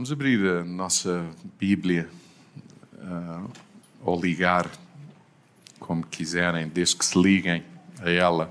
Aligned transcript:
Vamos 0.00 0.12
abrir 0.12 0.40
a 0.48 0.64
nossa 0.64 1.28
Bíblia 1.58 2.08
uh, 2.94 3.50
ou 4.00 4.18
ligar, 4.18 4.66
como 5.78 6.06
quiserem, 6.06 6.66
desde 6.68 6.96
que 6.96 7.04
se 7.04 7.20
liguem 7.20 7.62
a 8.00 8.08
ela. 8.08 8.50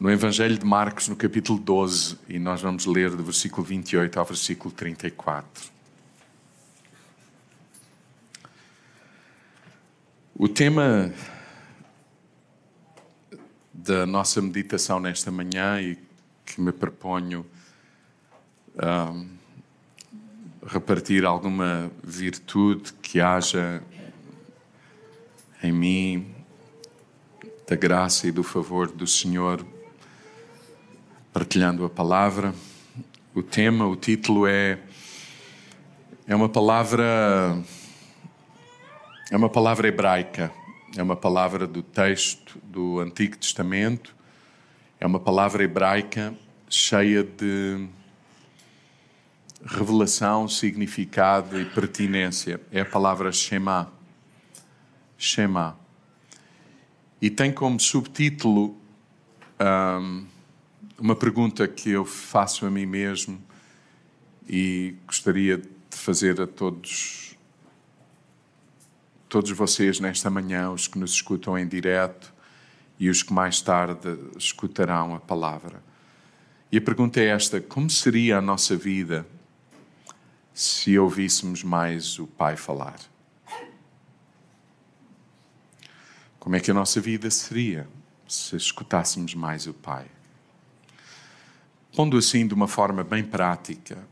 No 0.00 0.10
Evangelho 0.10 0.56
de 0.56 0.64
Marcos, 0.64 1.08
no 1.08 1.14
capítulo 1.14 1.58
12, 1.58 2.16
e 2.26 2.38
nós 2.38 2.62
vamos 2.62 2.86
ler 2.86 3.10
do 3.10 3.22
versículo 3.22 3.66
28 3.66 4.18
ao 4.18 4.24
versículo 4.24 4.72
34. 4.72 5.70
O 10.34 10.48
tema 10.48 11.12
da 13.74 14.06
nossa 14.06 14.40
meditação 14.40 14.98
nesta 14.98 15.30
manhã 15.30 15.82
e 15.82 15.98
que 16.46 16.62
me 16.62 16.72
proponho 16.72 17.44
um, 18.82 19.33
repartir 20.66 21.24
alguma 21.24 21.90
virtude 22.02 22.92
que 22.94 23.20
haja 23.20 23.82
em 25.62 25.72
mim, 25.72 26.34
da 27.68 27.76
graça 27.76 28.26
e 28.26 28.32
do 28.32 28.42
favor 28.42 28.90
do 28.90 29.06
Senhor, 29.06 29.64
partilhando 31.32 31.84
a 31.84 31.90
palavra. 31.90 32.54
O 33.34 33.42
tema, 33.42 33.86
o 33.86 33.96
título 33.96 34.46
é 34.46 34.78
é 36.26 36.34
uma 36.34 36.48
palavra 36.48 37.62
é 39.30 39.36
uma 39.36 39.48
palavra 39.48 39.88
hebraica, 39.88 40.52
é 40.96 41.02
uma 41.02 41.16
palavra 41.16 41.66
do 41.66 41.82
texto 41.82 42.58
do 42.62 43.00
Antigo 43.00 43.36
Testamento, 43.36 44.14
é 45.00 45.06
uma 45.06 45.20
palavra 45.20 45.64
hebraica 45.64 46.34
cheia 46.68 47.22
de 47.22 47.86
revelação, 49.66 50.48
significado 50.48 51.60
e 51.60 51.64
pertinência. 51.64 52.60
É 52.70 52.80
a 52.80 52.84
palavra 52.84 53.32
Shema. 53.32 53.92
Shema. 55.16 55.78
E 57.20 57.30
tem 57.30 57.52
como 57.52 57.80
subtítulo 57.80 58.76
um, 59.60 60.26
uma 60.98 61.16
pergunta 61.16 61.66
que 61.66 61.90
eu 61.90 62.04
faço 62.04 62.66
a 62.66 62.70
mim 62.70 62.86
mesmo 62.86 63.42
e 64.48 64.94
gostaria 65.06 65.56
de 65.58 65.68
fazer 65.90 66.40
a 66.40 66.46
todos 66.46 67.24
todos 69.28 69.50
vocês 69.50 69.98
nesta 69.98 70.30
manhã, 70.30 70.70
os 70.70 70.86
que 70.86 70.96
nos 70.96 71.12
escutam 71.12 71.58
em 71.58 71.66
direto 71.66 72.32
e 73.00 73.10
os 73.10 73.20
que 73.20 73.32
mais 73.32 73.60
tarde 73.60 74.16
escutarão 74.38 75.16
a 75.16 75.18
palavra. 75.18 75.82
E 76.70 76.78
a 76.78 76.80
pergunta 76.80 77.18
é 77.18 77.26
esta: 77.26 77.60
como 77.60 77.90
seria 77.90 78.38
a 78.38 78.40
nossa 78.40 78.76
vida 78.76 79.26
se 80.54 80.96
ouvíssemos 80.96 81.64
mais 81.64 82.20
o 82.20 82.28
Pai 82.28 82.56
falar? 82.56 83.00
Como 86.38 86.54
é 86.54 86.60
que 86.60 86.70
a 86.70 86.74
nossa 86.74 87.00
vida 87.00 87.28
seria 87.28 87.88
se 88.28 88.54
escutássemos 88.54 89.34
mais 89.34 89.66
o 89.66 89.74
Pai? 89.74 90.06
Pondo 91.96 92.16
assim 92.16 92.46
de 92.46 92.54
uma 92.54 92.68
forma 92.68 93.02
bem 93.02 93.24
prática, 93.24 94.06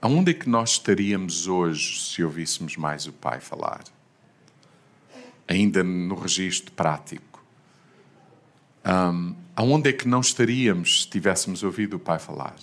aonde 0.00 0.30
é 0.30 0.34
que 0.34 0.48
nós 0.48 0.70
estaríamos 0.70 1.46
hoje 1.46 2.00
se 2.00 2.24
ouvíssemos 2.24 2.76
mais 2.76 3.06
o 3.06 3.12
Pai 3.12 3.38
falar? 3.38 3.84
Ainda 5.46 5.84
no 5.84 6.14
registro 6.14 6.72
prático. 6.72 7.44
Um, 8.84 9.34
aonde 9.54 9.90
é 9.90 9.92
que 9.92 10.08
não 10.08 10.20
estaríamos 10.20 11.02
se 11.02 11.08
tivéssemos 11.08 11.62
ouvido 11.62 11.96
o 11.96 12.00
Pai 12.00 12.18
falar? 12.18 12.56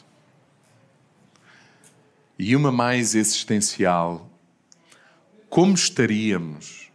E 2.37 2.55
uma 2.55 2.71
mais 2.71 3.15
existencial: 3.15 4.29
como 5.49 5.73
estaríamos, 5.73 6.91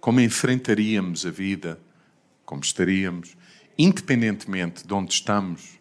como 0.00 0.20
enfrentaríamos 0.20 1.24
a 1.24 1.30
vida, 1.30 1.80
como 2.44 2.62
estaríamos, 2.62 3.36
independentemente 3.78 4.86
de 4.86 4.92
onde 4.94 5.12
estamos, 5.12 5.78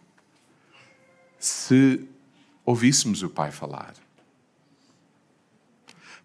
se 1.40 2.08
ouvíssemos 2.66 3.24
o 3.24 3.30
Pai 3.30 3.52
falar? 3.52 3.96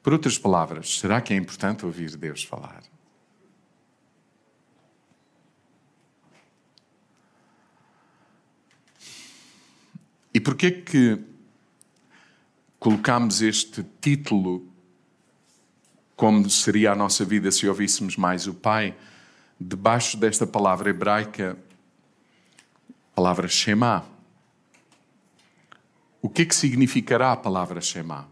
Por 0.02 0.12
outras 0.14 0.38
palavras, 0.38 0.98
será 0.98 1.20
que 1.20 1.34
é 1.34 1.36
importante 1.36 1.84
ouvir 1.84 2.16
Deus 2.16 2.42
falar? 2.42 2.82
E 10.32 10.40
porquê 10.40 10.70
que 10.70 11.29
colocamos 12.80 13.42
este 13.42 13.84
título 14.00 14.66
como 16.16 16.48
seria 16.48 16.92
a 16.92 16.96
nossa 16.96 17.24
vida 17.26 17.50
se 17.50 17.68
ouvíssemos 17.68 18.16
mais 18.16 18.46
o 18.46 18.54
Pai, 18.54 18.96
debaixo 19.58 20.16
desta 20.16 20.46
palavra 20.46 20.90
hebraica, 20.90 21.58
palavra 23.14 23.48
Shema. 23.48 24.04
O 26.22 26.28
que 26.28 26.42
é 26.42 26.44
que 26.46 26.54
significará 26.54 27.32
a 27.32 27.36
palavra 27.36 27.80
Shema? 27.80 28.26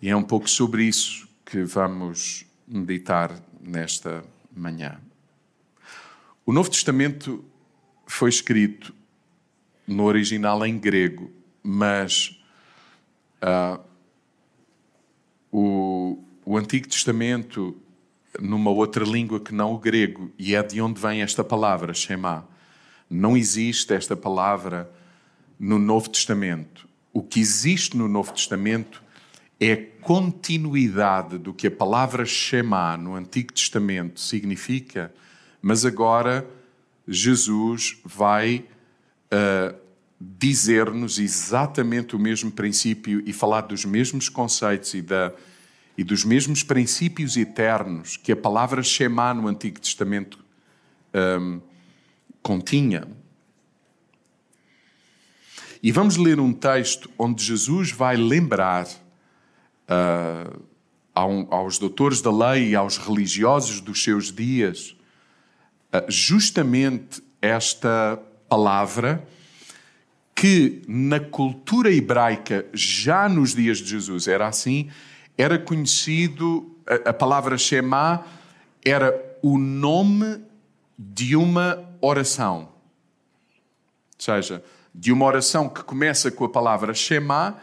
E 0.00 0.10
é 0.10 0.16
um 0.16 0.22
pouco 0.22 0.48
sobre 0.48 0.84
isso 0.84 1.26
que 1.44 1.64
vamos 1.64 2.44
meditar 2.68 3.42
nesta 3.60 4.22
manhã. 4.54 5.00
O 6.44 6.52
Novo 6.52 6.70
Testamento 6.70 7.42
foi 8.06 8.28
escrito 8.28 8.94
no 9.86 10.04
original 10.04 10.64
em 10.64 10.78
grego, 10.78 11.30
mas 11.62 12.38
Uh, 13.46 13.80
o, 15.52 16.24
o 16.44 16.56
Antigo 16.56 16.88
Testamento, 16.88 17.76
numa 18.40 18.70
outra 18.70 19.04
língua 19.04 19.38
que 19.38 19.54
não 19.54 19.72
o 19.72 19.78
grego, 19.78 20.32
e 20.36 20.54
é 20.54 20.62
de 20.62 20.80
onde 20.80 21.00
vem 21.00 21.22
esta 21.22 21.44
palavra, 21.44 21.94
Shema. 21.94 22.46
Não 23.08 23.36
existe 23.36 23.94
esta 23.94 24.16
palavra 24.16 24.90
no 25.58 25.78
Novo 25.78 26.10
Testamento. 26.10 26.88
O 27.12 27.22
que 27.22 27.38
existe 27.38 27.96
no 27.96 28.08
Novo 28.08 28.32
Testamento 28.32 29.02
é 29.60 29.72
a 29.72 29.86
continuidade 30.02 31.38
do 31.38 31.54
que 31.54 31.68
a 31.68 31.70
palavra 31.70 32.26
Shema 32.26 32.96
no 32.96 33.14
Antigo 33.14 33.52
Testamento 33.52 34.20
significa, 34.20 35.14
mas 35.62 35.86
agora 35.86 36.46
Jesus 37.06 37.98
vai 38.04 38.64
uh, 39.32 39.85
dizer-nos 40.20 41.18
exatamente 41.18 42.16
o 42.16 42.18
mesmo 42.18 42.50
princípio 42.50 43.22
e 43.26 43.32
falar 43.32 43.62
dos 43.62 43.84
mesmos 43.84 44.28
conceitos 44.28 44.94
e, 44.94 45.02
da, 45.02 45.32
e 45.96 46.02
dos 46.02 46.24
mesmos 46.24 46.62
princípios 46.62 47.36
eternos 47.36 48.16
que 48.16 48.32
a 48.32 48.36
palavra 48.36 48.82
Shema 48.82 49.34
no 49.34 49.46
Antigo 49.46 49.78
Testamento 49.78 50.42
um, 51.14 51.60
continha. 52.42 53.06
E 55.82 55.92
vamos 55.92 56.16
ler 56.16 56.40
um 56.40 56.52
texto 56.52 57.10
onde 57.18 57.44
Jesus 57.44 57.90
vai 57.90 58.16
lembrar 58.16 58.86
uh, 59.86 60.62
aos 61.14 61.78
doutores 61.78 62.22
da 62.22 62.30
lei 62.30 62.70
e 62.70 62.74
aos 62.74 62.96
religiosos 62.96 63.80
dos 63.80 64.02
seus 64.02 64.32
dias 64.32 64.96
uh, 65.92 66.10
justamente 66.10 67.22
esta 67.40 68.18
palavra 68.48 69.26
que 70.36 70.82
na 70.86 71.18
cultura 71.18 71.90
hebraica, 71.90 72.66
já 72.74 73.26
nos 73.26 73.54
dias 73.54 73.78
de 73.78 73.86
Jesus, 73.86 74.28
era 74.28 74.46
assim, 74.46 74.90
era 75.36 75.58
conhecido, 75.58 76.76
a, 76.86 77.08
a 77.08 77.12
palavra 77.12 77.56
Shema 77.56 78.22
era 78.84 79.38
o 79.42 79.56
nome 79.56 80.44
de 80.98 81.34
uma 81.34 81.82
oração. 82.02 82.68
Ou 82.68 84.18
seja, 84.18 84.62
de 84.94 85.10
uma 85.10 85.24
oração 85.24 85.70
que 85.70 85.82
começa 85.82 86.30
com 86.30 86.44
a 86.44 86.50
palavra 86.50 86.92
Shema 86.92 87.56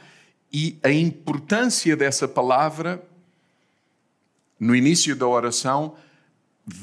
e 0.51 0.79
a 0.81 0.89
importância 0.89 1.95
dessa 1.95 2.27
palavra 2.27 3.07
no 4.59 4.75
início 4.75 5.15
da 5.15 5.27
oração 5.27 5.95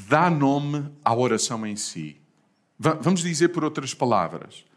dá 0.07 0.29
nome 0.29 0.89
à 1.03 1.13
oração 1.13 1.67
em 1.67 1.75
si. 1.75 2.15
Vamos 2.79 3.21
dizer 3.21 3.49
por 3.49 3.65
outras 3.65 3.93
palavras 3.93 4.70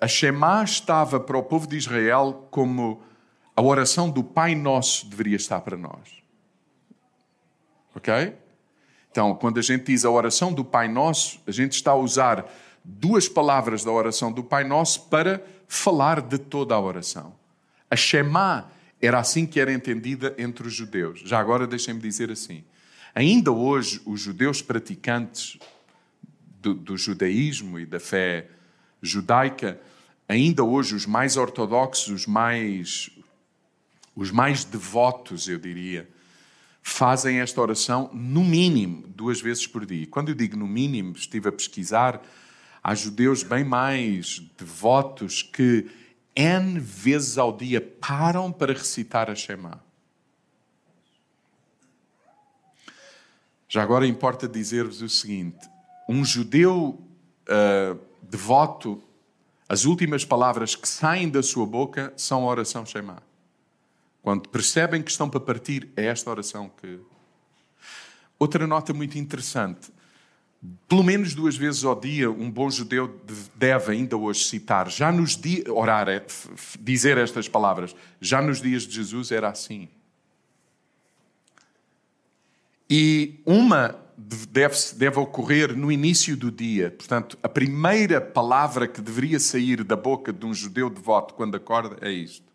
a 0.00 0.06
Shema 0.06 0.62
estava 0.62 1.18
para 1.18 1.36
o 1.36 1.42
povo 1.42 1.66
de 1.66 1.76
Israel 1.76 2.46
como 2.50 3.02
a 3.56 3.62
oração 3.62 4.08
do 4.08 4.22
Pai 4.22 4.54
Nosso 4.54 5.06
deveria 5.06 5.36
estar 5.36 5.60
para 5.60 5.76
nós. 5.76 6.22
Ok? 7.94 8.36
Então, 9.10 9.34
quando 9.34 9.58
a 9.58 9.62
gente 9.62 9.84
diz 9.86 10.04
a 10.04 10.10
oração 10.10 10.52
do 10.52 10.64
Pai 10.64 10.88
Nosso, 10.88 11.40
a 11.46 11.52
gente 11.52 11.72
está 11.72 11.92
a 11.92 11.96
usar 11.96 12.46
duas 12.84 13.28
palavras 13.28 13.84
da 13.84 13.92
oração 13.92 14.32
do 14.32 14.42
Pai 14.42 14.64
Nosso 14.64 15.08
para 15.08 15.44
falar 15.68 16.20
de 16.20 16.38
toda 16.38 16.74
a 16.74 16.80
oração. 16.80 17.34
A 17.90 17.96
Shema 17.96 18.70
era 19.00 19.18
assim 19.18 19.46
que 19.46 19.60
era 19.60 19.72
entendida 19.72 20.34
entre 20.38 20.66
os 20.66 20.74
judeus. 20.74 21.20
Já 21.20 21.38
agora 21.38 21.66
deixem-me 21.66 22.00
dizer 22.00 22.30
assim. 22.30 22.64
Ainda 23.14 23.52
hoje, 23.52 24.00
os 24.04 24.20
judeus 24.20 24.60
praticantes 24.60 25.58
do, 26.60 26.74
do 26.74 26.96
judaísmo 26.96 27.78
e 27.78 27.86
da 27.86 28.00
fé 28.00 28.48
judaica 29.04 29.80
ainda 30.28 30.64
hoje 30.64 30.94
os 30.94 31.06
mais 31.06 31.36
ortodoxos, 31.36 32.08
os 32.08 32.26
mais, 32.26 33.10
os 34.16 34.30
mais 34.30 34.64
devotos, 34.64 35.48
eu 35.48 35.58
diria, 35.58 36.08
fazem 36.82 37.40
esta 37.40 37.60
oração 37.60 38.10
no 38.12 38.42
mínimo 38.44 39.06
duas 39.08 39.40
vezes 39.40 39.66
por 39.66 39.86
dia. 39.86 40.06
Quando 40.06 40.30
eu 40.30 40.34
digo 40.34 40.56
no 40.56 40.66
mínimo, 40.66 41.14
estive 41.16 41.48
a 41.48 41.52
pesquisar, 41.52 42.22
há 42.82 42.94
judeus 42.94 43.42
bem 43.42 43.64
mais 43.64 44.40
devotos 44.58 45.42
que 45.42 45.90
N 46.36 46.80
vezes 46.80 47.38
ao 47.38 47.56
dia 47.56 47.80
param 47.80 48.50
para 48.50 48.72
recitar 48.72 49.30
a 49.30 49.34
Shema. 49.34 49.82
Já 53.68 53.82
agora 53.82 54.06
importa 54.06 54.46
dizer-vos 54.46 55.00
o 55.00 55.08
seguinte: 55.08 55.68
um 56.08 56.24
judeu 56.24 57.00
uh, 57.48 57.98
devoto, 58.34 59.00
as 59.68 59.84
últimas 59.84 60.24
palavras 60.24 60.74
que 60.74 60.88
saem 60.88 61.28
da 61.28 61.40
sua 61.40 61.64
boca 61.64 62.12
são 62.16 62.42
a 62.42 62.46
oração 62.50 62.84
Shema. 62.84 63.22
Quando 64.22 64.48
percebem 64.48 65.02
que 65.02 65.10
estão 65.10 65.30
para 65.30 65.38
partir, 65.38 65.88
é 65.96 66.06
esta 66.06 66.30
oração 66.30 66.68
que. 66.80 66.98
Outra 68.36 68.66
nota 68.66 68.92
muito 68.92 69.16
interessante. 69.16 69.92
Pelo 70.88 71.04
menos 71.04 71.34
duas 71.34 71.56
vezes 71.56 71.84
ao 71.84 71.98
dia, 71.98 72.28
um 72.28 72.50
bom 72.50 72.68
judeu 72.68 73.20
deve 73.54 73.92
ainda 73.92 74.16
hoje 74.16 74.44
citar, 74.44 74.90
já 74.90 75.12
nos 75.12 75.36
dias, 75.36 75.68
orar, 75.68 76.08
é, 76.08 76.24
dizer 76.80 77.18
estas 77.18 77.46
palavras, 77.46 77.94
já 78.20 78.40
nos 78.42 78.60
dias 78.60 78.82
de 78.84 78.94
Jesus 78.94 79.30
era 79.30 79.50
assim. 79.50 79.88
E 82.88 83.40
uma 83.44 84.03
deve, 84.16 84.76
deve 84.96 85.18
ocorrer 85.18 85.76
no 85.76 85.90
início 85.90 86.36
do 86.36 86.50
dia. 86.50 86.90
Portanto, 86.90 87.38
a 87.42 87.48
primeira 87.48 88.20
palavra 88.20 88.86
que 88.86 89.00
deveria 89.00 89.40
sair 89.40 89.82
da 89.82 89.96
boca 89.96 90.32
de 90.32 90.46
um 90.46 90.54
judeu 90.54 90.88
devoto 90.88 91.34
quando 91.34 91.56
acorda 91.56 91.96
é 92.00 92.10
isto. 92.10 92.52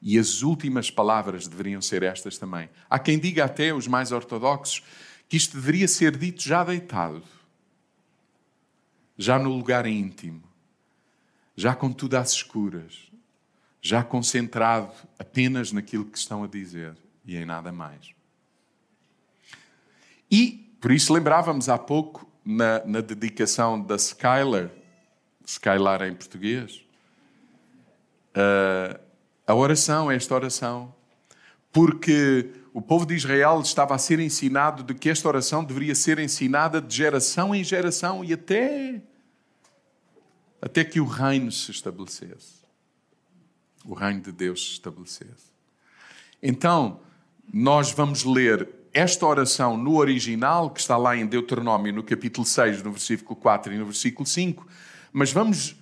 E 0.00 0.18
as 0.18 0.42
últimas 0.42 0.90
palavras 0.90 1.46
deveriam 1.46 1.80
ser 1.80 2.02
estas 2.02 2.36
também. 2.36 2.68
Há 2.90 2.98
quem 2.98 3.18
diga 3.18 3.44
até, 3.44 3.72
os 3.72 3.86
mais 3.86 4.10
ortodoxos, 4.10 4.82
que 5.28 5.36
isto 5.36 5.56
deveria 5.56 5.86
ser 5.86 6.16
dito 6.16 6.42
já 6.42 6.64
deitado, 6.64 7.22
já 9.16 9.38
no 9.38 9.56
lugar 9.56 9.86
íntimo, 9.86 10.42
já 11.56 11.74
com 11.74 11.92
tudo 11.92 12.16
às 12.16 12.32
escuras, 12.32 13.10
já 13.80 14.02
concentrado 14.02 14.92
apenas 15.18 15.72
naquilo 15.72 16.04
que 16.04 16.18
estão 16.18 16.42
a 16.42 16.48
dizer 16.48 16.96
e 17.24 17.36
em 17.36 17.44
nada 17.44 17.70
mais. 17.70 18.14
E, 20.32 20.74
por 20.80 20.90
isso, 20.90 21.12
lembrávamos 21.12 21.68
há 21.68 21.76
pouco, 21.76 22.26
na, 22.42 22.82
na 22.86 23.00
dedicação 23.02 23.80
da 23.80 23.96
Skylar, 23.96 24.70
Skylar 25.46 26.02
em 26.02 26.14
português, 26.14 26.82
uh, 28.34 28.98
a 29.46 29.54
oração, 29.54 30.10
esta 30.10 30.34
oração, 30.34 30.94
porque 31.70 32.50
o 32.72 32.80
povo 32.80 33.04
de 33.04 33.14
Israel 33.14 33.60
estava 33.60 33.94
a 33.94 33.98
ser 33.98 34.18
ensinado 34.20 34.82
de 34.82 34.94
que 34.94 35.10
esta 35.10 35.28
oração 35.28 35.62
deveria 35.62 35.94
ser 35.94 36.18
ensinada 36.18 36.80
de 36.80 36.96
geração 36.96 37.54
em 37.54 37.62
geração 37.62 38.24
e 38.24 38.32
até 38.32 39.02
até 40.62 40.82
que 40.84 41.00
o 41.00 41.04
reino 41.04 41.50
se 41.52 41.70
estabelecesse. 41.72 42.62
O 43.84 43.94
reino 43.94 44.20
de 44.20 44.32
Deus 44.32 44.64
se 44.64 44.72
estabelecesse. 44.72 45.52
Então, 46.40 47.00
nós 47.52 47.90
vamos 47.90 48.22
ler 48.24 48.81
esta 48.92 49.26
oração 49.26 49.76
no 49.76 49.96
original, 49.96 50.70
que 50.70 50.80
está 50.80 50.96
lá 50.96 51.16
em 51.16 51.26
Deuteronômio, 51.26 51.92
no 51.92 52.02
capítulo 52.02 52.46
6, 52.46 52.82
no 52.82 52.92
versículo 52.92 53.34
4 53.36 53.72
e 53.72 53.78
no 53.78 53.86
versículo 53.86 54.26
5, 54.26 54.66
mas 55.12 55.32
vamos 55.32 55.76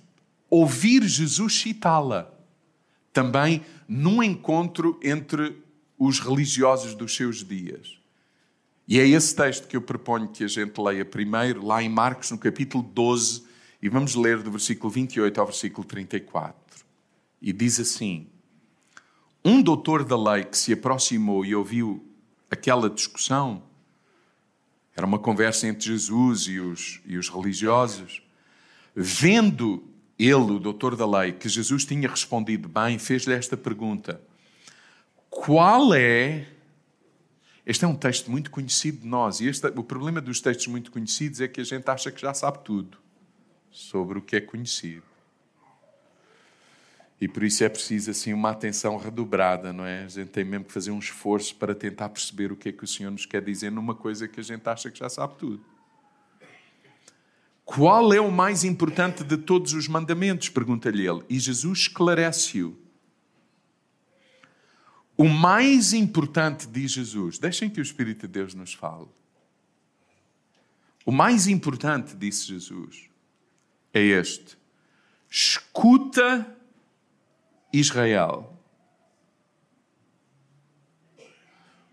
ouvir 0.49 1.03
Jesus 1.03 1.61
citá-la 1.61 2.31
também 3.13 3.63
num 3.87 4.23
encontro 4.23 4.99
entre 5.03 5.57
os 5.97 6.19
religiosos 6.19 6.95
dos 6.95 7.15
seus 7.15 7.45
dias. 7.45 7.99
E 8.87 8.99
é 8.99 9.07
esse 9.07 9.35
texto 9.35 9.67
que 9.67 9.77
eu 9.77 9.81
proponho 9.81 10.27
que 10.29 10.43
a 10.43 10.47
gente 10.47 10.79
leia 10.81 11.05
primeiro, 11.05 11.65
lá 11.65 11.81
em 11.83 11.89
Marcos, 11.89 12.31
no 12.31 12.37
capítulo 12.37 12.83
12, 12.83 13.43
e 13.81 13.89
vamos 13.89 14.15
ler 14.15 14.41
do 14.41 14.51
versículo 14.51 14.91
28 14.91 15.39
ao 15.39 15.47
versículo 15.47 15.85
34. 15.85 16.55
E 17.41 17.53
diz 17.53 17.79
assim: 17.79 18.27
Um 19.43 19.61
doutor 19.61 20.03
da 20.03 20.17
lei 20.17 20.43
que 20.43 20.57
se 20.57 20.73
aproximou 20.73 21.45
e 21.45 21.55
ouviu 21.55 22.10
aquela 22.51 22.89
discussão, 22.89 23.63
era 24.95 25.05
uma 25.05 25.17
conversa 25.17 25.65
entre 25.67 25.85
Jesus 25.85 26.41
e 26.47 26.59
os, 26.59 26.99
e 27.05 27.17
os 27.17 27.29
religiosos, 27.29 28.21
vendo 28.93 29.83
ele, 30.19 30.35
o 30.35 30.59
doutor 30.59 30.95
da 30.95 31.07
lei, 31.07 31.31
que 31.31 31.47
Jesus 31.47 31.85
tinha 31.85 32.07
respondido 32.07 32.67
bem, 32.67 32.99
fez-lhe 32.99 33.33
esta 33.33 33.55
pergunta: 33.55 34.21
Qual 35.29 35.93
é. 35.93 36.47
Este 37.65 37.85
é 37.85 37.87
um 37.87 37.95
texto 37.95 38.29
muito 38.29 38.51
conhecido 38.51 39.01
de 39.01 39.07
nós, 39.07 39.39
e 39.39 39.47
este, 39.47 39.67
o 39.67 39.83
problema 39.83 40.19
dos 40.19 40.41
textos 40.41 40.67
muito 40.67 40.91
conhecidos 40.91 41.39
é 41.39 41.47
que 41.47 41.61
a 41.61 41.63
gente 41.63 41.87
acha 41.87 42.11
que 42.11 42.19
já 42.19 42.33
sabe 42.33 42.59
tudo 42.65 42.97
sobre 43.69 44.17
o 44.17 44.21
que 44.21 44.35
é 44.35 44.41
conhecido. 44.41 45.10
E 47.21 47.27
por 47.27 47.43
isso 47.43 47.63
é 47.63 47.69
preciso 47.69 48.09
assim 48.09 48.33
uma 48.33 48.49
atenção 48.49 48.97
redobrada, 48.97 49.71
não 49.71 49.85
é? 49.85 50.05
A 50.05 50.07
gente 50.07 50.29
tem 50.29 50.43
mesmo 50.43 50.65
que 50.65 50.73
fazer 50.73 50.89
um 50.89 50.97
esforço 50.97 51.55
para 51.55 51.75
tentar 51.75 52.09
perceber 52.09 52.51
o 52.51 52.55
que 52.55 52.69
é 52.69 52.71
que 52.71 52.83
o 52.83 52.87
Senhor 52.87 53.11
nos 53.11 53.27
quer 53.27 53.43
dizer 53.43 53.71
numa 53.71 53.93
coisa 53.93 54.27
que 54.27 54.39
a 54.39 54.43
gente 54.43 54.67
acha 54.67 54.89
que 54.89 54.97
já 54.97 55.07
sabe 55.07 55.35
tudo. 55.35 55.63
Qual 57.63 58.11
é 58.11 58.19
o 58.19 58.31
mais 58.31 58.63
importante 58.63 59.23
de 59.23 59.37
todos 59.37 59.73
os 59.73 59.87
mandamentos? 59.87 60.49
Pergunta-lhe 60.49 61.07
ele. 61.07 61.23
E 61.29 61.39
Jesus 61.39 61.81
esclarece-o. 61.81 62.75
O 65.15 65.29
mais 65.29 65.93
importante, 65.93 66.65
diz 66.65 66.91
Jesus, 66.91 67.37
deixem 67.37 67.69
que 67.69 67.79
o 67.79 67.83
Espírito 67.83 68.21
de 68.21 68.33
Deus 68.33 68.55
nos 68.55 68.73
fale. 68.73 69.07
O 71.05 71.11
mais 71.11 71.45
importante, 71.45 72.15
disse 72.15 72.47
Jesus, 72.47 73.09
é 73.93 74.01
este: 74.01 74.57
escuta 75.29 76.57
Israel. 77.73 78.57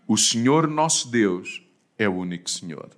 O 0.07 0.17
Senhor 0.17 0.67
nosso 0.67 1.09
Deus 1.09 1.63
é 1.97 2.09
o 2.09 2.15
único 2.15 2.49
Senhor. 2.49 2.89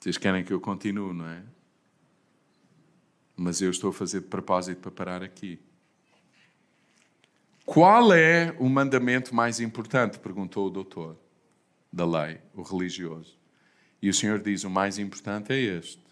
Vocês 0.00 0.18
querem 0.18 0.44
que 0.44 0.52
eu 0.52 0.60
continue, 0.60 1.14
não 1.14 1.28
é? 1.28 1.44
Mas 3.36 3.62
eu 3.62 3.70
estou 3.70 3.90
a 3.90 3.92
fazer 3.92 4.20
de 4.20 4.26
propósito 4.26 4.80
para 4.80 4.90
parar 4.90 5.22
aqui. 5.22 5.60
Qual 7.64 8.12
é 8.12 8.54
o 8.58 8.68
mandamento 8.68 9.32
mais 9.32 9.60
importante? 9.60 10.18
perguntou 10.18 10.66
o 10.66 10.70
doutor 10.70 11.16
da 11.92 12.04
lei, 12.04 12.40
o 12.52 12.62
religioso. 12.62 13.38
E 14.02 14.08
o 14.08 14.14
Senhor 14.14 14.40
diz: 14.40 14.64
o 14.64 14.70
mais 14.70 14.98
importante 14.98 15.52
é 15.52 15.58
este. 15.58 16.02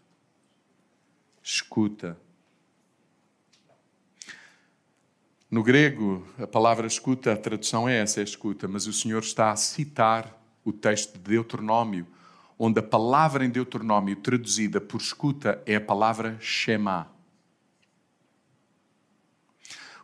Escuta. 1.43 2.17
No 5.51 5.63
grego, 5.63 6.25
a 6.39 6.47
palavra 6.47 6.87
escuta, 6.87 7.33
a 7.33 7.37
tradução 7.37 7.89
é 7.89 7.99
essa, 7.99 8.21
é 8.21 8.23
escuta, 8.23 8.69
mas 8.69 8.87
o 8.87 8.93
Senhor 8.93 9.21
está 9.21 9.51
a 9.51 9.57
citar 9.57 10.41
o 10.65 10.73
texto 10.73 11.15
de 11.15 11.19
Deuteronômio, 11.19 12.07
onde 12.57 12.79
a 12.79 12.83
palavra 12.83 13.45
em 13.45 13.51
Deuteronômio 13.51 14.15
traduzida 14.17 14.81
por 14.81 15.01
escuta 15.01 15.61
é 15.67 15.77
a 15.77 15.81
palavra 15.81 16.37
Shema. 16.41 17.11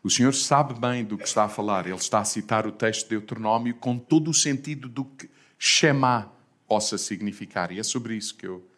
O 0.02 0.10
Senhor 0.10 0.32
sabe 0.34 0.74
bem 0.74 1.04
do 1.04 1.18
que 1.18 1.26
está 1.26 1.44
a 1.44 1.48
falar, 1.48 1.86
ele 1.86 1.94
está 1.94 2.20
a 2.20 2.24
citar 2.24 2.66
o 2.66 2.72
texto 2.72 3.04
de 3.04 3.10
Deuteronômio 3.10 3.74
com 3.74 3.98
todo 3.98 4.30
o 4.30 4.34
sentido 4.34 4.88
do 4.88 5.04
que 5.04 5.30
Shema 5.58 6.32
possa 6.66 6.98
significar. 6.98 7.70
E 7.70 7.78
é 7.78 7.82
sobre 7.82 8.16
isso 8.16 8.36
que 8.36 8.46
eu 8.46 8.68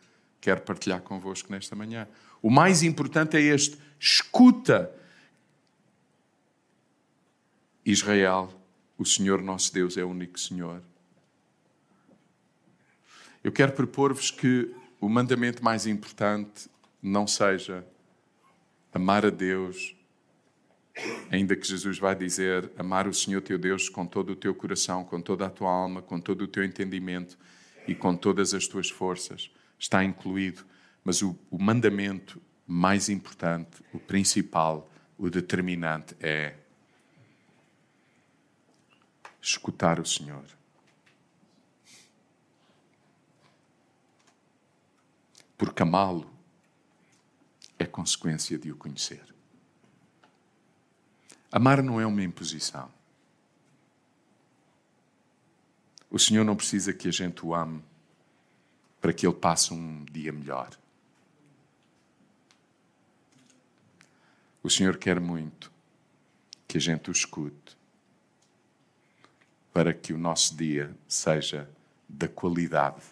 quero 0.40 0.60
partilhar 0.62 1.00
convosco 1.00 1.50
nesta 1.50 1.74
manhã. 1.74 2.06
O 2.42 2.50
mais 2.50 2.82
importante 2.82 3.36
é 3.36 3.40
este: 3.40 3.78
escuta. 3.98 4.94
Israel, 7.84 8.52
o 8.98 9.04
Senhor 9.04 9.40
nosso 9.40 9.72
Deus 9.72 9.96
é 9.96 10.04
o 10.04 10.08
único 10.08 10.38
Senhor. 10.38 10.82
Eu 13.42 13.50
quero 13.50 13.72
propor-vos 13.72 14.30
que 14.30 14.74
o 15.00 15.08
mandamento 15.08 15.64
mais 15.64 15.86
importante 15.86 16.68
não 17.02 17.26
seja 17.26 17.86
amar 18.92 19.24
a 19.24 19.30
Deus, 19.30 19.94
ainda 21.30 21.56
que 21.56 21.66
Jesus 21.66 21.98
vai 21.98 22.14
dizer 22.14 22.70
amar 22.76 23.06
o 23.06 23.14
Senhor 23.14 23.40
teu 23.40 23.58
Deus 23.58 23.88
com 23.88 24.04
todo 24.04 24.30
o 24.30 24.36
teu 24.36 24.54
coração, 24.54 25.04
com 25.04 25.20
toda 25.20 25.46
a 25.46 25.50
tua 25.50 25.70
alma, 25.70 26.02
com 26.02 26.20
todo 26.20 26.42
o 26.42 26.48
teu 26.48 26.64
entendimento 26.64 27.38
e 27.86 27.94
com 27.94 28.16
todas 28.16 28.52
as 28.52 28.66
tuas 28.66 28.90
forças, 28.90 29.50
está 29.78 30.04
incluído. 30.04 30.64
Mas 31.08 31.22
o, 31.22 31.34
o 31.50 31.56
mandamento 31.58 32.38
mais 32.66 33.08
importante, 33.08 33.82
o 33.94 33.98
principal, 33.98 34.90
o 35.16 35.30
determinante 35.30 36.14
é 36.20 36.54
escutar 39.40 39.98
o 39.98 40.04
Senhor. 40.04 40.44
Porque 45.56 45.82
amá-lo 45.82 46.30
é 47.78 47.86
consequência 47.86 48.58
de 48.58 48.70
o 48.70 48.76
conhecer. 48.76 49.34
Amar 51.50 51.82
não 51.82 51.98
é 51.98 52.04
uma 52.04 52.22
imposição. 52.22 52.92
O 56.10 56.18
Senhor 56.18 56.44
não 56.44 56.54
precisa 56.54 56.92
que 56.92 57.08
a 57.08 57.12
gente 57.12 57.46
o 57.46 57.54
ame 57.54 57.82
para 59.00 59.14
que 59.14 59.26
ele 59.26 59.34
passe 59.34 59.72
um 59.72 60.04
dia 60.04 60.30
melhor. 60.30 60.78
O 64.68 64.70
Senhor 64.70 64.98
quer 64.98 65.18
muito 65.18 65.72
que 66.66 66.76
a 66.76 66.80
gente 66.80 67.08
o 67.08 67.10
escute 67.10 67.74
para 69.72 69.94
que 69.94 70.12
o 70.12 70.18
nosso 70.18 70.54
dia 70.54 70.94
seja 71.08 71.66
da 72.06 72.28
qualidade 72.28 73.02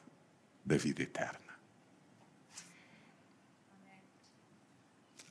da 0.62 0.76
vida 0.76 1.02
eterna. 1.02 1.56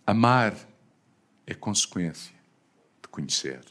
Amar 0.03 0.55
é 1.45 1.53
consequência 1.53 2.33
de 3.03 3.07
conhecer. 3.07 3.63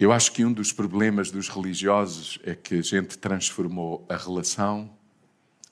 Eu 0.00 0.12
acho 0.12 0.32
que 0.32 0.42
um 0.42 0.50
dos 0.50 0.72
problemas 0.72 1.30
dos 1.30 1.50
religiosos 1.50 2.38
é 2.42 2.54
que 2.54 2.76
a 2.76 2.82
gente 2.82 3.18
transformou 3.18 4.06
a 4.08 4.16
relação 4.16 4.90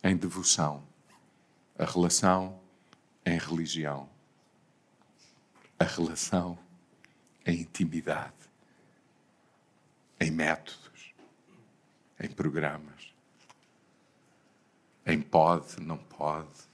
em 0.05 0.15
devoção, 0.15 0.87
a 1.79 1.87
relação 1.87 2.61
em 3.25 3.39
religião, 3.39 4.07
a 5.79 5.85
relação 5.85 6.59
em 7.47 7.63
intimidade, 7.63 8.35
em 10.21 10.31
métodos, 10.31 11.15
em 12.21 12.29
programas, 12.29 13.15
em 15.07 15.23
pode, 15.23 15.81
não 15.81 15.97
pode. 15.97 16.68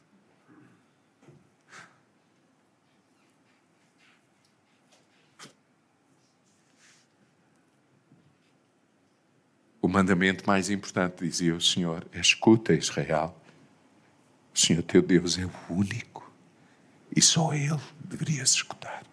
O 9.84 9.88
mandamento 9.88 10.46
mais 10.46 10.70
importante, 10.70 11.26
dizia 11.26 11.54
o 11.54 11.60
Senhor, 11.60 12.06
escuta 12.14 12.72
Israel. 12.72 13.38
O 14.54 14.58
Senhor 14.58 14.82
teu 14.82 15.02
Deus 15.02 15.38
é 15.38 15.44
o 15.44 15.52
único 15.68 16.32
e 17.14 17.20
só 17.20 17.52
Ele 17.52 17.78
deveria 18.02 18.46
se 18.46 18.54
escutar. 18.54 19.04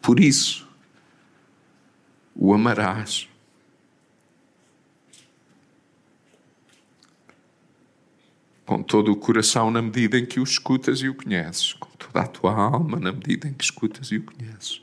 Por 0.00 0.18
isso, 0.18 0.66
o 2.34 2.54
amarás. 2.54 3.28
Com 8.64 8.82
todo 8.82 9.12
o 9.12 9.16
coração, 9.16 9.70
na 9.70 9.82
medida 9.82 10.18
em 10.18 10.24
que 10.24 10.40
o 10.40 10.42
escutas 10.42 11.00
e 11.00 11.08
o 11.10 11.14
conheces, 11.14 11.74
com 11.74 11.90
toda 11.98 12.22
a 12.22 12.26
tua 12.26 12.54
alma, 12.54 12.98
na 12.98 13.12
medida 13.12 13.46
em 13.46 13.52
que 13.52 13.62
escutas 13.62 14.10
e 14.10 14.16
o 14.16 14.24
conheces 14.24 14.80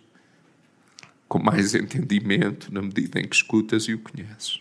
com 1.30 1.38
mais 1.38 1.76
entendimento 1.76 2.74
na 2.74 2.82
medida 2.82 3.20
em 3.20 3.28
que 3.28 3.36
escutas 3.36 3.84
e 3.84 3.94
o 3.94 4.00
conheces. 4.00 4.60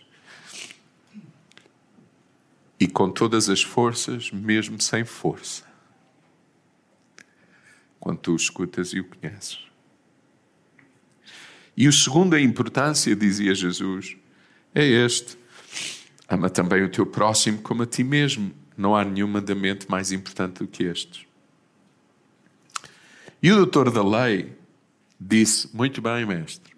E 2.79 2.87
com 2.87 3.09
todas 3.09 3.49
as 3.49 3.63
forças, 3.63 4.31
mesmo 4.31 4.79
sem 4.79 5.03
força, 5.03 5.63
quando 7.99 8.19
tu 8.19 8.33
o 8.33 8.35
escutas 8.35 8.93
e 8.93 8.99
o 8.99 9.03
conheces. 9.03 9.59
E 11.75 11.87
o 11.87 11.91
segundo 11.91 12.35
a 12.35 12.39
importância, 12.39 13.15
dizia 13.15 13.55
Jesus, 13.55 14.15
é 14.73 14.85
este: 14.85 15.37
ama 16.29 16.49
também 16.49 16.83
o 16.83 16.89
teu 16.89 17.05
próximo 17.05 17.61
como 17.61 17.81
a 17.81 17.85
ti 17.87 18.03
mesmo. 18.03 18.53
Não 18.77 18.95
há 18.95 19.03
nenhum 19.03 19.27
mandamento 19.27 19.89
mais 19.89 20.11
importante 20.11 20.59
do 20.59 20.67
que 20.67 20.83
estes. 20.83 21.25
E 23.41 23.51
o 23.51 23.55
doutor 23.55 23.91
da 23.91 24.03
lei 24.03 24.58
disse: 25.19 25.69
Muito 25.75 26.01
bem, 26.01 26.25
mestre. 26.25 26.73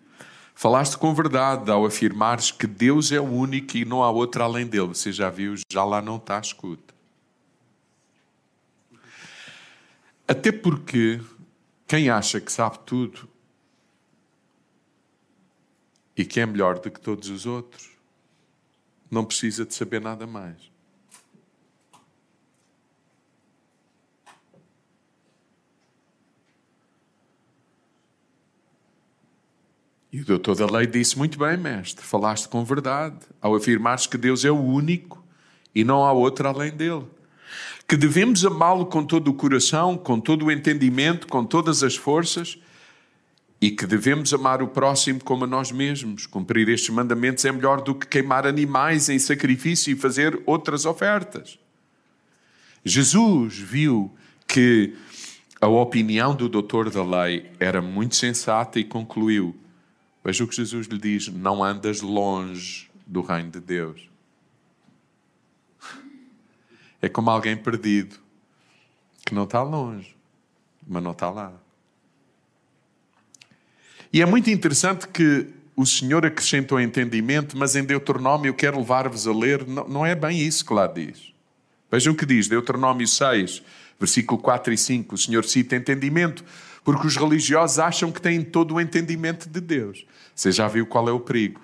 Falaste 0.55 0.97
com 0.97 1.13
verdade 1.13 1.69
ao 1.71 1.85
afirmares 1.85 2.51
que 2.51 2.67
Deus 2.67 3.11
é 3.11 3.19
o 3.19 3.25
único 3.25 3.77
e 3.77 3.85
não 3.85 4.03
há 4.03 4.09
outro 4.09 4.43
além 4.43 4.65
dele. 4.65 4.87
Você 4.87 5.11
já 5.11 5.29
viu, 5.29 5.55
já 5.71 5.83
lá 5.83 6.01
não 6.01 6.17
está 6.17 6.39
escuta. 6.39 6.93
Até 10.27 10.51
porque 10.51 11.19
quem 11.87 12.09
acha 12.09 12.39
que 12.39 12.51
sabe 12.51 12.79
tudo 12.85 13.27
e 16.15 16.23
que 16.23 16.39
é 16.39 16.45
melhor 16.45 16.79
do 16.79 16.89
que 16.89 17.01
todos 17.01 17.29
os 17.29 17.45
outros 17.45 17.89
não 19.09 19.25
precisa 19.25 19.65
de 19.65 19.73
saber 19.73 19.99
nada 19.99 20.25
mais. 20.25 20.70
E 30.11 30.21
o 30.21 30.25
doutor 30.25 30.55
da 30.55 30.65
lei 30.65 30.85
disse: 30.85 31.17
Muito 31.17 31.39
bem, 31.39 31.55
mestre, 31.55 32.03
falaste 32.03 32.47
com 32.49 32.65
verdade 32.65 33.15
ao 33.41 33.55
afirmares 33.55 34.07
que 34.07 34.17
Deus 34.17 34.43
é 34.43 34.51
o 34.51 34.59
único 34.59 35.23
e 35.73 35.83
não 35.83 36.03
há 36.03 36.11
outro 36.11 36.47
além 36.47 36.71
dele. 36.71 37.05
Que 37.87 37.95
devemos 37.95 38.45
amá-lo 38.45 38.85
com 38.85 39.03
todo 39.03 39.29
o 39.29 39.33
coração, 39.33 39.97
com 39.97 40.19
todo 40.19 40.45
o 40.45 40.51
entendimento, 40.51 41.27
com 41.27 41.45
todas 41.45 41.83
as 41.83 41.95
forças 41.95 42.57
e 43.61 43.69
que 43.69 43.85
devemos 43.85 44.33
amar 44.33 44.61
o 44.61 44.67
próximo 44.67 45.23
como 45.23 45.43
a 45.43 45.47
nós 45.47 45.71
mesmos. 45.71 46.25
Cumprir 46.25 46.67
estes 46.67 46.89
mandamentos 46.89 47.45
é 47.45 47.51
melhor 47.51 47.81
do 47.81 47.93
que 47.93 48.07
queimar 48.07 48.47
animais 48.47 49.07
em 49.07 49.19
sacrifício 49.19 49.93
e 49.93 49.95
fazer 49.95 50.41
outras 50.45 50.85
ofertas. 50.85 51.59
Jesus 52.83 53.57
viu 53.57 54.11
que 54.47 54.95
a 55.61 55.67
opinião 55.67 56.35
do 56.35 56.49
doutor 56.49 56.89
da 56.89 57.03
lei 57.03 57.51
era 57.59 57.81
muito 57.81 58.15
sensata 58.15 58.79
e 58.79 58.83
concluiu: 58.83 59.55
Veja 60.23 60.43
o 60.43 60.47
que 60.47 60.55
Jesus 60.55 60.87
lhe 60.87 60.97
diz: 60.97 61.27
não 61.27 61.63
andas 61.63 62.01
longe 62.01 62.89
do 63.05 63.21
reino 63.21 63.51
de 63.51 63.59
Deus. 63.59 64.09
É 67.01 67.09
como 67.09 67.31
alguém 67.31 67.57
perdido, 67.57 68.17
que 69.25 69.33
não 69.33 69.43
está 69.43 69.63
longe, 69.63 70.15
mas 70.87 71.01
não 71.01 71.11
está 71.11 71.29
lá. 71.29 71.51
E 74.13 74.21
é 74.21 74.25
muito 74.25 74.49
interessante 74.49 75.07
que 75.07 75.47
o 75.75 75.85
Senhor 75.85 76.25
acrescentou 76.25 76.79
entendimento, 76.79 77.57
mas 77.57 77.75
em 77.75 77.83
Deuteronômio 77.83 78.49
eu 78.49 78.53
quero 78.53 78.77
levar-vos 78.77 79.25
a 79.25 79.33
ler, 79.33 79.65
não, 79.65 79.87
não 79.87 80.05
é 80.05 80.13
bem 80.13 80.39
isso 80.39 80.65
que 80.65 80.73
lá 80.73 80.85
diz. 80.85 81.33
Vejam 81.89 82.13
o 82.13 82.15
que 82.15 82.25
diz, 82.25 82.47
Deuteronômio 82.47 83.07
6, 83.07 83.63
versículo 83.99 84.39
4 84.41 84.73
e 84.73 84.77
5. 84.77 85.15
O 85.15 85.17
Senhor 85.17 85.43
cita 85.43 85.75
entendimento, 85.75 86.43
porque 86.83 87.07
os 87.07 87.15
religiosos 87.15 87.79
acham 87.79 88.11
que 88.11 88.21
têm 88.21 88.43
todo 88.43 88.75
o 88.75 88.81
entendimento 88.81 89.47
de 89.47 89.61
Deus. 89.61 90.05
Você 90.35 90.51
já 90.51 90.67
viu 90.67 90.85
qual 90.85 91.07
é 91.07 91.11
o 91.11 91.19
perigo? 91.19 91.61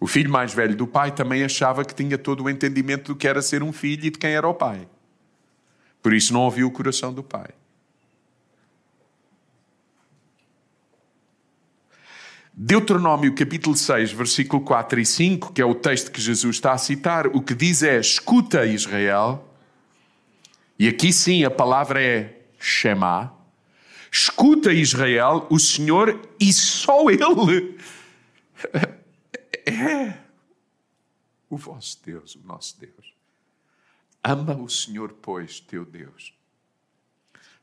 O 0.00 0.06
filho 0.06 0.30
mais 0.30 0.54
velho 0.54 0.74
do 0.74 0.86
pai 0.86 1.12
também 1.12 1.44
achava 1.44 1.84
que 1.84 1.94
tinha 1.94 2.16
todo 2.16 2.44
o 2.44 2.50
entendimento 2.50 3.12
do 3.12 3.16
que 3.16 3.28
era 3.28 3.42
ser 3.42 3.62
um 3.62 3.72
filho 3.72 4.06
e 4.06 4.10
de 4.10 4.18
quem 4.18 4.30
era 4.30 4.48
o 4.48 4.54
pai. 4.54 4.88
Por 6.02 6.14
isso 6.14 6.32
não 6.32 6.40
ouviu 6.40 6.66
o 6.66 6.70
coração 6.70 7.12
do 7.12 7.22
pai. 7.22 7.50
Deuteronômio 12.52 13.34
capítulo 13.34 13.76
6, 13.76 14.12
versículo 14.12 14.62
4 14.62 15.00
e 15.00 15.06
5, 15.06 15.52
que 15.52 15.62
é 15.62 15.64
o 15.64 15.74
texto 15.74 16.10
que 16.10 16.20
Jesus 16.20 16.56
está 16.56 16.72
a 16.72 16.78
citar, 16.78 17.26
o 17.28 17.40
que 17.40 17.54
diz 17.54 17.82
é: 17.82 17.98
Escuta, 17.98 18.64
Israel. 18.66 19.49
E 20.80 20.88
aqui 20.88 21.12
sim 21.12 21.44
a 21.44 21.50
palavra 21.50 22.02
é 22.02 22.42
Shema. 22.58 23.36
Escuta, 24.10 24.72
Israel, 24.72 25.46
o 25.50 25.58
Senhor 25.58 26.26
e 26.40 26.50
só 26.54 27.10
Ele 27.10 27.78
é 29.70 30.18
o 31.50 31.56
vosso 31.58 32.02
Deus, 32.02 32.34
o 32.34 32.40
nosso 32.46 32.80
Deus. 32.80 33.14
Ama 34.24 34.56
o 34.56 34.70
Senhor, 34.70 35.12
pois, 35.20 35.60
teu 35.60 35.84
Deus, 35.84 36.32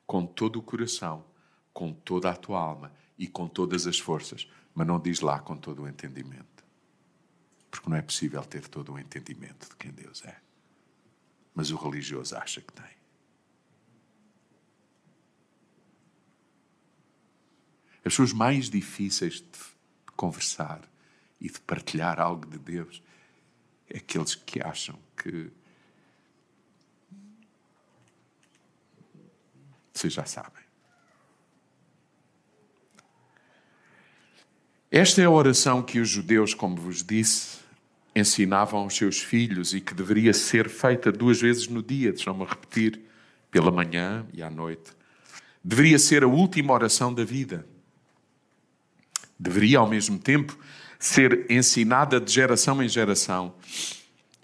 com 0.06 0.24
todo 0.24 0.60
o 0.60 0.62
coração, 0.62 1.26
com 1.74 1.92
toda 1.92 2.30
a 2.30 2.36
tua 2.36 2.60
alma 2.60 2.94
e 3.18 3.26
com 3.26 3.48
todas 3.48 3.88
as 3.88 3.98
forças, 3.98 4.48
mas 4.76 4.86
não 4.86 5.00
diz 5.00 5.22
lá 5.22 5.40
com 5.40 5.58
todo 5.58 5.82
o 5.82 5.90
entendimento. 5.90 6.64
Porque 7.72 7.90
não 7.90 7.98
é 7.98 8.02
possível 8.04 8.44
ter 8.44 8.68
todo 8.68 8.94
o 8.94 9.00
entendimento 9.00 9.70
de 9.70 9.76
quem 9.76 9.90
Deus 9.92 10.24
é. 10.24 10.38
Mas 11.56 11.72
o 11.72 11.78
religioso 11.78 12.38
acha 12.38 12.62
que 12.62 12.72
tem. 12.72 12.98
as 18.08 18.14
pessoas 18.14 18.32
mais 18.32 18.70
difíceis 18.70 19.36
de 19.36 19.60
conversar 20.16 20.82
e 21.42 21.50
de 21.50 21.60
partilhar 21.60 22.20
algo 22.20 22.46
de 22.48 22.58
Deus 22.58 23.04
é 23.90 23.98
aqueles 23.98 24.34
que 24.34 24.62
acham 24.62 24.98
que 25.16 25.50
vocês 29.94 30.14
já 30.14 30.26
sabem. 30.26 30.64
Esta 34.90 35.22
é 35.22 35.26
a 35.26 35.30
oração 35.30 35.84
que 35.84 36.00
os 36.00 36.08
judeus, 36.08 36.54
como 36.54 36.78
vos 36.78 37.04
disse, 37.04 37.60
ensinavam 38.16 38.82
aos 38.82 38.96
seus 38.96 39.20
filhos 39.20 39.74
e 39.74 39.82
que 39.82 39.94
deveria 39.94 40.34
ser 40.34 40.70
feita 40.70 41.12
duas 41.12 41.42
vezes 41.42 41.68
no 41.68 41.84
dia, 41.84 42.14
deixam-me 42.14 42.46
repetir, 42.46 43.02
pela 43.52 43.72
manhã 43.72 44.26
e 44.34 44.42
à 44.42 44.50
noite. 44.50 44.92
Deveria 45.64 46.00
ser 46.00 46.24
a 46.24 46.28
última 46.28 46.74
oração 46.74 47.14
da 47.14 47.26
vida. 47.26 47.66
Deveria, 49.39 49.79
ao 49.79 49.88
mesmo 49.88 50.17
tempo, 50.17 50.58
ser 51.00 51.46
ensinada 51.50 52.20
de 52.20 52.32
geração 52.32 52.82
em 52.82 52.89
geração. 52.89 53.53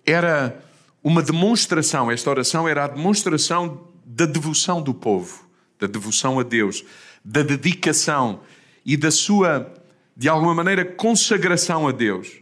Era 0.05 0.63
uma 1.03 1.21
demonstração, 1.21 2.11
esta 2.11 2.29
oração 2.29 2.67
era 2.67 2.85
a 2.85 2.87
demonstração 2.87 3.87
da 4.05 4.25
devoção 4.25 4.81
do 4.81 4.93
povo, 4.93 5.47
da 5.79 5.87
devoção 5.87 6.39
a 6.39 6.43
Deus, 6.43 6.83
da 7.23 7.41
dedicação 7.41 8.41
e 8.85 8.95
da 8.95 9.11
sua, 9.11 9.73
de 10.15 10.29
alguma 10.29 10.53
maneira, 10.53 10.85
consagração 10.85 11.87
a 11.87 11.91
Deus. 11.91 12.41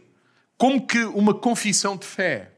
Como 0.56 0.86
que 0.86 0.98
uma 1.04 1.34
confissão 1.34 1.96
de 1.96 2.06
fé. 2.06 2.52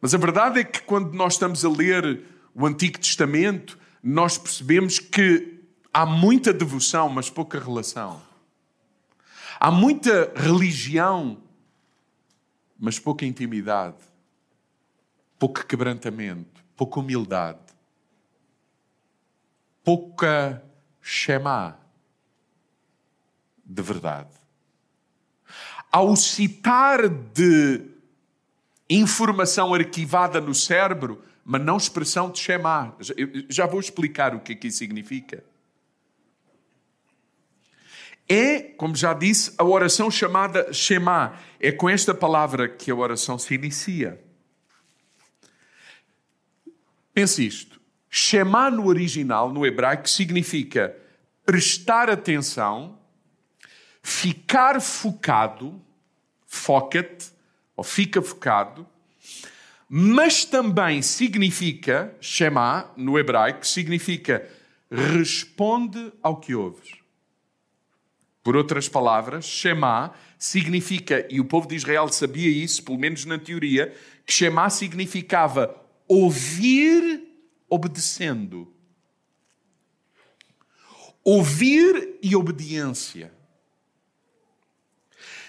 Mas 0.00 0.14
a 0.14 0.18
verdade 0.18 0.60
é 0.60 0.64
que 0.64 0.82
quando 0.82 1.12
nós 1.12 1.34
estamos 1.34 1.64
a 1.64 1.68
ler 1.68 2.22
o 2.54 2.66
Antigo 2.66 2.98
Testamento, 2.98 3.78
nós 4.02 4.38
percebemos 4.38 4.98
que 4.98 5.55
há 5.96 6.04
muita 6.04 6.52
devoção, 6.52 7.08
mas 7.08 7.30
pouca 7.30 7.58
relação. 7.58 8.20
Há 9.58 9.70
muita 9.70 10.30
religião, 10.36 11.38
mas 12.78 12.98
pouca 12.98 13.24
intimidade, 13.24 13.96
pouco 15.38 15.64
quebrantamento, 15.64 16.62
pouca 16.76 17.00
humildade, 17.00 17.60
pouca 19.82 20.62
Shema 21.00 21.78
de 23.64 23.80
verdade. 23.80 24.28
Ao 25.90 26.14
citar 26.14 27.08
de 27.08 27.86
informação 28.90 29.72
arquivada 29.72 30.42
no 30.42 30.54
cérebro, 30.54 31.22
mas 31.42 31.62
não 31.62 31.78
expressão 31.78 32.30
de 32.30 32.38
Shema. 32.38 32.94
Já 33.48 33.64
vou 33.64 33.80
explicar 33.80 34.34
o 34.34 34.40
que 34.40 34.52
aqui 34.52 34.70
significa. 34.70 35.42
É, 38.28 38.60
como 38.60 38.96
já 38.96 39.14
disse, 39.14 39.54
a 39.56 39.64
oração 39.64 40.10
chamada 40.10 40.72
Shema. 40.72 41.38
É 41.60 41.70
com 41.70 41.88
esta 41.88 42.14
palavra 42.14 42.68
que 42.68 42.90
a 42.90 42.94
oração 42.94 43.38
se 43.38 43.54
inicia. 43.54 44.20
Pense 47.14 47.46
isto. 47.46 47.80
Shema 48.10 48.70
no 48.70 48.86
original, 48.86 49.52
no 49.52 49.64
hebraico, 49.64 50.08
significa 50.08 50.96
prestar 51.44 52.10
atenção, 52.10 52.98
ficar 54.02 54.80
focado, 54.80 55.80
foca-te, 56.46 57.30
ou 57.76 57.84
fica 57.84 58.20
focado, 58.20 58.86
mas 59.88 60.44
também 60.44 61.00
significa, 61.02 62.14
Shema, 62.20 62.90
no 62.96 63.18
hebraico, 63.18 63.66
significa 63.66 64.48
responde 64.90 66.12
ao 66.22 66.40
que 66.40 66.54
ouves. 66.54 66.95
Por 68.46 68.56
outras 68.56 68.88
palavras, 68.88 69.44
Shema 69.44 70.14
significa, 70.38 71.26
e 71.28 71.40
o 71.40 71.44
povo 71.44 71.66
de 71.66 71.74
Israel 71.74 72.06
sabia 72.06 72.48
isso, 72.48 72.80
pelo 72.84 72.96
menos 72.96 73.24
na 73.24 73.40
teoria, 73.40 73.92
que 74.24 74.32
Shema 74.32 74.70
significava 74.70 75.74
ouvir 76.06 77.24
obedecendo. 77.68 78.72
Ouvir 81.24 82.20
e 82.22 82.36
obediência. 82.36 83.32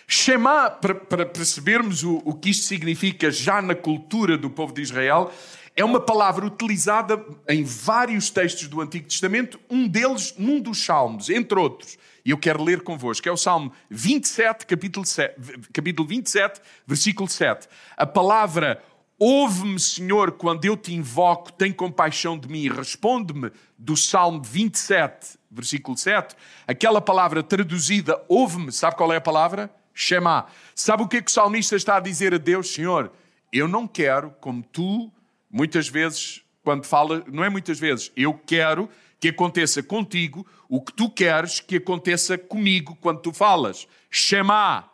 Shema, 0.08 0.71
para, 0.71 1.24
percebermos 1.28 2.02
o, 2.04 2.15
o 2.26 2.34
que 2.34 2.50
isto 2.50 2.65
significa 2.65 3.30
já 3.30 3.62
na 3.62 3.76
cultura 3.76 4.39
do 4.39 4.50
povo 4.50 4.74
de 4.74 4.82
Israel, 4.82 5.32
é 5.78 5.86
uma 5.86 6.00
palavra 6.00 6.44
utilizada 6.44 7.24
em 7.48 7.63
vários 7.63 8.32
textos 8.32 8.68
do 8.68 8.82
Antigo 8.82 9.08
Testamento, 9.08 9.60
um 9.70 9.88
deles 9.88 10.34
num 10.36 10.60
dos 10.60 10.84
Salmos, 10.84 11.30
entre 11.30 11.58
outros. 11.60 12.00
E 12.26 12.32
eu 12.32 12.38
quero 12.38 12.63
ler 12.63 12.82
convosco, 12.82 13.30
é 13.30 13.32
o 13.32 13.38
Salmo 13.38 13.72
27, 13.92 14.66
capítulo, 14.66 15.06
7, 15.06 15.36
capítulo 15.72 16.08
27, 16.08 16.60
versículo 16.86 17.30
7. 17.30 17.68
A 17.96 18.08
palavra 18.08 18.82
Ouve-me, 19.20 19.80
Senhor, 19.80 20.34
quando 20.34 20.66
eu 20.66 20.78
te 20.78 20.94
invoco, 20.94 21.52
tem 21.52 21.72
compaixão 21.74 22.38
de 22.38 22.48
mim. 22.48 22.70
Responde-me 22.70 23.52
do 23.76 23.98
Salmo 23.98 24.44
27, 24.44 25.40
versículo 25.50 25.98
7. 25.98 26.36
Aquela 26.68 27.02
palavra 27.02 27.42
traduzida, 27.42 28.24
ouve-me, 28.28 28.72
sabe 28.72 28.96
qual 28.96 29.12
é 29.12 29.16
a 29.16 29.22
palavra? 29.22 29.72
Shema. 29.92 30.46
Sabe 30.76 31.02
o 31.02 31.08
que, 31.08 31.18
é 31.18 31.22
que 31.24 31.32
o 31.32 31.34
salmista 31.34 31.76
está 31.76 31.98
a 31.98 32.00
dizer 32.00 32.32
a 32.32 32.38
Deus? 32.38 32.72
Senhor, 32.72 33.12
eu 33.52 33.68
não 33.68 33.88
quero, 33.88 34.36
como 34.40 34.62
tu, 34.62 35.12
muitas 35.58 35.89
vezes, 35.89 36.43
quando 36.63 36.86
fala, 36.86 37.24
não 37.28 37.43
é 37.43 37.50
muitas 37.50 37.80
vezes, 37.80 38.12
eu 38.15 38.32
quero 38.36 38.88
que 39.20 39.30
aconteça 39.30 39.82
contigo 39.82 40.46
o 40.70 40.80
que 40.80 40.93
tu 40.93 41.10
queres 41.10 41.60
que 41.60 41.78
aconteça 41.78 42.38
comigo 42.38 42.96
quando 43.02 43.22
tu 43.22 43.34
falas. 43.34 43.88
Shema. 44.12 44.82
O 44.82 44.88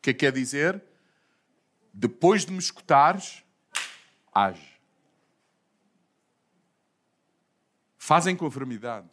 que 0.00 0.10
é 0.10 0.12
que 0.14 0.20
quer 0.20 0.32
dizer? 0.32 0.82
Depois 1.92 2.46
de 2.46 2.52
me 2.52 2.58
escutares, 2.58 3.44
age. 4.34 4.72
Fazem 7.98 8.34
conformidade. 8.34 9.06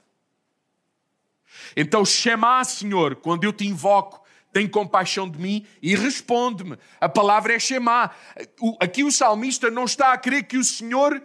Então, 1.76 2.06
chama, 2.06 2.64
Senhor, 2.64 3.18
quando 3.18 3.44
eu 3.44 3.52
te 3.52 3.68
invoco, 3.68 4.26
tem 4.60 4.68
compaixão 4.68 5.30
de 5.30 5.40
mim 5.40 5.66
e 5.82 5.96
responde-me. 5.96 6.78
A 7.00 7.08
palavra 7.08 7.54
é 7.54 7.60
chamar. 7.60 8.14
Aqui 8.78 9.06
o 9.06 9.12
salmista 9.12 9.72
não 9.72 9.86
está 9.86 10.12
a 10.12 10.18
querer 10.18 10.44
que 10.44 10.58
o 10.58 10.64
Senhor 10.66 11.22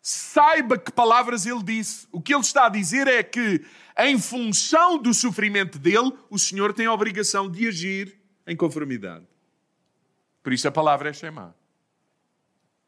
saiba 0.00 0.78
que 0.78 0.92
palavras 0.92 1.44
ele 1.44 1.64
disse. 1.64 2.06
O 2.12 2.20
que 2.20 2.32
ele 2.32 2.42
está 2.42 2.66
a 2.66 2.68
dizer 2.68 3.08
é 3.08 3.20
que, 3.24 3.64
em 3.98 4.16
função 4.16 4.96
do 4.96 5.12
sofrimento 5.12 5.76
dele, 5.76 6.12
o 6.30 6.38
Senhor 6.38 6.72
tem 6.72 6.86
a 6.86 6.92
obrigação 6.92 7.50
de 7.50 7.66
agir 7.66 8.16
em 8.46 8.54
conformidade. 8.54 9.26
Por 10.40 10.52
isso 10.52 10.68
a 10.68 10.70
palavra 10.70 11.10
é 11.10 11.12
chamar. 11.12 11.52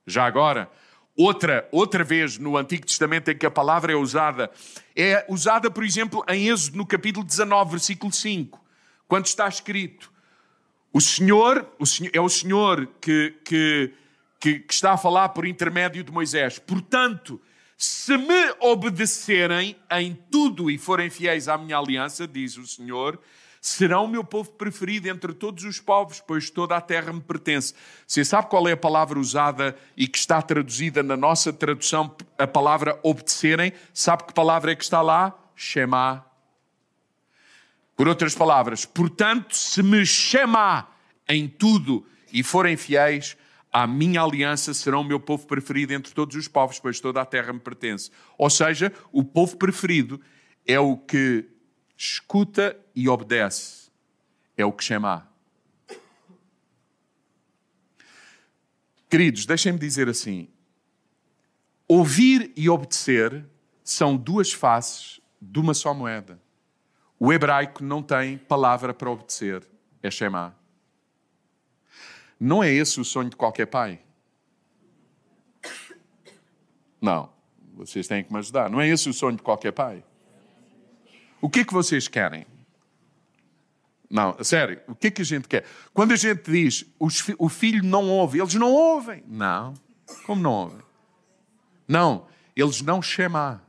Já 0.07 0.25
agora, 0.25 0.71
Outra, 1.17 1.69
outra 1.73 2.05
vez 2.05 2.39
no 2.39 2.57
Antigo 2.57 2.87
Testamento 2.87 3.31
em 3.31 3.37
que 3.37 3.45
a 3.45 3.51
palavra 3.51 3.93
é 3.93 3.97
usada, 3.97 4.51
é 4.97 5.27
usada, 5.29 5.69
por 5.69 5.85
exemplo, 5.85 6.25
em 6.29 6.49
Êxodo, 6.49 6.79
no 6.79 6.87
capítulo 6.87 7.27
19, 7.27 7.73
versículo 7.73 8.13
5, 8.13 8.60
quando 9.11 9.27
está 9.27 9.49
escrito: 9.49 10.13
O 10.93 11.01
Senhor, 11.01 11.69
o 11.81 11.85
Senhor 11.85 12.13
é 12.15 12.21
o 12.21 12.29
Senhor 12.29 12.87
que, 13.01 13.35
que, 13.45 13.93
que, 14.39 14.61
que 14.61 14.73
está 14.73 14.93
a 14.93 14.97
falar 14.97 15.31
por 15.31 15.45
intermédio 15.45 16.05
de 16.05 16.13
Moisés. 16.13 16.61
Portanto, 16.61 17.43
se 17.77 18.17
me 18.17 18.55
obedecerem 18.61 19.77
em 19.91 20.17
tudo 20.31 20.71
e 20.71 20.79
forem 20.79 21.11
fiéis 21.11 21.49
à 21.49 21.59
minha 21.59 21.77
aliança, 21.77 22.25
diz 22.25 22.57
o 22.57 22.65
Senhor, 22.65 23.19
serão 23.61 24.05
o 24.05 24.09
meu 24.09 24.23
povo 24.23 24.53
preferido 24.53 25.09
entre 25.09 25.35
todos 25.35 25.65
os 25.65 25.81
povos, 25.81 26.23
pois 26.25 26.49
toda 26.49 26.77
a 26.77 26.81
terra 26.81 27.13
me 27.13 27.21
pertence. 27.21 27.75
Você 28.07 28.25
sabe 28.25 28.49
qual 28.49 28.69
é 28.69 28.73
a 28.73 28.77
palavra 28.77 29.19
usada 29.19 29.77
e 29.97 30.07
que 30.07 30.19
está 30.19 30.41
traduzida 30.41 31.03
na 31.03 31.17
nossa 31.17 31.53
tradução, 31.53 32.15
a 32.39 32.47
palavra 32.47 32.97
obedecerem? 33.03 33.73
Sabe 33.93 34.23
que 34.23 34.33
palavra 34.33 34.71
é 34.71 34.77
que 34.77 34.85
está 34.85 35.03
lá? 35.03 35.37
Shema. 35.57 36.30
Por 38.01 38.09
outras 38.09 38.35
palavras, 38.35 38.87
portanto, 38.87 39.55
se 39.55 39.83
me 39.83 40.07
chamar 40.07 40.99
em 41.29 41.47
tudo 41.47 42.07
e 42.33 42.43
forem 42.43 42.75
fiéis, 42.75 43.37
à 43.71 43.87
minha 43.87 44.23
aliança 44.23 44.73
serão 44.73 45.03
o 45.03 45.05
meu 45.05 45.21
povo 45.21 45.47
preferido 45.47 45.93
entre 45.93 46.15
todos 46.15 46.35
os 46.35 46.49
povos, 46.49 46.79
pois 46.79 46.99
toda 46.99 47.21
a 47.21 47.27
terra 47.27 47.53
me 47.53 47.61
pertence. 47.61 48.11
Ou 48.39 48.49
seja, 48.49 48.91
o 49.13 49.23
povo 49.23 49.55
preferido 49.59 50.19
é 50.67 50.81
o 50.81 50.97
que 50.97 51.47
escuta 51.95 52.75
e 52.97 53.07
obedece. 53.07 53.91
É 54.57 54.65
o 54.65 54.73
que 54.73 54.83
chama. 54.83 55.29
Queridos, 59.11 59.45
deixem-me 59.45 59.79
dizer 59.79 60.09
assim: 60.09 60.49
ouvir 61.87 62.51
e 62.57 62.67
obedecer 62.71 63.45
são 63.85 64.17
duas 64.17 64.51
faces 64.51 65.21
de 65.39 65.59
uma 65.59 65.75
só 65.75 65.93
moeda. 65.93 66.41
O 67.23 67.31
hebraico 67.31 67.85
não 67.85 68.03
tem 68.03 68.39
palavra 68.39 68.95
para 68.95 69.11
obedecer, 69.11 69.63
é 70.03 70.11
Shema. 70.11 70.57
Não 72.41 72.65
é 72.65 72.73
esse 72.73 72.99
o 72.99 73.05
sonho 73.05 73.29
de 73.29 73.37
qualquer 73.37 73.67
pai? 73.67 74.01
Não, 76.99 77.31
vocês 77.75 78.09
têm 78.09 78.25
que 78.25 78.33
me 78.33 78.39
ajudar. 78.39 78.71
Não 78.71 78.81
é 78.81 78.89
esse 78.89 79.07
o 79.11 79.13
sonho 79.13 79.37
de 79.37 79.43
qualquer 79.43 79.73
pai? 79.73 80.03
O 81.43 81.51
que 81.51 81.61
é 81.61 81.65
que 81.65 81.75
vocês 81.75 82.09
querem? 82.09 82.47
Não, 84.09 84.43
sério, 84.43 84.81
o 84.89 84.95
que 84.95 85.09
é 85.09 85.11
que 85.11 85.21
a 85.21 85.25
gente 85.25 85.47
quer? 85.47 85.67
Quando 85.93 86.13
a 86.13 86.17
gente 86.17 86.51
diz 86.51 86.87
o 86.99 87.49
filho 87.51 87.85
não 87.85 88.09
ouve, 88.09 88.41
eles 88.41 88.55
não 88.55 88.73
ouvem. 88.73 89.23
Não, 89.27 89.75
como 90.25 90.41
não 90.41 90.53
ouvem? 90.53 90.81
Não, 91.87 92.27
eles 92.57 92.81
não 92.81 93.03
chamam. 93.03 93.61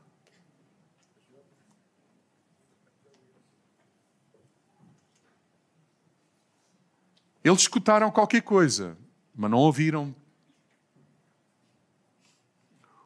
Eles 7.43 7.61
escutaram 7.61 8.11
qualquer 8.11 8.41
coisa, 8.41 8.97
mas 9.35 9.49
não 9.49 9.57
ouviram. 9.57 10.15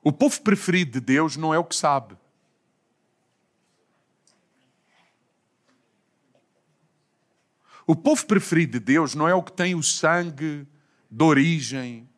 O 0.04 0.12
povo 0.12 0.41
preferido 0.41 0.91
de 0.91 1.00
Deus 1.00 1.38
não 1.38 1.54
é 1.54 1.58
o 1.58 1.63
que 1.63 1.76
sabe. 1.76 2.17
O 7.88 7.95
povo 7.95 8.26
preferido 8.26 8.74
de 8.74 8.80
Deus 8.80 9.13
não 9.13 9.28
é 9.28 9.34
o 9.34 9.43
que 9.43 9.52
tem 9.52 9.76
o 9.76 9.84
sangue 9.84 10.67
de 11.10 11.24
origem. 11.24 12.10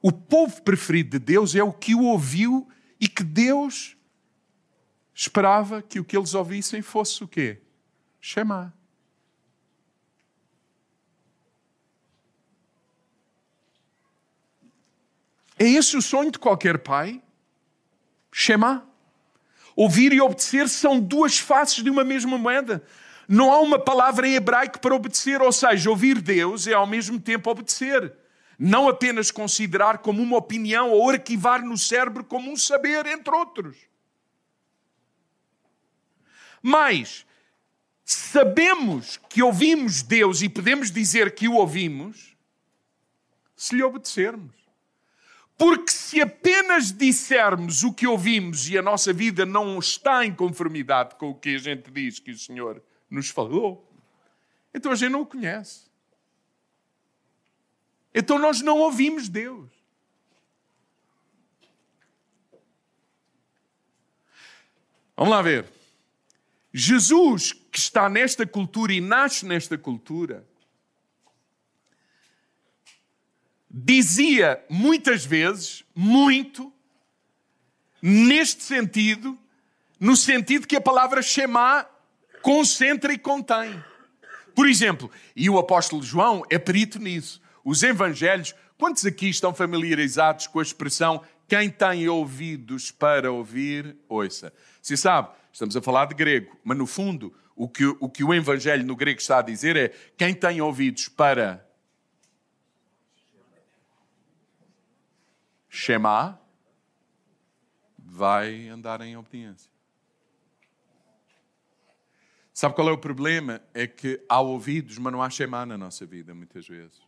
O 0.00 0.12
povo 0.12 0.62
preferido 0.62 1.18
de 1.18 1.24
Deus 1.24 1.54
é 1.54 1.62
o 1.62 1.72
que 1.72 1.94
o 1.94 2.04
ouviu 2.04 2.68
e 3.00 3.08
que 3.08 3.24
Deus 3.24 3.96
esperava 5.14 5.82
que 5.82 5.98
o 5.98 6.04
que 6.04 6.16
eles 6.16 6.34
ouvissem 6.34 6.80
fosse 6.80 7.24
o 7.24 7.28
quê? 7.28 7.60
Chamar. 8.20 8.77
É 15.58 15.68
esse 15.68 15.96
o 15.96 16.02
sonho 16.02 16.30
de 16.30 16.38
qualquer 16.38 16.78
pai? 16.78 17.20
Shema. 18.30 18.86
Ouvir 19.74 20.12
e 20.12 20.20
obedecer 20.20 20.68
são 20.68 21.00
duas 21.00 21.38
faces 21.38 21.82
de 21.82 21.90
uma 21.90 22.04
mesma 22.04 22.38
moeda. 22.38 22.84
Não 23.28 23.52
há 23.52 23.60
uma 23.60 23.78
palavra 23.78 24.26
em 24.26 24.34
hebraico 24.34 24.80
para 24.80 24.94
obedecer, 24.94 25.42
ou 25.42 25.52
seja, 25.52 25.90
ouvir 25.90 26.20
Deus 26.20 26.66
é 26.66 26.74
ao 26.74 26.86
mesmo 26.86 27.20
tempo 27.20 27.50
obedecer. 27.50 28.12
Não 28.58 28.88
apenas 28.88 29.30
considerar 29.30 29.98
como 29.98 30.22
uma 30.22 30.36
opinião 30.36 30.90
ou 30.90 31.10
arquivar 31.10 31.64
no 31.64 31.76
cérebro 31.76 32.24
como 32.24 32.50
um 32.50 32.56
saber, 32.56 33.06
entre 33.06 33.34
outros. 33.34 33.76
Mas 36.62 37.24
sabemos 38.04 39.20
que 39.28 39.42
ouvimos 39.42 40.02
Deus 40.02 40.42
e 40.42 40.48
podemos 40.48 40.90
dizer 40.90 41.34
que 41.34 41.46
o 41.46 41.54
ouvimos 41.54 42.36
se 43.54 43.76
lhe 43.76 43.82
obedecermos. 43.82 44.57
Porque 45.58 45.90
se 45.90 46.20
apenas 46.20 46.92
dissermos 46.92 47.82
o 47.82 47.92
que 47.92 48.06
ouvimos 48.06 48.68
e 48.68 48.78
a 48.78 48.82
nossa 48.82 49.12
vida 49.12 49.44
não 49.44 49.80
está 49.80 50.24
em 50.24 50.32
conformidade 50.32 51.16
com 51.16 51.30
o 51.30 51.34
que 51.34 51.56
a 51.56 51.58
gente 51.58 51.90
diz 51.90 52.20
que 52.20 52.30
o 52.30 52.38
Senhor 52.38 52.80
nos 53.10 53.28
falou, 53.28 53.84
então 54.72 54.92
a 54.92 54.94
gente 54.94 55.10
não 55.10 55.22
o 55.22 55.26
conhece. 55.26 55.88
Então 58.14 58.38
nós 58.38 58.60
não 58.60 58.78
ouvimos 58.78 59.28
Deus. 59.28 59.68
Vamos 65.16 65.32
lá 65.32 65.42
ver. 65.42 65.66
Jesus, 66.72 67.52
que 67.52 67.78
está 67.78 68.08
nesta 68.08 68.46
cultura 68.46 68.92
e 68.92 69.00
nasce 69.00 69.44
nesta 69.44 69.76
cultura, 69.76 70.47
dizia 73.70 74.62
muitas 74.68 75.24
vezes, 75.24 75.84
muito, 75.94 76.72
neste 78.00 78.62
sentido, 78.62 79.38
no 80.00 80.16
sentido 80.16 80.66
que 80.66 80.76
a 80.76 80.80
palavra 80.80 81.20
Shema 81.22 81.86
concentra 82.42 83.12
e 83.12 83.18
contém. 83.18 83.82
Por 84.54 84.68
exemplo, 84.68 85.10
e 85.36 85.48
o 85.50 85.58
apóstolo 85.58 86.02
João 86.02 86.42
é 86.50 86.58
perito 86.58 86.98
nisso. 86.98 87.40
Os 87.64 87.82
evangelhos, 87.82 88.54
quantos 88.76 89.04
aqui 89.04 89.28
estão 89.28 89.54
familiarizados 89.54 90.46
com 90.46 90.58
a 90.58 90.62
expressão 90.62 91.22
quem 91.46 91.70
tem 91.70 92.08
ouvidos 92.08 92.90
para 92.90 93.32
ouvir, 93.32 93.96
ouça. 94.08 94.52
Se 94.82 94.96
sabe, 94.96 95.30
estamos 95.52 95.76
a 95.76 95.80
falar 95.80 96.06
de 96.06 96.14
grego, 96.14 96.56
mas 96.62 96.76
no 96.76 96.86
fundo, 96.86 97.34
o 97.56 97.68
que, 97.68 97.86
o 97.86 98.08
que 98.08 98.22
o 98.22 98.34
evangelho 98.34 98.84
no 98.84 98.94
grego 98.94 99.18
está 99.18 99.38
a 99.38 99.42
dizer 99.42 99.76
é 99.76 99.88
quem 100.16 100.34
tem 100.34 100.60
ouvidos 100.60 101.08
para 101.08 101.66
Shema 105.68 106.40
vai 107.98 108.68
andar 108.68 109.00
em 109.02 109.16
obediência. 109.16 109.70
Sabe 112.52 112.74
qual 112.74 112.88
é 112.88 112.92
o 112.92 112.98
problema? 112.98 113.62
É 113.72 113.86
que 113.86 114.20
há 114.28 114.40
ouvidos, 114.40 114.98
mas 114.98 115.12
não 115.12 115.22
há 115.22 115.30
Shema 115.30 115.64
na 115.64 115.78
nossa 115.78 116.04
vida, 116.04 116.34
muitas 116.34 116.66
vezes. 116.66 117.00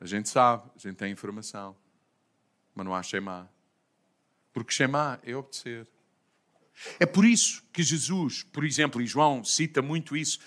A 0.00 0.06
gente 0.06 0.28
sabe, 0.28 0.70
a 0.76 0.78
gente 0.78 0.96
tem 0.96 1.10
informação, 1.10 1.76
mas 2.74 2.86
não 2.86 2.94
há 2.94 3.02
Shema. 3.02 3.50
Porque 4.52 4.72
Shema 4.72 5.18
é 5.24 5.34
obedecer. 5.34 5.86
É 7.00 7.06
por 7.06 7.24
isso 7.24 7.62
que 7.72 7.82
Jesus, 7.82 8.44
por 8.44 8.64
exemplo, 8.64 9.00
e 9.02 9.06
João 9.06 9.42
cita 9.42 9.82
muito 9.82 10.16
isso. 10.16 10.38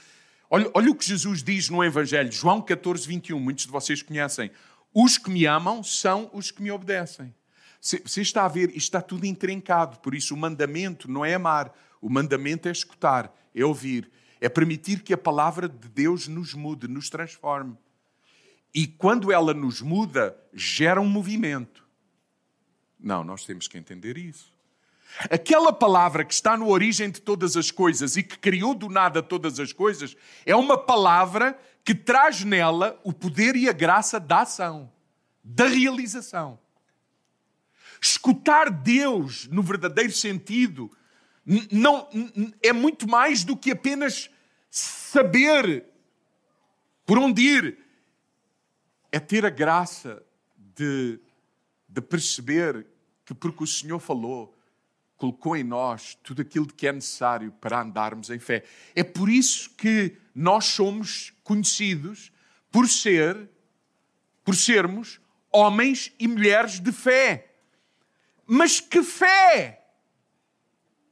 Olha, 0.50 0.70
olha 0.74 0.92
o 0.92 0.96
que 0.96 1.06
Jesus 1.06 1.44
diz 1.44 1.70
no 1.70 1.84
Evangelho, 1.84 2.32
João 2.32 2.62
14, 2.62 3.08
21. 3.08 3.40
Muitos 3.40 3.66
de 3.66 3.72
vocês 3.72 4.02
conhecem. 4.02 4.52
Os 4.98 5.18
que 5.18 5.30
me 5.30 5.46
amam 5.46 5.84
são 5.84 6.30
os 6.32 6.52
que 6.52 6.64
me 6.64 6.72
obedecem. 6.72 7.36
Você 7.82 8.22
está 8.22 8.46
a 8.46 8.48
ver, 8.48 8.76
está 8.78 9.02
tudo 9.02 9.26
entrencado, 9.26 10.00
por 10.00 10.16
isso 10.16 10.34
o 10.34 10.38
mandamento 10.38 11.12
não 11.12 11.26
é 11.26 11.34
amar, 11.34 11.78
o 12.02 12.10
mandamento 12.10 12.70
é 12.70 12.72
escutar, 12.72 13.36
é 13.54 13.66
ouvir, 13.66 14.10
é 14.40 14.48
permitir 14.48 15.04
que 15.04 15.14
a 15.14 15.18
palavra 15.18 15.68
de 15.68 15.90
Deus 15.90 16.30
nos 16.30 16.54
mude, 16.54 16.88
nos 16.88 17.10
transforme. 17.10 17.78
E 18.74 18.88
quando 18.88 19.34
ela 19.34 19.54
nos 19.54 19.82
muda, 19.82 20.36
gera 20.54 21.02
um 21.02 21.10
movimento. 21.10 21.86
Não, 22.98 23.22
nós 23.22 23.46
temos 23.46 23.68
que 23.68 23.78
entender 23.78 24.18
isso. 24.18 24.55
Aquela 25.30 25.72
palavra 25.72 26.26
que 26.26 26.34
está 26.34 26.58
na 26.58 26.66
origem 26.66 27.10
de 27.10 27.22
todas 27.22 27.56
as 27.56 27.72
coisas 27.72 28.18
e 28.18 28.24
que 28.24 28.38
criou 28.38 28.74
do 28.74 28.90
nada 28.90 29.24
todas 29.24 29.60
as 29.60 29.72
coisas, 29.72 30.16
é 30.46 30.56
uma 30.56 30.78
palavra 30.78 31.58
que 31.84 31.96
traz 31.96 32.44
nela 32.44 33.00
o 33.04 33.14
poder 33.14 33.56
e 33.56 33.70
a 33.70 33.74
graça 33.74 34.20
da 34.20 34.42
ação, 34.42 34.92
da 35.44 35.68
realização. 35.68 36.60
Escutar 38.02 38.70
Deus 38.70 39.48
no 39.48 39.62
verdadeiro 39.62 40.12
sentido 40.12 40.92
não 41.72 42.10
é 42.62 42.74
muito 42.74 43.08
mais 43.08 43.44
do 43.44 43.56
que 43.56 43.72
apenas 43.72 44.30
saber 44.70 45.86
por 47.06 47.18
onde 47.18 47.42
ir. 47.42 47.78
É 49.12 49.20
ter 49.20 49.46
a 49.46 49.50
graça 49.50 50.22
de, 50.58 51.20
de 51.88 52.02
perceber 52.02 52.86
que 53.24 53.34
porque 53.34 53.64
o 53.64 53.68
Senhor 53.68 54.00
falou, 54.00 54.55
colocou 55.18 55.56
em 55.56 55.64
nós 55.64 56.18
tudo 56.24 56.42
aquilo 56.42 56.68
que 56.68 56.88
é 56.88 56.92
necessário 56.92 57.52
para 57.54 57.82
andarmos 57.82 58.30
em 58.30 58.40
fé. 58.40 58.64
É 58.94 59.04
por 59.04 59.30
isso 59.30 59.70
que 59.72 60.18
nós 60.34 60.66
somos 60.66 61.34
conhecidos 61.44 62.32
por 62.72 62.88
ser, 62.88 63.50
por 64.44 64.56
sermos 64.56 65.20
homens 65.52 66.12
e 66.20 66.28
mulheres 66.28 66.80
de 66.80 66.92
fé. 66.92 67.54
Mas 68.46 68.80
que 68.80 69.02
fé? 69.02 69.86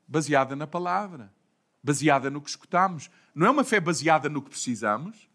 Baseada 0.06 0.56
na 0.56 0.68
palavra, 0.68 1.34
baseada 1.82 2.30
no 2.30 2.42
que 2.42 2.50
escutamos. 2.50 3.10
Não 3.34 3.48
é 3.48 3.50
uma 3.50 3.64
fé 3.64 3.80
baseada 3.80 4.28
no 4.30 4.42
que 4.42 4.50
precisamos. 4.50 5.30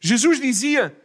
Jesus 0.00 0.40
dizia: 0.40 1.01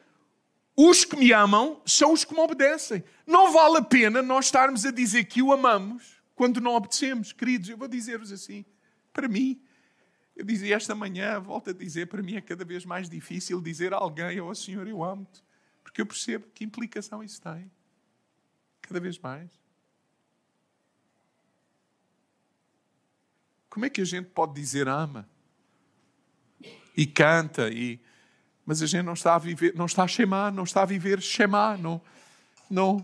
os 0.80 1.04
que 1.04 1.18
me 1.18 1.34
amam 1.34 1.82
são 1.88 2.14
os 2.14 2.24
que 2.24 2.36
me 2.36 2.40
obedecem. 2.40 3.04
Não 3.26 3.52
vale 3.52 3.78
a 3.78 3.82
pena 3.82 4.22
nós 4.22 4.46
estarmos 4.46 4.86
a 4.86 4.92
dizer 4.92 5.24
que 5.24 5.42
o 5.42 5.52
amamos 5.52 6.22
quando 6.36 6.62
não 6.62 6.76
obedecemos. 6.76 7.34
Queridos, 7.34 7.68
eu 7.68 7.76
vou 7.76 7.88
dizer-vos 7.88 8.32
assim, 8.32 8.64
para 9.12 9.28
mim, 9.28 9.60
eu 10.36 10.46
dizia 10.46 10.76
esta 10.76 10.94
manhã, 10.94 11.40
volto 11.40 11.72
a 11.72 11.74
dizer, 11.74 12.06
para 12.06 12.22
mim 12.22 12.36
é 12.36 12.42
cada 12.42 12.64
vez 12.64 12.86
mais 12.86 13.10
difícil 13.10 13.60
dizer 13.60 13.92
a 13.92 13.98
alguém, 13.98 14.40
oh 14.40 14.54
Senhor, 14.54 14.88
eu 14.88 15.04
amo-te. 15.04 15.44
Porque 15.82 16.00
eu 16.00 16.06
percebo 16.06 16.46
que 16.54 16.64
implicação 16.64 17.24
isso 17.24 17.42
tem. 17.42 17.72
Cada 18.82 19.00
vez 19.00 19.18
mais. 19.18 19.50
Como 23.68 23.84
é 23.84 23.90
que 23.90 24.02
a 24.02 24.06
gente 24.06 24.30
pode 24.30 24.54
dizer 24.54 24.88
ama? 24.88 25.28
E 26.96 27.08
canta 27.08 27.68
e 27.70 28.00
mas 28.68 28.84
a 28.84 28.86
gente 28.86 29.06
não 29.06 29.14
está 29.14 29.34
a 29.36 29.40
viver, 29.40 29.74
não 29.76 29.86
está 29.86 30.04
a 30.04 30.08
chamar, 30.10 30.52
não 30.52 30.66
está 30.66 30.82
a 30.82 30.86
viver 30.86 31.22
chamar, 31.22 31.78
não, 31.78 32.02
não. 32.70 33.04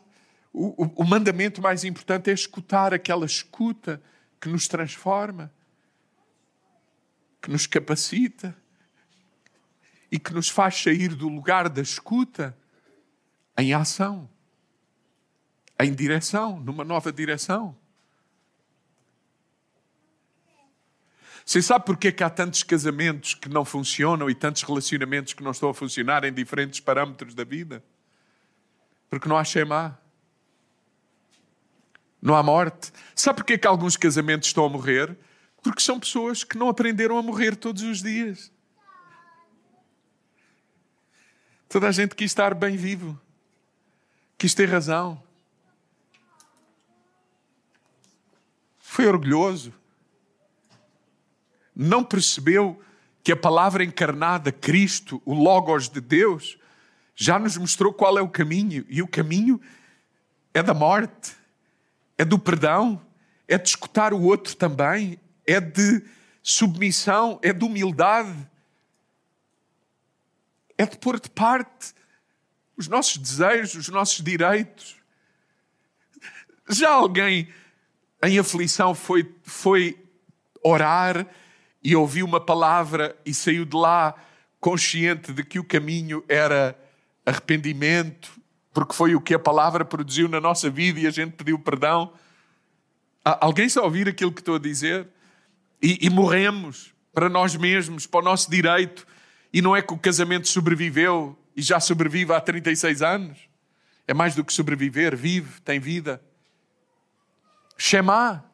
O, 0.51 0.83
o, 0.83 0.93
o 0.97 1.03
mandamento 1.05 1.61
mais 1.61 1.85
importante 1.85 2.29
é 2.29 2.33
escutar 2.33 2.93
aquela 2.93 3.25
escuta 3.25 4.03
que 4.41 4.49
nos 4.49 4.67
transforma, 4.67 5.49
que 7.41 7.49
nos 7.49 7.65
capacita 7.65 8.53
e 10.11 10.19
que 10.19 10.33
nos 10.33 10.49
faz 10.49 10.75
sair 10.75 11.15
do 11.15 11.29
lugar 11.29 11.69
da 11.69 11.81
escuta 11.81 12.55
em 13.57 13.73
ação, 13.73 14.29
em 15.79 15.93
direção, 15.93 16.59
numa 16.59 16.83
nova 16.83 17.09
direção. 17.09 17.73
Você 21.45 21.61
sabe 21.61 21.85
porque 21.85 22.07
é 22.07 22.11
que 22.11 22.23
há 22.23 22.29
tantos 22.29 22.63
casamentos 22.63 23.33
que 23.33 23.49
não 23.49 23.65
funcionam 23.65 24.29
e 24.29 24.35
tantos 24.35 24.63
relacionamentos 24.63 25.33
que 25.33 25.43
não 25.43 25.51
estão 25.51 25.69
a 25.69 25.73
funcionar 25.73 26.23
em 26.23 26.33
diferentes 26.33 26.79
parâmetros 26.79 27.35
da 27.35 27.43
vida? 27.43 27.83
Porque 29.09 29.27
não 29.27 29.37
há 29.37 29.43
Shema. 29.43 29.99
Não 32.21 32.35
há 32.35 32.41
morte. 32.41 32.93
Sabe 33.13 33.37
porque 33.37 33.53
é 33.53 33.57
que 33.57 33.67
alguns 33.67 33.97
casamentos 33.97 34.47
estão 34.47 34.65
a 34.65 34.69
morrer? 34.69 35.17
Porque 35.61 35.81
são 35.81 35.99
pessoas 35.99 36.43
que 36.43 36.57
não 36.57 36.69
aprenderam 36.69 37.17
a 37.17 37.21
morrer 37.21 37.55
todos 37.55 37.83
os 37.83 38.01
dias. 38.01 38.51
Toda 41.67 41.87
a 41.87 41.91
gente 41.91 42.15
quis 42.15 42.31
estar 42.31 42.53
bem 42.53 42.77
vivo, 42.77 43.19
quis 44.37 44.53
ter 44.53 44.69
razão. 44.69 45.21
Foi 48.77 49.07
orgulhoso. 49.07 49.73
Não 51.75 52.03
percebeu 52.03 52.81
que 53.23 53.31
a 53.31 53.37
palavra 53.37 53.83
encarnada, 53.83 54.51
Cristo, 54.51 55.21
o 55.25 55.33
Logos 55.33 55.87
de 55.87 56.01
Deus, 56.01 56.57
já 57.15 57.39
nos 57.39 57.57
mostrou 57.57 57.93
qual 57.93 58.17
é 58.17 58.21
o 58.21 58.27
caminho. 58.27 58.85
E 58.89 59.01
o 59.01 59.07
caminho 59.07 59.61
é 60.53 60.61
da 60.61 60.73
morte, 60.73 61.33
é 62.17 62.25
do 62.25 62.37
perdão, 62.37 63.01
é 63.47 63.57
de 63.57 63.69
escutar 63.69 64.13
o 64.13 64.21
outro 64.21 64.55
também, 64.55 65.19
é 65.47 65.59
de 65.59 66.03
submissão, 66.41 67.39
é 67.41 67.53
de 67.53 67.63
humildade, 67.63 68.35
é 70.77 70.85
de 70.85 70.97
pôr 70.97 71.19
de 71.19 71.29
parte 71.29 71.93
os 72.75 72.87
nossos 72.87 73.17
desejos, 73.17 73.75
os 73.75 73.89
nossos 73.89 74.21
direitos. 74.21 74.97
Já 76.69 76.91
alguém 76.91 77.47
em 78.23 78.39
aflição 78.39 78.95
foi, 78.95 79.33
foi 79.43 80.01
orar 80.63 81.27
e 81.83 81.95
ouviu 81.95 82.25
uma 82.25 82.39
palavra 82.39 83.15
e 83.25 83.33
saiu 83.33 83.65
de 83.65 83.75
lá 83.75 84.15
consciente 84.59 85.33
de 85.33 85.43
que 85.43 85.59
o 85.59 85.63
caminho 85.63 86.23
era 86.29 86.77
arrependimento, 87.25 88.31
porque 88.73 88.93
foi 88.93 89.13
o 89.15 89.21
que 89.21 89.33
a 89.33 89.39
palavra 89.39 89.83
produziu 89.83 90.29
na 90.29 90.39
nossa 90.39 90.69
vida 90.69 90.99
e 90.99 91.07
a 91.07 91.11
gente 91.11 91.33
pediu 91.33 91.59
perdão. 91.59 92.13
Alguém 93.23 93.65
está 93.65 93.81
a 93.81 93.83
ouvir 93.83 94.07
aquilo 94.07 94.31
que 94.31 94.41
estou 94.41 94.55
a 94.55 94.59
dizer? 94.59 95.07
E, 95.81 96.05
e 96.05 96.09
morremos 96.09 96.93
para 97.13 97.29
nós 97.29 97.55
mesmos, 97.55 98.07
para 98.07 98.21
o 98.21 98.23
nosso 98.23 98.49
direito, 98.49 99.05
e 99.51 99.61
não 99.61 99.75
é 99.75 99.81
que 99.81 99.93
o 99.93 99.97
casamento 99.97 100.47
sobreviveu 100.47 101.37
e 101.55 101.61
já 101.61 101.79
sobrevive 101.79 102.33
há 102.33 102.41
36 102.41 103.01
anos. 103.01 103.37
É 104.07 104.13
mais 104.13 104.33
do 104.33 104.43
que 104.43 104.51
sobreviver, 104.51 105.15
vive, 105.15 105.61
tem 105.61 105.79
vida. 105.79 106.21
Shema. 107.77 108.52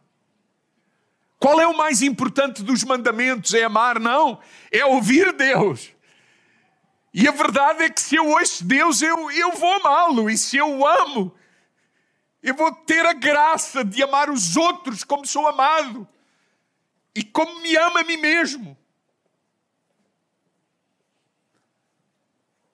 Qual 1.39 1.59
é 1.61 1.65
o 1.65 1.75
mais 1.75 2.01
importante 2.01 2.61
dos 2.61 2.83
mandamentos? 2.83 3.53
É 3.53 3.63
amar? 3.63 3.97
Não. 3.97 4.39
É 4.69 4.85
ouvir 4.85 5.31
Deus. 5.31 5.89
E 7.13 7.27
a 7.27 7.31
verdade 7.31 7.83
é 7.83 7.89
que 7.89 8.01
se 8.01 8.17
eu 8.17 8.27
ouço 8.27 8.63
Deus, 8.65 9.01
eu, 9.01 9.31
eu 9.31 9.53
vou 9.53 9.73
amá-lo. 9.75 10.29
E 10.29 10.37
se 10.37 10.57
eu 10.57 10.69
o 10.79 10.85
amo, 10.85 11.33
eu 12.43 12.53
vou 12.53 12.73
ter 12.73 13.05
a 13.05 13.13
graça 13.13 13.85
de 13.85 14.03
amar 14.03 14.29
os 14.29 14.57
outros 14.57 15.03
como 15.05 15.25
sou 15.25 15.47
amado. 15.47 16.05
E 17.15 17.23
como 17.23 17.61
me 17.61 17.75
ama 17.77 18.01
a 18.01 18.03
mim 18.03 18.17
mesmo. 18.17 18.77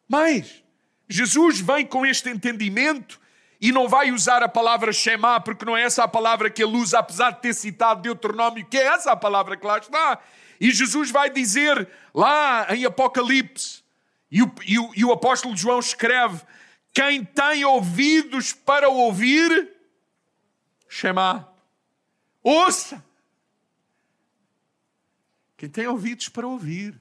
Mas 0.08 0.64
Jesus 1.08 1.60
vem 1.60 1.86
com 1.86 2.04
este 2.04 2.30
entendimento 2.30 3.22
e 3.60 3.72
não 3.72 3.88
vai 3.88 4.12
usar 4.12 4.44
a 4.44 4.50
palavra 4.50 4.92
Shema, 4.92 5.40
porque 5.40 5.66
não 5.66 5.76
é 5.76 5.84
essa 5.84 6.04
a 6.04 6.08
palavra 6.08 6.50
que 6.50 6.64
ele 6.64 6.78
usa, 6.78 7.00
apesar 7.00 7.32
de 7.32 7.42
ter 7.42 7.54
citado 7.54 8.02
Deuteronômio, 8.02 8.66
que 8.66 8.78
é 8.78 8.86
essa 8.86 9.12
a 9.12 9.16
palavra 9.16 9.56
que 9.56 9.66
lá 9.66 9.78
está. 9.78 10.20
E 10.60 10.72
Jesus 10.72 11.12
vai 11.12 11.30
dizer 11.30 11.88
lá 12.14 12.68
em 12.74 12.86
Apocalipse, 12.86 13.84
e 14.32 14.42
o, 14.42 14.52
e 14.66 14.80
o, 14.80 14.92
e 14.96 15.06
o 15.06 15.12
apóstolo 15.12 15.56
João 15.56 15.80
escreve: 15.80 16.42
Quem 16.94 17.24
tem 17.24 17.64
ouvidos 17.64 18.52
para 18.54 18.90
ouvir, 18.90 19.72
Shema, 20.90 21.48
ouça. 22.44 23.04
Quem 25.58 25.70
tem 25.70 25.88
ouvidos 25.88 26.28
para 26.28 26.46
ouvir. 26.46 27.00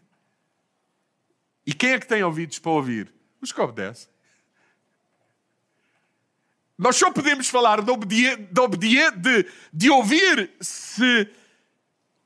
E 1.67 1.73
quem 1.73 1.93
é 1.93 1.99
que 1.99 2.07
tem 2.07 2.23
ouvidos 2.23 2.59
para 2.59 2.73
ouvir? 2.73 3.13
Os 3.41 3.51
que 3.51 3.61
obedecem. 3.61 4.14
Nós 6.77 6.97
só 6.97 7.11
podemos 7.11 7.49
falar 7.49 7.81
de, 7.81 7.91
obedi 7.91 8.37
de, 8.37 8.61
obedi 8.61 9.11
de, 9.13 9.47
de 9.73 9.91
ouvir 9.91 10.53
se 10.61 11.29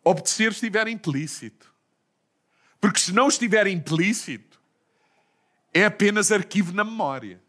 obedecer 0.02 0.52
estiver 0.52 0.88
implícito. 0.88 1.72
Porque 2.80 2.98
se 3.00 3.12
não 3.12 3.28
estiver 3.28 3.66
implícito, 3.66 4.58
é 5.74 5.84
apenas 5.84 6.32
arquivo 6.32 6.72
na 6.72 6.84
memória. 6.84 7.42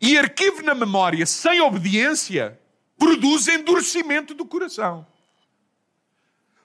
E 0.00 0.16
arquivo 0.16 0.62
na 0.62 0.74
memória 0.74 1.26
sem 1.26 1.60
obediência 1.60 2.60
produz 2.98 3.48
endurecimento 3.48 4.34
do 4.34 4.46
coração. 4.46 5.06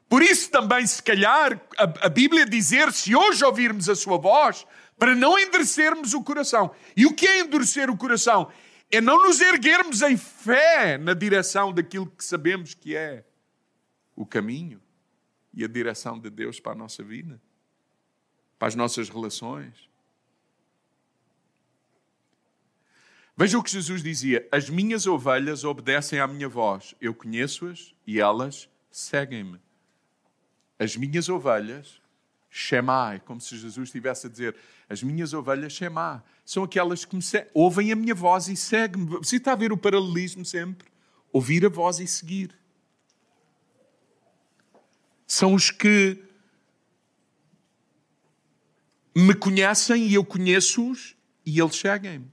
Por 0.07 0.21
isso 0.21 0.51
também, 0.51 0.85
se 0.85 1.01
calhar, 1.01 1.59
a, 1.77 1.83
a 2.05 2.09
Bíblia 2.09 2.45
dizer, 2.45 2.91
se 2.91 3.15
hoje 3.15 3.45
ouvirmos 3.45 3.87
a 3.87 3.95
sua 3.95 4.17
voz, 4.17 4.67
para 5.01 5.15
não 5.15 5.39
endurecermos 5.39 6.13
o 6.13 6.21
coração. 6.21 6.75
E 6.95 7.07
o 7.07 7.15
que 7.15 7.25
é 7.25 7.39
endurecer 7.39 7.89
o 7.89 7.97
coração? 7.97 8.51
É 8.91 9.01
não 9.01 9.23
nos 9.23 9.41
erguermos 9.41 10.03
em 10.03 10.15
fé 10.15 10.95
na 10.95 11.15
direção 11.15 11.73
daquilo 11.73 12.05
que 12.05 12.23
sabemos 12.23 12.75
que 12.75 12.95
é 12.95 13.25
o 14.15 14.27
caminho 14.27 14.79
e 15.55 15.63
a 15.63 15.67
direção 15.67 16.19
de 16.19 16.29
Deus 16.29 16.59
para 16.59 16.73
a 16.73 16.75
nossa 16.75 17.01
vida, 17.01 17.41
para 18.59 18.67
as 18.67 18.75
nossas 18.75 19.09
relações. 19.09 19.89
Veja 23.35 23.57
o 23.57 23.63
que 23.63 23.71
Jesus 23.71 24.03
dizia: 24.03 24.47
As 24.51 24.69
minhas 24.69 25.07
ovelhas 25.07 25.63
obedecem 25.63 26.19
à 26.19 26.27
minha 26.27 26.47
voz, 26.47 26.93
eu 27.01 27.15
conheço-as 27.15 27.95
e 28.05 28.19
elas 28.19 28.69
seguem-me. 28.91 29.59
As 30.77 30.95
minhas 30.95 31.27
ovelhas, 31.27 31.99
Shema, 32.53 33.17
como 33.23 33.39
se 33.39 33.57
Jesus 33.57 33.87
estivesse 33.87 34.27
a 34.27 34.29
dizer: 34.29 34.55
As 34.89 35.01
minhas 35.01 35.33
ovelhas, 35.33 35.71
Shema, 35.71 36.21
são 36.45 36.63
aquelas 36.63 37.05
que 37.05 37.15
me 37.15 37.23
ouvem 37.53 37.93
a 37.93 37.95
minha 37.95 38.13
voz 38.13 38.49
e 38.49 38.57
seguem-me. 38.57 39.09
Você 39.17 39.37
está 39.37 39.53
a 39.53 39.55
ver 39.55 39.71
o 39.71 39.77
paralelismo 39.77 40.43
sempre? 40.43 40.89
Ouvir 41.31 41.65
a 41.65 41.69
voz 41.69 41.99
e 41.99 42.05
seguir. 42.05 42.53
São 45.25 45.53
os 45.53 45.71
que 45.71 46.21
me 49.15 49.33
conhecem 49.33 50.07
e 50.07 50.15
eu 50.15 50.25
conheço-os 50.25 51.15
e 51.45 51.57
eles 51.57 51.77
seguem-me. 51.77 52.29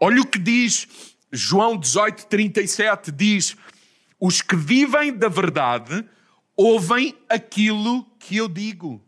Olha 0.00 0.22
o 0.22 0.26
que 0.26 0.38
diz 0.38 0.88
João 1.30 1.76
18, 1.76 2.26
37: 2.26 3.12
diz 3.12 3.54
os 4.18 4.40
que 4.40 4.56
vivem 4.56 5.14
da 5.14 5.28
verdade 5.28 6.08
ouvem 6.62 7.16
aquilo 7.26 8.04
que 8.18 8.36
eu 8.36 8.46
digo. 8.46 9.02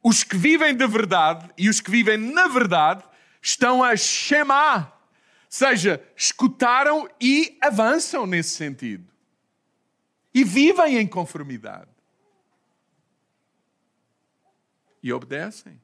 Os 0.00 0.22
que 0.22 0.36
vivem 0.36 0.76
da 0.76 0.86
verdade 0.86 1.50
e 1.58 1.68
os 1.68 1.80
que 1.80 1.90
vivem 1.90 2.16
na 2.16 2.46
verdade 2.46 3.04
estão 3.40 3.82
a 3.82 3.96
chamar, 3.96 5.10
seja, 5.48 6.00
escutaram 6.16 7.08
e 7.20 7.58
avançam 7.60 8.26
nesse 8.26 8.50
sentido. 8.50 9.10
E 10.32 10.44
vivem 10.44 10.98
em 10.98 11.06
conformidade. 11.06 11.90
E 15.02 15.12
obedecem. 15.12 15.80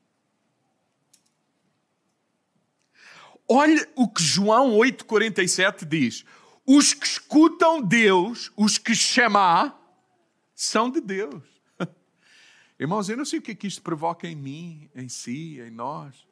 Olha 3.48 3.88
o 3.96 4.08
que 4.08 4.22
João 4.22 4.76
8,47 4.76 5.84
diz: 5.84 6.24
os 6.70 6.92
que 6.92 7.06
escutam 7.06 7.80
Deus, 7.80 8.52
os 8.54 8.76
que 8.76 8.94
chamar, 8.94 9.74
são 10.54 10.90
de 10.90 11.00
Deus. 11.00 11.42
Irmãos, 12.78 13.08
eu 13.08 13.16
não 13.16 13.24
sei 13.24 13.38
o 13.38 13.42
que 13.42 13.52
é 13.52 13.54
que 13.54 13.66
isto 13.66 13.80
provoca 13.80 14.28
em 14.28 14.36
mim, 14.36 14.90
em 14.94 15.08
si, 15.08 15.58
em 15.62 15.70
nós. 15.70 16.28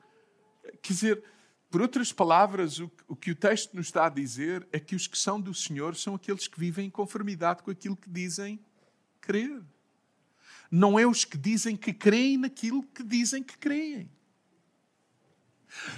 Quer 0.83 0.93
dizer, 0.93 1.25
por 1.71 1.81
outras 1.81 2.13
palavras, 2.13 2.79
o, 2.79 3.17
que 3.19 3.31
o 3.31 3.35
texto 3.35 3.75
nos 3.75 3.87
está 3.87 4.05
a 4.05 4.11
dizer 4.11 4.69
é 4.71 4.79
que 4.79 4.95
os 4.95 5.07
que 5.07 5.17
são 5.17 5.41
do 5.41 5.55
Senhor 5.55 5.97
são 5.97 6.15
aqueles 6.15 6.47
que 6.47 6.61
vivem 6.61 6.89
em 6.89 6.91
conformidade 6.91 7.63
com 7.63 7.71
aquilo 7.71 7.97
que 7.97 8.11
dizem 8.11 8.61
crer. 9.23 9.63
Não 10.71 10.99
é 10.99 11.07
os 11.07 11.25
que 11.25 11.39
dizem 11.39 11.75
que 11.75 11.95
creem 11.95 12.37
naquilo 12.37 12.83
que 12.83 13.03
dizem 13.03 13.43
que 13.43 13.57
creem. 13.57 14.11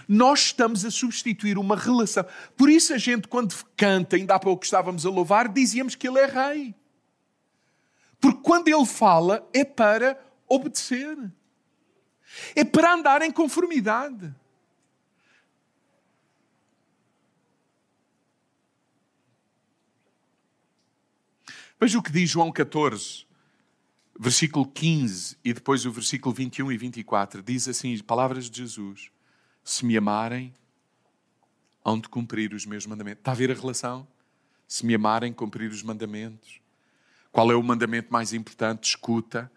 Nós 0.07 0.41
estamos 0.47 0.85
a 0.85 0.91
substituir 0.91 1.59
uma 1.59 1.77
relação. 1.77 2.25
Por 2.57 2.71
isso 2.71 2.93
a 2.93 2.99
gente, 2.99 3.29
quando 3.29 3.55
canta, 3.77 4.17
ainda 4.17 4.35
há 4.35 4.39
pouco 4.39 4.65
estávamos 4.65 5.05
a 5.05 5.11
louvar, 5.11 5.49
dizíamos 5.49 5.95
que 5.95 6.09
ele 6.09 6.19
é 6.19 6.27
rei. 6.27 6.75
Porque 8.21 8.41
quando 8.43 8.69
ele 8.69 8.87
fala, 8.87 9.49
é 9.53 9.65
para 9.65 10.19
obedecer. 10.49 11.17
É 12.55 12.65
para 12.65 12.95
andar 12.95 13.23
em 13.23 13.31
conformidade. 13.31 14.35
Veja 21.81 21.99
o 21.99 22.03
que 22.03 22.11
diz 22.11 22.29
João 22.29 22.51
14, 22.51 23.25
versículo 24.19 24.67
15 24.67 25.39
e 25.45 25.53
depois 25.53 25.87
o 25.87 25.93
versículo 25.93 26.35
21 26.35 26.73
e 26.73 26.77
24. 26.77 27.41
Diz 27.41 27.69
assim: 27.69 27.97
palavras 28.03 28.51
de 28.51 28.59
Jesus 28.59 29.13
se 29.69 29.85
me 29.85 29.99
amarem, 29.99 30.55
hão 31.85 32.01
de 32.01 32.09
cumprir 32.09 32.55
os 32.55 32.65
meus 32.65 32.87
mandamentos. 32.87 33.21
Está 33.21 33.33
a 33.33 33.35
ver 33.35 33.51
a 33.51 33.55
relação? 33.55 34.09
Se 34.67 34.87
me 34.87 34.95
amarem, 34.95 35.31
cumprir 35.31 35.71
os 35.71 35.83
mandamentos. 35.83 36.59
Qual 37.31 37.53
é 37.53 37.55
o 37.55 37.63
mandamento 37.63 38.11
mais 38.11 38.33
importante? 38.33 38.89
Escuta. 38.89 39.53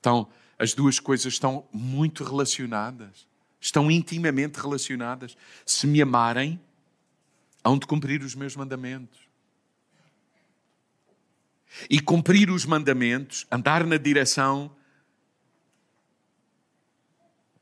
Então, 0.00 0.26
as 0.58 0.74
duas 0.74 0.98
coisas 0.98 1.32
estão 1.32 1.64
muito 1.72 2.24
relacionadas. 2.24 3.28
Estão 3.60 3.88
intimamente 3.88 4.56
relacionadas. 4.56 5.36
Se 5.64 5.86
me 5.86 6.02
amarem, 6.02 6.60
hão 7.62 7.78
de 7.78 7.86
cumprir 7.86 8.20
os 8.22 8.34
meus 8.34 8.56
mandamentos. 8.56 9.20
E 11.88 12.00
cumprir 12.00 12.50
os 12.50 12.66
mandamentos, 12.66 13.46
andar 13.48 13.84
na 13.84 13.96
direção, 13.96 14.76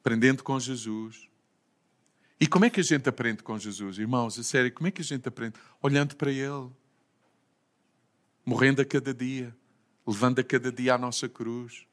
aprendendo 0.07 0.45
com 0.45 0.59
Jesus. 0.61 1.29
E 2.40 2.47
como 2.47 2.64
é 2.64 2.71
que 2.71 2.79
a 2.79 2.83
gente 2.83 3.09
aprende 3.09 3.42
com 3.42 3.59
Jesus, 3.59 3.99
irmãos? 3.99 4.38
A 4.38 4.45
sério, 4.45 4.73
como 4.73 4.87
é 4.87 4.90
que 4.92 5.01
a 5.01 5.05
gente 5.05 5.27
aprende? 5.27 5.57
Olhando 5.83 6.14
para 6.14 6.31
Ele, 6.31 6.71
morrendo 8.45 8.81
a 8.81 8.85
cada 8.85 9.12
dia, 9.12 9.53
levando 10.07 10.38
a 10.38 10.45
cada 10.45 10.71
dia 10.71 10.95
a 10.95 10.99
nossa 10.99 11.29
cruz. 11.29 11.88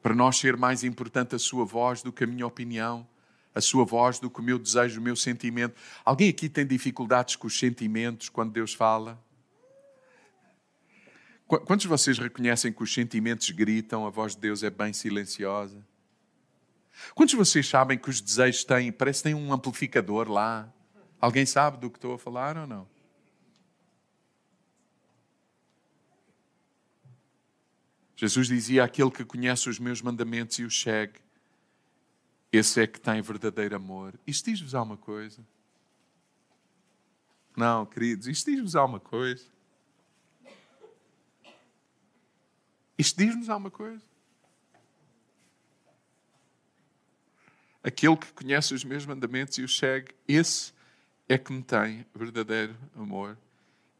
Para 0.00 0.14
nós 0.14 0.36
ser 0.36 0.56
mais 0.56 0.84
importante 0.84 1.34
a 1.34 1.40
Sua 1.40 1.64
voz 1.64 2.02
do 2.02 2.12
que 2.12 2.22
a 2.22 2.26
minha 2.26 2.46
opinião, 2.46 3.04
a 3.52 3.60
Sua 3.60 3.84
voz 3.84 4.20
do 4.20 4.30
que 4.30 4.38
o 4.38 4.42
meu 4.44 4.56
desejo, 4.56 5.00
o 5.00 5.02
meu 5.02 5.16
sentimento. 5.16 5.74
Alguém 6.04 6.28
aqui 6.28 6.48
tem 6.48 6.64
dificuldades 6.64 7.34
com 7.34 7.48
os 7.48 7.58
sentimentos 7.58 8.28
quando 8.28 8.52
Deus 8.52 8.72
fala? 8.72 9.20
Quantos 11.48 11.82
de 11.82 11.88
vocês 11.88 12.16
reconhecem 12.16 12.72
que 12.72 12.82
os 12.82 12.94
sentimentos 12.94 13.50
gritam, 13.50 14.06
a 14.06 14.10
voz 14.10 14.36
de 14.36 14.40
Deus 14.40 14.62
é 14.62 14.70
bem 14.70 14.92
silenciosa? 14.92 15.84
Quantos 17.14 17.30
de 17.30 17.36
vocês 17.36 17.68
sabem 17.68 17.98
que 17.98 18.08
os 18.08 18.20
desejos 18.20 18.64
têm, 18.64 18.90
parece 18.90 19.22
que 19.22 19.24
têm 19.24 19.34
um 19.34 19.52
amplificador 19.52 20.28
lá? 20.30 20.72
Alguém 21.20 21.46
sabe 21.46 21.78
do 21.78 21.90
que 21.90 21.98
estou 21.98 22.14
a 22.14 22.18
falar 22.18 22.56
ou 22.56 22.66
não? 22.66 22.88
Jesus 28.16 28.48
dizia: 28.48 28.84
Aquele 28.84 29.10
que 29.10 29.24
conhece 29.24 29.68
os 29.68 29.78
meus 29.78 30.00
mandamentos 30.00 30.58
e 30.58 30.64
os 30.64 30.80
segue, 30.80 31.20
esse 32.50 32.80
é 32.80 32.86
que 32.86 33.00
tem 33.00 33.20
verdadeiro 33.20 33.76
amor. 33.76 34.18
Isto 34.26 34.50
diz-vos 34.50 34.74
alguma 34.74 34.96
coisa? 34.96 35.44
Não, 37.56 37.84
queridos, 37.86 38.26
isto 38.26 38.50
diz-vos 38.50 38.76
alguma 38.76 39.00
coisa? 39.00 39.44
Isto 42.98 43.18
diz-nos 43.18 43.48
alguma 43.48 43.70
coisa? 43.70 44.02
Aquele 47.86 48.16
que 48.16 48.32
conhece 48.32 48.74
os 48.74 48.82
meus 48.82 49.06
mandamentos 49.06 49.58
e 49.58 49.62
os 49.62 49.78
segue, 49.78 50.08
esse 50.26 50.72
é 51.28 51.38
que 51.38 51.52
me 51.52 51.62
tem 51.62 52.04
verdadeiro 52.12 52.74
amor. 52.96 53.38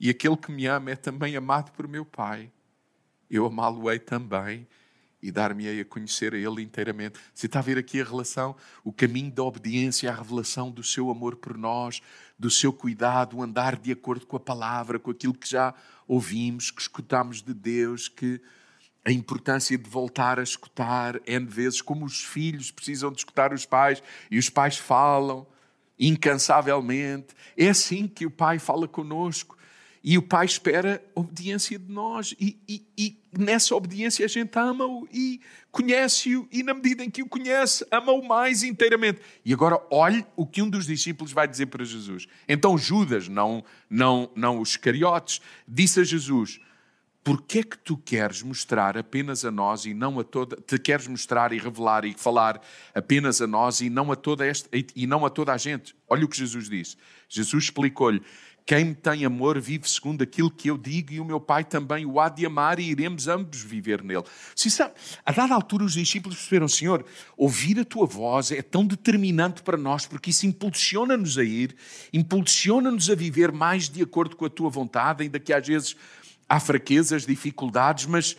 E 0.01 0.11
aquele 0.11 0.37
que 0.37 0.51
me 0.51 0.66
ama 0.66 0.90
é 0.90 0.96
também 0.96 1.37
amado 1.37 1.70
por 1.70 1.87
meu 1.87 2.05
Pai. 2.05 2.51
Eu 3.31 3.46
amá-lo-ei 3.46 4.01
também 4.01 4.66
e 5.22 5.31
dar-me-ei 5.31 5.83
a 5.83 5.85
conhecer 5.85 6.35
a 6.35 6.37
Ele 6.37 6.62
inteiramente. 6.62 7.16
Você 7.33 7.46
está 7.46 7.61
a 7.61 7.62
ver 7.62 7.79
aqui 7.79 8.01
a 8.01 8.05
relação, 8.05 8.57
o 8.83 8.92
caminho 8.92 9.31
da 9.31 9.44
obediência, 9.44 10.11
a 10.11 10.14
revelação 10.16 10.68
do 10.68 10.83
seu 10.83 11.09
amor 11.09 11.37
por 11.37 11.57
nós, 11.57 12.03
do 12.37 12.51
seu 12.51 12.72
cuidado, 12.72 13.37
o 13.37 13.42
andar 13.42 13.77
de 13.77 13.92
acordo 13.92 14.27
com 14.27 14.37
a 14.37 14.40
palavra, 14.40 14.99
com 14.99 15.12
aquilo 15.12 15.33
que 15.33 15.49
já 15.49 15.72
ouvimos, 16.09 16.72
que 16.72 16.83
escutamos 16.83 17.40
de 17.40 17.55
Deus, 17.55 18.09
que 18.09 18.40
a 19.07 19.12
importância 19.12 19.79
de 19.79 19.88
voltar 19.88 20.40
a 20.40 20.42
escutar 20.42 21.21
N 21.25 21.47
vezes, 21.47 21.81
como 21.81 22.05
os 22.05 22.25
filhos 22.25 22.73
precisam 22.73 23.12
de 23.12 23.19
escutar 23.19 23.53
os 23.53 23.64
pais 23.64 24.03
e 24.29 24.37
os 24.37 24.51
pais 24.51 24.77
falam 24.77 25.47
incansavelmente. 25.97 27.29
É 27.57 27.69
assim 27.69 28.09
que 28.09 28.27
o 28.27 28.31
pai 28.33 28.59
fala 28.59 28.88
conosco 28.88 29.57
e 30.03 30.19
o 30.19 30.23
pai 30.23 30.45
espera 30.45 31.01
obediência 31.14 31.79
de 31.79 31.88
nós 31.88 32.35
e, 32.40 32.59
e, 32.69 32.85
e 32.99 33.16
nessa 33.38 33.77
obediência 33.77 34.25
a 34.25 34.29
gente 34.29 34.59
ama-o 34.59 35.07
e 35.12 35.40
conhece-o 35.71 36.49
e 36.51 36.64
na 36.64 36.75
medida 36.75 37.05
em 37.05 37.11
que 37.11 37.23
o 37.23 37.29
conhece, 37.29 37.87
ama-o 37.92 38.27
mais 38.27 38.64
inteiramente. 38.64 39.21
E 39.45 39.53
agora 39.53 39.81
olhe 39.88 40.27
o 40.35 40.45
que 40.45 40.61
um 40.61 40.69
dos 40.69 40.85
discípulos 40.85 41.33
vai 41.33 41.47
dizer 41.47 41.66
para 41.66 41.85
Jesus. 41.85 42.27
Então 42.49 42.77
Judas, 42.77 43.29
não, 43.29 43.64
não, 43.88 44.29
não 44.35 44.59
os 44.59 44.77
cariotes, 44.77 45.40
disse 45.69 46.01
a 46.01 46.05
Jesus 46.05 46.59
porque 47.26 47.58
é 47.58 47.62
que 47.64 47.76
tu 47.76 47.96
queres 47.96 48.40
mostrar 48.40 48.96
apenas 48.96 49.44
a 49.44 49.50
nós 49.50 49.84
e 49.84 49.92
não 49.92 50.20
a 50.20 50.22
toda, 50.22 50.54
te 50.64 50.78
queres 50.78 51.08
mostrar 51.08 51.52
e 51.52 51.58
revelar 51.58 52.04
e 52.04 52.14
falar 52.14 52.62
apenas 52.94 53.42
a 53.42 53.48
nós 53.48 53.80
e 53.80 53.90
não 53.90 54.12
a 54.12 54.14
toda 54.14 54.46
esta 54.46 54.68
e 54.72 55.08
não 55.08 55.26
a 55.26 55.28
toda 55.28 55.52
a 55.52 55.56
gente? 55.56 55.92
Olha 56.08 56.24
o 56.24 56.28
que 56.28 56.36
Jesus 56.36 56.68
disse. 56.68 56.96
Jesus 57.28 57.64
explicou-lhe: 57.64 58.22
quem 58.64 58.84
me 58.84 58.94
tem 58.94 59.24
amor 59.24 59.60
vive 59.60 59.90
segundo 59.90 60.22
aquilo 60.22 60.48
que 60.48 60.70
eu 60.70 60.78
digo 60.78 61.12
e 61.12 61.18
o 61.18 61.24
meu 61.24 61.40
Pai 61.40 61.64
também 61.64 62.06
o 62.06 62.20
há 62.20 62.28
de 62.28 62.46
amar 62.46 62.78
e 62.78 62.84
iremos 62.84 63.26
ambos 63.26 63.60
viver 63.60 64.04
nele. 64.04 64.22
Se 64.54 64.70
sabe, 64.70 64.94
a 65.24 65.32
dada 65.32 65.52
altura 65.52 65.82
os 65.82 65.94
discípulos 65.94 66.36
perceberam, 66.36 66.68
Senhor, 66.68 67.04
ouvir 67.36 67.80
a 67.80 67.84
tua 67.84 68.06
voz 68.06 68.52
é 68.52 68.62
tão 68.62 68.86
determinante 68.86 69.62
para 69.62 69.76
nós 69.76 70.06
porque 70.06 70.30
isso 70.30 70.46
impulsiona-nos 70.46 71.38
a 71.38 71.42
ir, 71.42 71.74
impulsiona-nos 72.12 73.10
a 73.10 73.16
viver 73.16 73.50
mais 73.50 73.88
de 73.88 74.00
acordo 74.00 74.36
com 74.36 74.44
a 74.44 74.50
tua 74.50 74.70
vontade, 74.70 75.24
ainda 75.24 75.40
que 75.40 75.52
às 75.52 75.66
vezes 75.66 75.96
há 76.48 76.61
fraquezas, 76.61 77.26
dificuldades, 77.26 78.06
mas 78.06 78.37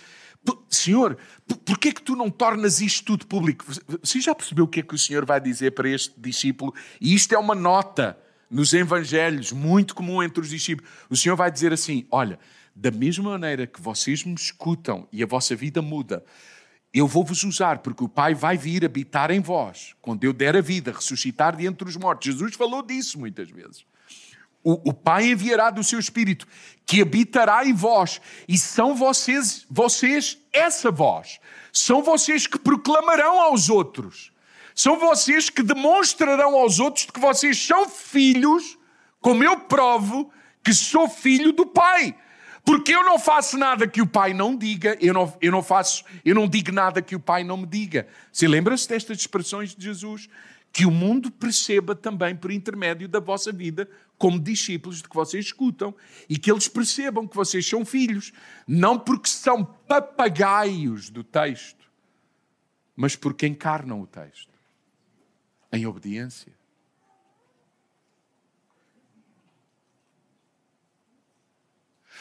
Senhor, 0.69 1.17
por 1.65 1.77
que 1.77 1.89
é 1.89 1.91
que 1.91 2.01
tu 2.01 2.15
não 2.15 2.29
tornas 2.29 2.79
isto 2.79 3.05
tudo 3.05 3.27
público? 3.27 3.65
Você 4.01 4.21
já 4.21 4.33
percebeu 4.33 4.65
o 4.65 4.67
que 4.67 4.79
é 4.79 4.83
que 4.83 4.95
o 4.95 4.97
Senhor 4.97 5.25
vai 5.25 5.39
dizer 5.41 5.71
para 5.71 5.89
este 5.89 6.13
discípulo? 6.17 6.73
E 7.01 7.13
isto 7.13 7.33
é 7.33 7.37
uma 7.37 7.55
nota 7.55 8.17
nos 8.49 8.73
evangelhos, 8.73 9.51
muito 9.51 9.93
comum 9.93 10.23
entre 10.23 10.41
os 10.41 10.49
discípulos. 10.49 10.89
O 11.09 11.17
Senhor 11.17 11.35
vai 11.35 11.51
dizer 11.51 11.73
assim: 11.73 12.05
Olha, 12.09 12.39
da 12.75 12.91
mesma 12.91 13.31
maneira 13.31 13.67
que 13.67 13.81
vocês 13.81 14.23
me 14.23 14.35
escutam 14.35 15.07
e 15.11 15.21
a 15.21 15.25
vossa 15.25 15.55
vida 15.55 15.81
muda, 15.81 16.23
eu 16.93 17.07
vou 17.07 17.25
vos 17.25 17.43
usar, 17.43 17.79
porque 17.79 18.03
o 18.03 18.09
Pai 18.09 18.33
vai 18.33 18.57
vir 18.57 18.85
habitar 18.85 19.31
em 19.31 19.41
vós, 19.41 19.95
quando 20.01 20.23
eu 20.23 20.31
der 20.31 20.55
a 20.55 20.61
vida, 20.61 20.91
ressuscitar 20.91 21.55
de 21.55 21.65
entre 21.65 21.87
os 21.87 21.97
mortos. 21.97 22.27
Jesus 22.27 22.55
falou 22.55 22.81
disso 22.81 23.19
muitas 23.19 23.49
vezes 23.49 23.85
o, 24.63 24.89
o 24.89 24.93
Pai 24.93 25.31
enviará 25.31 25.69
do 25.69 25.83
seu 25.83 25.99
Espírito, 25.99 26.47
que 26.85 27.01
habitará 27.01 27.65
em 27.65 27.73
vós, 27.73 28.21
e 28.47 28.57
são 28.57 28.95
vocês, 28.95 29.65
vocês 29.69 30.37
essa 30.51 30.91
voz. 30.91 31.39
São 31.71 32.01
vocês 32.01 32.47
que 32.47 32.57
proclamarão 32.57 33.39
aos 33.39 33.69
outros. 33.69 34.31
São 34.73 34.97
vocês 34.97 35.49
que 35.49 35.63
demonstrarão 35.63 36.55
aos 36.55 36.79
outros 36.79 37.05
que 37.05 37.19
vocês 37.19 37.57
são 37.57 37.89
filhos, 37.89 38.77
como 39.19 39.43
eu 39.43 39.59
provo 39.61 40.31
que 40.63 40.73
sou 40.73 41.09
filho 41.09 41.51
do 41.51 41.65
Pai. 41.65 42.15
Porque 42.63 42.93
eu 42.93 43.03
não 43.03 43.17
faço 43.17 43.57
nada 43.57 43.87
que 43.87 44.01
o 44.01 44.05
Pai 44.05 44.33
não 44.33 44.55
diga, 44.55 44.97
eu 44.99 45.13
não, 45.13 45.33
eu 45.41 45.51
não 45.51 45.63
faço, 45.63 46.03
eu 46.25 46.35
não 46.35 46.47
digo 46.47 46.71
nada 46.71 47.01
que 47.01 47.15
o 47.15 47.19
Pai 47.19 47.43
não 47.43 47.57
me 47.57 47.65
diga. 47.65 48.05
Você 48.31 48.47
lembra-se 48.47 48.89
destas 48.89 49.17
expressões 49.17 49.73
de 49.73 49.85
Jesus? 49.85 50.27
Que 50.73 50.85
o 50.85 50.91
mundo 50.91 51.31
perceba 51.31 51.95
também 51.95 52.35
por 52.35 52.51
intermédio 52.51 53.07
da 53.07 53.21
vossa 53.21 53.53
vida 53.53 53.89
como 54.17 54.39
discípulos 54.39 54.97
de 54.97 55.07
que 55.07 55.15
vocês 55.15 55.45
escutam 55.45 55.93
e 56.27 56.37
que 56.37 56.51
eles 56.51 56.67
percebam 56.67 57.27
que 57.27 57.35
vocês 57.35 57.65
são 57.67 57.85
filhos, 57.85 58.33
não 58.67 58.97
porque 58.97 59.29
são 59.29 59.63
papagaios 59.63 61.09
do 61.09 61.23
texto, 61.23 61.85
mas 62.95 63.15
porque 63.15 63.45
encarnam 63.45 64.01
o 64.01 64.07
texto 64.07 64.51
em 65.71 65.85
obediência. 65.85 66.51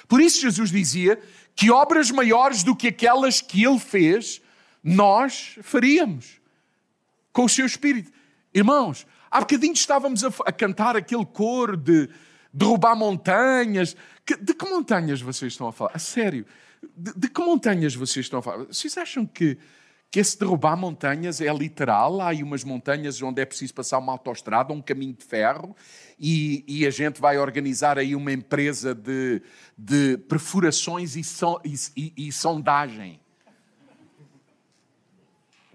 Por 0.06 0.20
isso 0.20 0.40
Jesus 0.40 0.70
dizia 0.70 1.20
que 1.54 1.70
obras 1.70 2.10
maiores 2.10 2.62
do 2.62 2.76
que 2.76 2.88
aquelas 2.88 3.40
que 3.40 3.64
ele 3.64 3.78
fez, 3.78 4.42
nós 4.84 5.58
faríamos 5.62 6.40
com 7.32 7.44
o 7.44 7.48
seu 7.48 7.64
espírito. 7.64 8.12
Irmãos, 8.52 9.06
Há 9.30 9.40
bocadinho 9.40 9.72
estávamos 9.72 10.24
a, 10.24 10.28
a 10.46 10.52
cantar 10.52 10.96
aquele 10.96 11.26
coro 11.26 11.76
de 11.76 12.08
derrubar 12.52 12.96
montanhas. 12.96 13.96
Que, 14.24 14.36
de 14.36 14.54
que 14.54 14.68
montanhas 14.68 15.20
vocês 15.20 15.52
estão 15.52 15.68
a 15.68 15.72
falar? 15.72 15.92
A 15.94 15.98
sério, 15.98 16.46
de, 16.96 17.12
de, 17.14 17.28
que 17.28 17.40
montanhas 17.40 17.94
vocês 17.94 18.26
estão 18.26 18.38
a 18.38 18.42
falar? 18.42 18.64
Vocês 18.64 18.96
acham 18.96 19.26
que, 19.26 19.58
que 20.10 20.18
esse 20.18 20.38
derrubar 20.38 20.76
montanhas 20.76 21.40
é 21.40 21.52
literal? 21.52 22.20
Há 22.20 22.28
aí 22.28 22.42
umas 22.42 22.64
montanhas 22.64 23.20
onde 23.22 23.42
é 23.42 23.44
preciso 23.44 23.74
passar 23.74 23.98
uma 23.98 24.12
autoestrada, 24.12 24.72
um 24.72 24.80
caminho 24.80 25.14
de 25.14 25.24
ferro, 25.24 25.76
e, 26.18 26.64
e 26.66 26.86
a 26.86 26.90
gente 26.90 27.20
vai 27.20 27.38
organizar 27.38 27.98
aí 27.98 28.14
uma 28.16 28.32
empresa 28.32 28.94
de, 28.94 29.42
de 29.76 30.18
perfurações 30.28 31.14
e, 31.16 31.22
e, 31.96 32.28
e 32.28 32.32
sondagem 32.32 33.20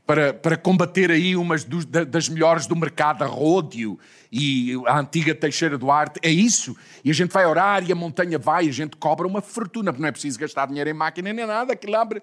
para, 0.06 0.34
para 0.34 0.58
combater 0.58 1.12
aí 1.12 1.36
umas 1.36 1.64
dos, 1.64 1.86
das 1.86 2.28
melhores 2.28 2.68
do 2.68 2.76
mercado, 2.76 3.24
a 3.24 3.28
Ródio 3.28 3.98
e 4.32 4.74
a 4.88 5.00
antiga 5.00 5.34
Teixeira 5.34 5.78
do 5.78 5.90
Arte. 5.90 6.20
É 6.24 6.30
isso. 6.30 6.76
E 7.04 7.10
a 7.10 7.14
gente 7.14 7.32
vai 7.32 7.46
orar 7.46 7.88
e 7.88 7.92
a 7.92 7.96
montanha 7.96 8.38
vai, 8.38 8.68
a 8.68 8.72
gente 8.72 8.98
cobra 8.98 9.28
uma 9.28 9.42
fortuna, 9.42 9.92
porque 9.92 10.02
não 10.02 10.10
é 10.10 10.12
preciso 10.12 10.40
gastar 10.40 10.68
dinheiro 10.68 10.90
em 10.90 10.94
máquina 10.94 11.32
nem 11.32 11.46
nada, 11.46 11.74
aquilo 11.74 11.96
abre. 11.96 12.22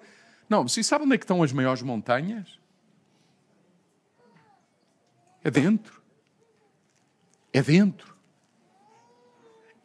Não, 0.48 0.66
vocês 0.66 0.86
sabem 0.86 1.06
onde 1.06 1.14
é 1.14 1.18
que 1.18 1.24
estão 1.24 1.42
as 1.42 1.52
maiores 1.52 1.82
montanhas? 1.82 2.58
É 5.44 5.50
dentro. 5.50 6.00
É 7.52 7.62
dentro. 7.62 8.14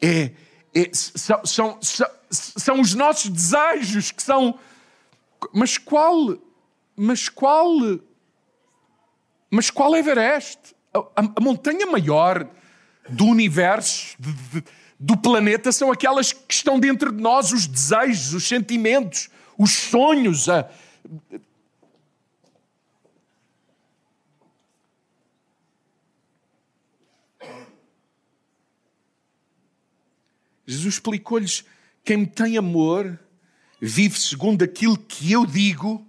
É, 0.01 0.31
é 0.75 0.89
são, 0.93 1.45
são, 1.45 1.77
são, 1.81 2.07
são 2.29 2.81
os 2.81 2.93
nossos 2.93 3.29
desejos 3.29 4.11
que 4.11 4.21
são. 4.21 4.59
Mas 5.53 5.77
qual. 5.77 6.37
Mas 6.95 7.29
qual. 7.29 7.69
Mas 9.49 9.69
qual 9.69 9.95
Everest? 9.95 10.75
A, 10.93 10.99
a, 10.99 11.33
a 11.35 11.41
montanha 11.41 11.85
maior 11.85 12.47
do 13.09 13.25
universo, 13.25 14.15
de, 14.19 14.31
de, 14.31 14.63
do 14.99 15.17
planeta, 15.17 15.71
são 15.71 15.91
aquelas 15.91 16.31
que 16.31 16.53
estão 16.53 16.79
dentro 16.79 17.11
de 17.11 17.21
nós, 17.21 17.51
os 17.51 17.67
desejos, 17.67 18.33
os 18.33 18.47
sentimentos, 18.47 19.29
os 19.57 19.71
sonhos. 19.71 20.47
A... 20.49 20.69
Jesus 30.65 30.95
explicou-lhes: 30.95 31.65
quem 32.03 32.17
me 32.17 32.27
tem 32.27 32.57
amor 32.57 33.19
vive 33.79 34.17
segundo 34.19 34.63
aquilo 34.63 34.97
que 34.97 35.31
eu 35.31 35.45
digo, 35.45 36.05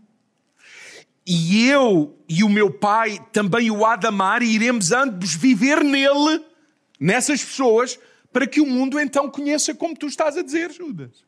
e 1.27 1.67
eu 1.69 2.19
e 2.29 2.45
o 2.45 2.49
meu 2.49 2.71
Pai 2.71 3.19
também 3.33 3.71
o 3.71 3.85
há 3.85 3.97
de 3.97 4.07
amar, 4.07 4.43
e 4.43 4.47
iremos 4.47 4.93
ambos 4.93 5.35
viver 5.35 5.83
nele, 5.83 6.45
nessas 7.01 7.43
pessoas, 7.43 7.99
para 8.33 8.47
que 8.47 8.61
o 8.61 8.67
mundo 8.67 8.99
então 8.99 9.31
conheça 9.31 9.75
como 9.75 9.97
tu 9.97 10.07
estás 10.07 10.37
a 10.37 10.43
dizer, 10.43 10.71
Judas. 10.73 11.25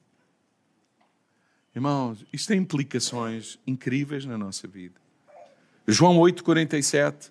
Irmãos, 1.74 2.24
isto 2.32 2.48
tem 2.48 2.58
implicações 2.58 3.58
incríveis 3.66 4.24
na 4.24 4.38
nossa 4.38 4.66
vida. 4.66 4.98
João 5.86 6.16
8,47. 6.18 7.30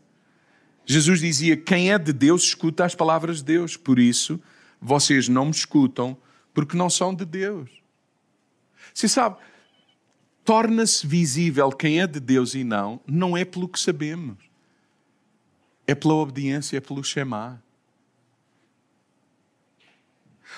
Jesus 0.86 1.20
dizia: 1.20 1.58
Quem 1.58 1.92
é 1.92 1.98
de 1.98 2.14
Deus 2.14 2.44
escuta 2.44 2.86
as 2.86 2.94
palavras 2.96 3.38
de 3.38 3.46
Deus. 3.46 3.76
Por 3.76 4.00
isso, 4.00 4.40
vocês 4.80 5.28
não 5.28 5.46
me 5.46 5.52
escutam, 5.52 6.16
porque 6.54 6.78
não 6.78 6.90
são 6.90 7.14
de 7.14 7.26
Deus. 7.26 7.70
Você 8.94 9.08
sabe, 9.08 9.38
torna-se 10.46 11.06
visível 11.06 11.72
quem 11.72 12.00
é 12.00 12.06
de 12.06 12.20
Deus 12.20 12.54
e 12.54 12.64
não, 12.64 13.02
não 13.08 13.36
é 13.36 13.44
pelo 13.44 13.68
que 13.68 13.80
sabemos. 13.80 14.38
É 15.88 15.96
pela 15.96 16.14
obediência, 16.14 16.78
é 16.78 16.80
pelo 16.80 17.04
Shema. 17.04 17.62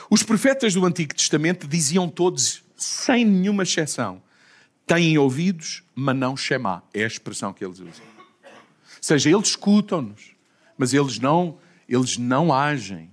Os 0.09 0.21
profetas 0.23 0.73
do 0.73 0.85
Antigo 0.85 1.15
Testamento 1.15 1.67
diziam 1.67 2.07
todos 2.09 2.63
sem 2.75 3.25
nenhuma 3.25 3.63
exceção, 3.63 4.21
têm 4.85 5.17
ouvidos, 5.17 5.83
mas 5.95 6.15
não 6.15 6.37
chamar. 6.37 6.87
É 6.93 7.03
a 7.03 7.07
expressão 7.07 7.51
que 7.51 7.65
eles 7.65 7.79
usam. 7.79 8.05
Ou 8.05 9.01
seja, 9.01 9.29
eles 9.29 9.49
escutam-nos, 9.49 10.35
mas 10.77 10.93
eles 10.93 11.17
não, 11.17 11.57
eles 11.87 12.17
não 12.17 12.53
agem. 12.53 13.09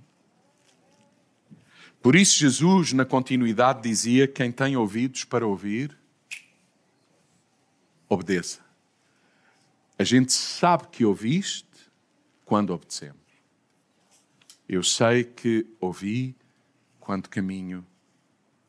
Por 2.01 2.15
isso, 2.15 2.37
Jesus, 2.37 2.93
na 2.93 3.03
continuidade, 3.03 3.81
dizia: 3.81 4.27
Quem 4.27 4.51
tem 4.51 4.77
ouvidos 4.77 5.23
para 5.23 5.45
ouvir, 5.45 5.97
obedeça. 8.07 8.59
A 9.97 10.03
gente 10.03 10.33
sabe 10.33 10.87
que 10.89 11.05
ouviste 11.05 11.65
quando 12.43 12.73
obedecemos. 12.73 13.21
Eu 14.67 14.83
sei 14.83 15.23
que 15.23 15.65
ouvi 15.79 16.35
quando 16.99 17.29
caminho 17.29 17.85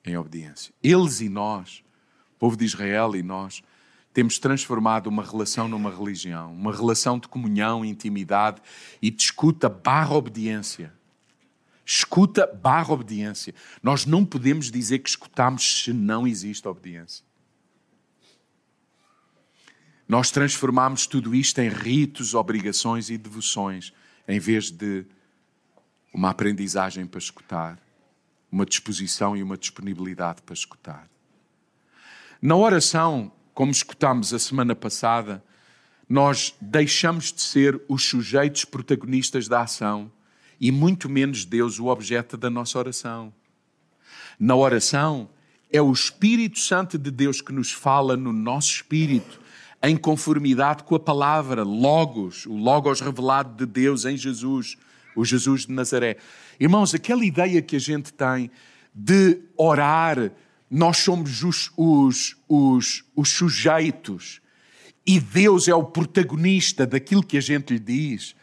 em 0.04 0.16
obediência. 0.16 0.72
Eles 0.82 1.20
e 1.20 1.28
nós, 1.28 1.82
povo 2.38 2.56
de 2.56 2.64
Israel 2.64 3.16
e 3.16 3.22
nós, 3.22 3.62
temos 4.12 4.38
transformado 4.38 5.08
uma 5.08 5.22
relação 5.22 5.68
numa 5.68 5.90
religião, 5.90 6.50
uma 6.54 6.74
relação 6.74 7.18
de 7.18 7.28
comunhão, 7.28 7.84
intimidade 7.84 8.62
e 9.02 9.10
de 9.10 9.22
escuta 9.22 9.68
barra 9.68 10.14
obediência. 10.14 10.90
Escuta 11.84 12.46
barra 12.46 12.94
obediência. 12.94 13.54
Nós 13.82 14.06
não 14.06 14.24
podemos 14.24 14.70
dizer 14.70 15.00
que 15.00 15.08
escutamos 15.10 15.82
se 15.82 15.92
não 15.92 16.26
existe 16.26 16.66
obediência. 16.66 17.25
Nós 20.08 20.30
transformamos 20.30 21.06
tudo 21.06 21.34
isto 21.34 21.60
em 21.60 21.68
ritos, 21.68 22.34
obrigações 22.34 23.10
e 23.10 23.18
devoções, 23.18 23.92
em 24.28 24.38
vez 24.38 24.70
de 24.70 25.04
uma 26.12 26.30
aprendizagem 26.30 27.06
para 27.06 27.18
escutar 27.18 27.78
uma 28.50 28.64
disposição 28.64 29.36
e 29.36 29.42
uma 29.42 29.56
disponibilidade 29.56 30.40
para 30.42 30.54
escutar. 30.54 31.08
Na 32.40 32.56
oração, 32.56 33.32
como 33.52 33.72
escutámos 33.72 34.32
a 34.32 34.38
semana 34.38 34.74
passada, 34.74 35.42
nós 36.08 36.54
deixamos 36.60 37.32
de 37.32 37.42
ser 37.42 37.80
os 37.88 38.04
sujeitos 38.04 38.64
protagonistas 38.64 39.48
da 39.48 39.62
ação 39.62 40.10
e 40.60 40.70
muito 40.70 41.08
menos 41.08 41.44
Deus 41.44 41.78
o 41.78 41.86
objeto 41.86 42.36
da 42.36 42.48
nossa 42.48 42.78
oração. 42.78 43.32
Na 44.38 44.54
oração, 44.54 45.28
é 45.70 45.82
o 45.82 45.92
Espírito 45.92 46.58
Santo 46.58 46.96
de 46.96 47.10
Deus 47.10 47.40
que 47.40 47.52
nos 47.52 47.72
fala 47.72 48.16
no 48.16 48.32
nosso 48.32 48.70
espírito, 48.72 49.40
em 49.86 49.96
conformidade 49.96 50.82
com 50.82 50.96
a 50.96 51.00
palavra, 51.00 51.62
Logos, 51.62 52.44
o 52.46 52.56
Logos 52.56 53.00
revelado 53.00 53.54
de 53.64 53.70
Deus 53.70 54.04
em 54.04 54.16
Jesus, 54.16 54.76
o 55.14 55.24
Jesus 55.24 55.66
de 55.66 55.72
Nazaré. 55.72 56.16
Irmãos, 56.58 56.92
aquela 56.94 57.24
ideia 57.24 57.62
que 57.62 57.76
a 57.76 57.80
gente 57.80 58.12
tem 58.12 58.50
de 58.92 59.38
orar, 59.56 60.32
nós 60.68 60.98
somos 60.98 61.42
os, 61.44 61.70
os, 61.76 62.36
os, 62.48 63.04
os 63.14 63.28
sujeitos 63.28 64.40
e 65.06 65.20
Deus 65.20 65.68
é 65.68 65.74
o 65.74 65.84
protagonista 65.84 66.84
daquilo 66.84 67.22
que 67.22 67.38
a 67.38 67.40
gente 67.40 67.74
lhe 67.74 67.78
diz. 67.78 68.34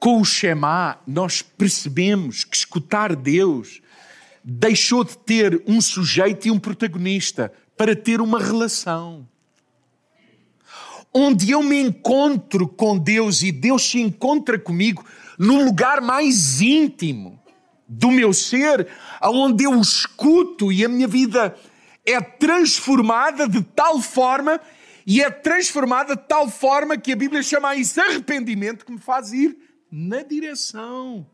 Com 0.00 0.20
o 0.20 0.24
Shema, 0.24 0.98
nós 1.06 1.40
percebemos 1.40 2.42
que 2.42 2.56
escutar 2.56 3.14
Deus 3.14 3.80
deixou 4.42 5.04
de 5.04 5.16
ter 5.16 5.62
um 5.68 5.80
sujeito 5.80 6.48
e 6.48 6.50
um 6.50 6.58
protagonista 6.58 7.52
para 7.76 7.94
ter 7.94 8.20
uma 8.20 8.40
relação. 8.40 9.28
Onde 11.14 11.50
eu 11.50 11.62
me 11.62 11.78
encontro 11.78 12.66
com 12.66 12.98
Deus 12.98 13.42
e 13.42 13.52
Deus 13.52 13.82
se 13.82 14.00
encontra 14.00 14.58
comigo, 14.58 15.04
no 15.38 15.64
lugar 15.64 16.00
mais 16.00 16.60
íntimo 16.60 17.40
do 17.86 18.10
meu 18.10 18.32
ser, 18.32 18.88
aonde 19.20 19.64
eu 19.64 19.78
escuto 19.80 20.72
e 20.72 20.84
a 20.84 20.88
minha 20.88 21.06
vida 21.06 21.54
é 22.06 22.20
transformada 22.20 23.46
de 23.46 23.62
tal 23.62 24.00
forma 24.00 24.60
e 25.06 25.20
é 25.20 25.30
transformada 25.30 26.16
de 26.16 26.22
tal 26.22 26.48
forma 26.48 26.96
que 26.96 27.12
a 27.12 27.16
Bíblia 27.16 27.42
chama 27.42 27.76
isso 27.76 28.00
arrependimento 28.00 28.84
que 28.84 28.92
me 28.92 28.98
faz 28.98 29.32
ir 29.32 29.56
na 29.90 30.22
direção 30.22 31.26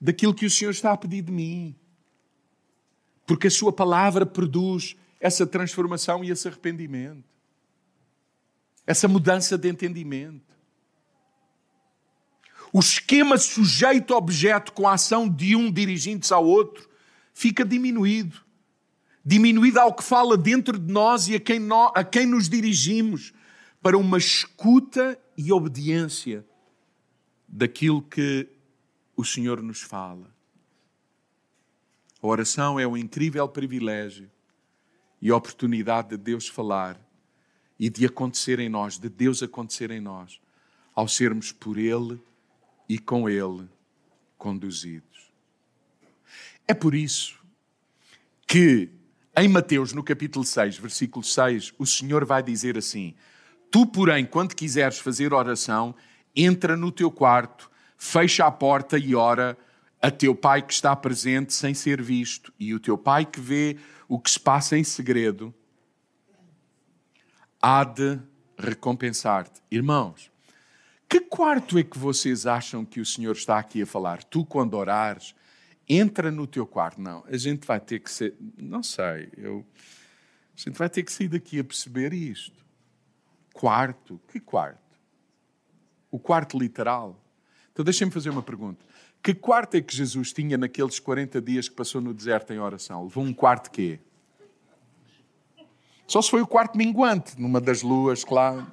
daquilo 0.00 0.34
que 0.34 0.46
o 0.46 0.50
Senhor 0.50 0.70
está 0.70 0.92
a 0.92 0.96
pedir 0.96 1.22
de 1.22 1.32
mim. 1.32 1.74
Porque 3.26 3.46
a 3.46 3.50
sua 3.50 3.72
palavra 3.72 4.26
produz 4.26 4.96
essa 5.20 5.46
transformação 5.46 6.22
e 6.24 6.30
esse 6.30 6.46
arrependimento. 6.46 7.31
Essa 8.86 9.06
mudança 9.06 9.56
de 9.56 9.68
entendimento. 9.68 10.52
O 12.72 12.80
esquema 12.80 13.36
sujeito-objeto 13.36 14.72
com 14.72 14.88
a 14.88 14.94
ação 14.94 15.28
de 15.28 15.54
um 15.54 15.70
dirigindo-se 15.70 16.32
ao 16.32 16.44
outro 16.44 16.88
fica 17.34 17.64
diminuído. 17.64 18.40
Diminuído 19.24 19.78
ao 19.78 19.94
que 19.94 20.02
fala 20.02 20.36
dentro 20.36 20.78
de 20.78 20.92
nós 20.92 21.28
e 21.28 21.36
a 21.36 21.40
quem, 21.40 21.58
nós, 21.60 21.92
a 21.94 22.02
quem 22.02 22.26
nos 22.26 22.48
dirigimos 22.48 23.32
para 23.80 23.96
uma 23.96 24.16
escuta 24.16 25.18
e 25.36 25.52
obediência 25.52 26.44
daquilo 27.46 28.00
que 28.02 28.48
o 29.14 29.24
Senhor 29.24 29.62
nos 29.62 29.82
fala. 29.82 30.32
A 32.22 32.26
oração 32.26 32.80
é 32.80 32.86
um 32.86 32.96
incrível 32.96 33.46
privilégio 33.48 34.30
e 35.20 35.30
oportunidade 35.30 36.10
de 36.10 36.16
Deus 36.16 36.48
falar 36.48 36.98
e 37.82 37.90
de 37.90 38.06
acontecer 38.06 38.60
em 38.60 38.68
nós, 38.68 38.96
de 38.96 39.08
Deus 39.08 39.42
acontecer 39.42 39.90
em 39.90 40.00
nós, 40.00 40.40
ao 40.94 41.08
sermos 41.08 41.50
por 41.50 41.76
Ele 41.76 42.16
e 42.88 42.96
com 42.96 43.28
Ele 43.28 43.68
conduzidos. 44.38 45.32
É 46.64 46.72
por 46.74 46.94
isso 46.94 47.40
que 48.46 48.88
em 49.36 49.48
Mateus, 49.48 49.92
no 49.92 50.04
capítulo 50.04 50.44
6, 50.44 50.78
versículo 50.78 51.24
6, 51.24 51.74
o 51.76 51.84
Senhor 51.84 52.24
vai 52.24 52.40
dizer 52.40 52.78
assim: 52.78 53.16
Tu, 53.68 53.84
porém, 53.84 54.24
quando 54.26 54.54
quiseres 54.54 55.00
fazer 55.00 55.34
oração, 55.34 55.92
entra 56.36 56.76
no 56.76 56.92
teu 56.92 57.10
quarto, 57.10 57.68
fecha 57.96 58.46
a 58.46 58.52
porta 58.52 58.96
e 58.96 59.16
ora 59.16 59.58
a 60.00 60.08
teu 60.08 60.36
pai 60.36 60.62
que 60.62 60.72
está 60.72 60.94
presente 60.94 61.52
sem 61.52 61.74
ser 61.74 62.00
visto, 62.00 62.54
e 62.60 62.74
o 62.74 62.78
teu 62.78 62.96
pai 62.96 63.26
que 63.26 63.40
vê 63.40 63.76
o 64.06 64.20
que 64.20 64.30
se 64.30 64.38
passa 64.38 64.78
em 64.78 64.84
segredo 64.84 65.52
há 67.62 67.84
de 67.84 68.18
recompensar-te. 68.58 69.62
Irmãos, 69.70 70.30
que 71.08 71.20
quarto 71.20 71.78
é 71.78 71.82
que 71.82 71.96
vocês 71.96 72.46
acham 72.46 72.84
que 72.84 73.00
o 73.00 73.06
Senhor 73.06 73.32
está 73.32 73.58
aqui 73.58 73.82
a 73.82 73.86
falar? 73.86 74.24
Tu, 74.24 74.44
quando 74.44 74.74
orares, 74.74 75.34
entra 75.88 76.30
no 76.30 76.46
teu 76.46 76.66
quarto. 76.66 77.00
Não, 77.00 77.24
a 77.26 77.36
gente 77.36 77.66
vai 77.66 77.80
ter 77.80 78.00
que 78.00 78.10
ser. 78.10 78.36
Não 78.58 78.82
sei, 78.82 79.30
eu. 79.36 79.64
A 80.54 80.60
gente 80.60 80.76
vai 80.76 80.90
ter 80.90 81.02
que 81.02 81.12
sair 81.12 81.28
daqui 81.28 81.58
a 81.58 81.64
perceber 81.64 82.12
isto. 82.12 82.62
Quarto? 83.54 84.20
Que 84.28 84.40
quarto? 84.40 84.82
o 86.12 86.18
quarto 86.18 86.58
literal. 86.58 87.18
Então 87.72 87.82
deixem-me 87.82 88.12
fazer 88.12 88.28
uma 88.28 88.42
pergunta. 88.42 88.84
Que 89.22 89.32
quarto 89.34 89.76
é 89.76 89.80
que 89.80 89.96
Jesus 89.96 90.32
tinha 90.32 90.58
naqueles 90.58 91.00
40 91.00 91.40
dias 91.40 91.68
que 91.68 91.74
passou 91.74 92.00
no 92.00 92.12
deserto 92.12 92.52
em 92.52 92.58
oração? 92.58 93.04
Levou 93.04 93.24
um 93.24 93.32
quarto 93.32 93.70
quê? 93.70 93.98
Só 96.06 96.20
se 96.20 96.30
foi 96.30 96.42
o 96.42 96.46
quarto 96.46 96.76
minguante, 96.76 97.40
numa 97.40 97.60
das 97.60 97.82
luas, 97.82 98.24
claro. 98.24 98.66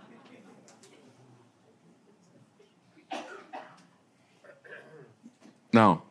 Não. 5.72 6.02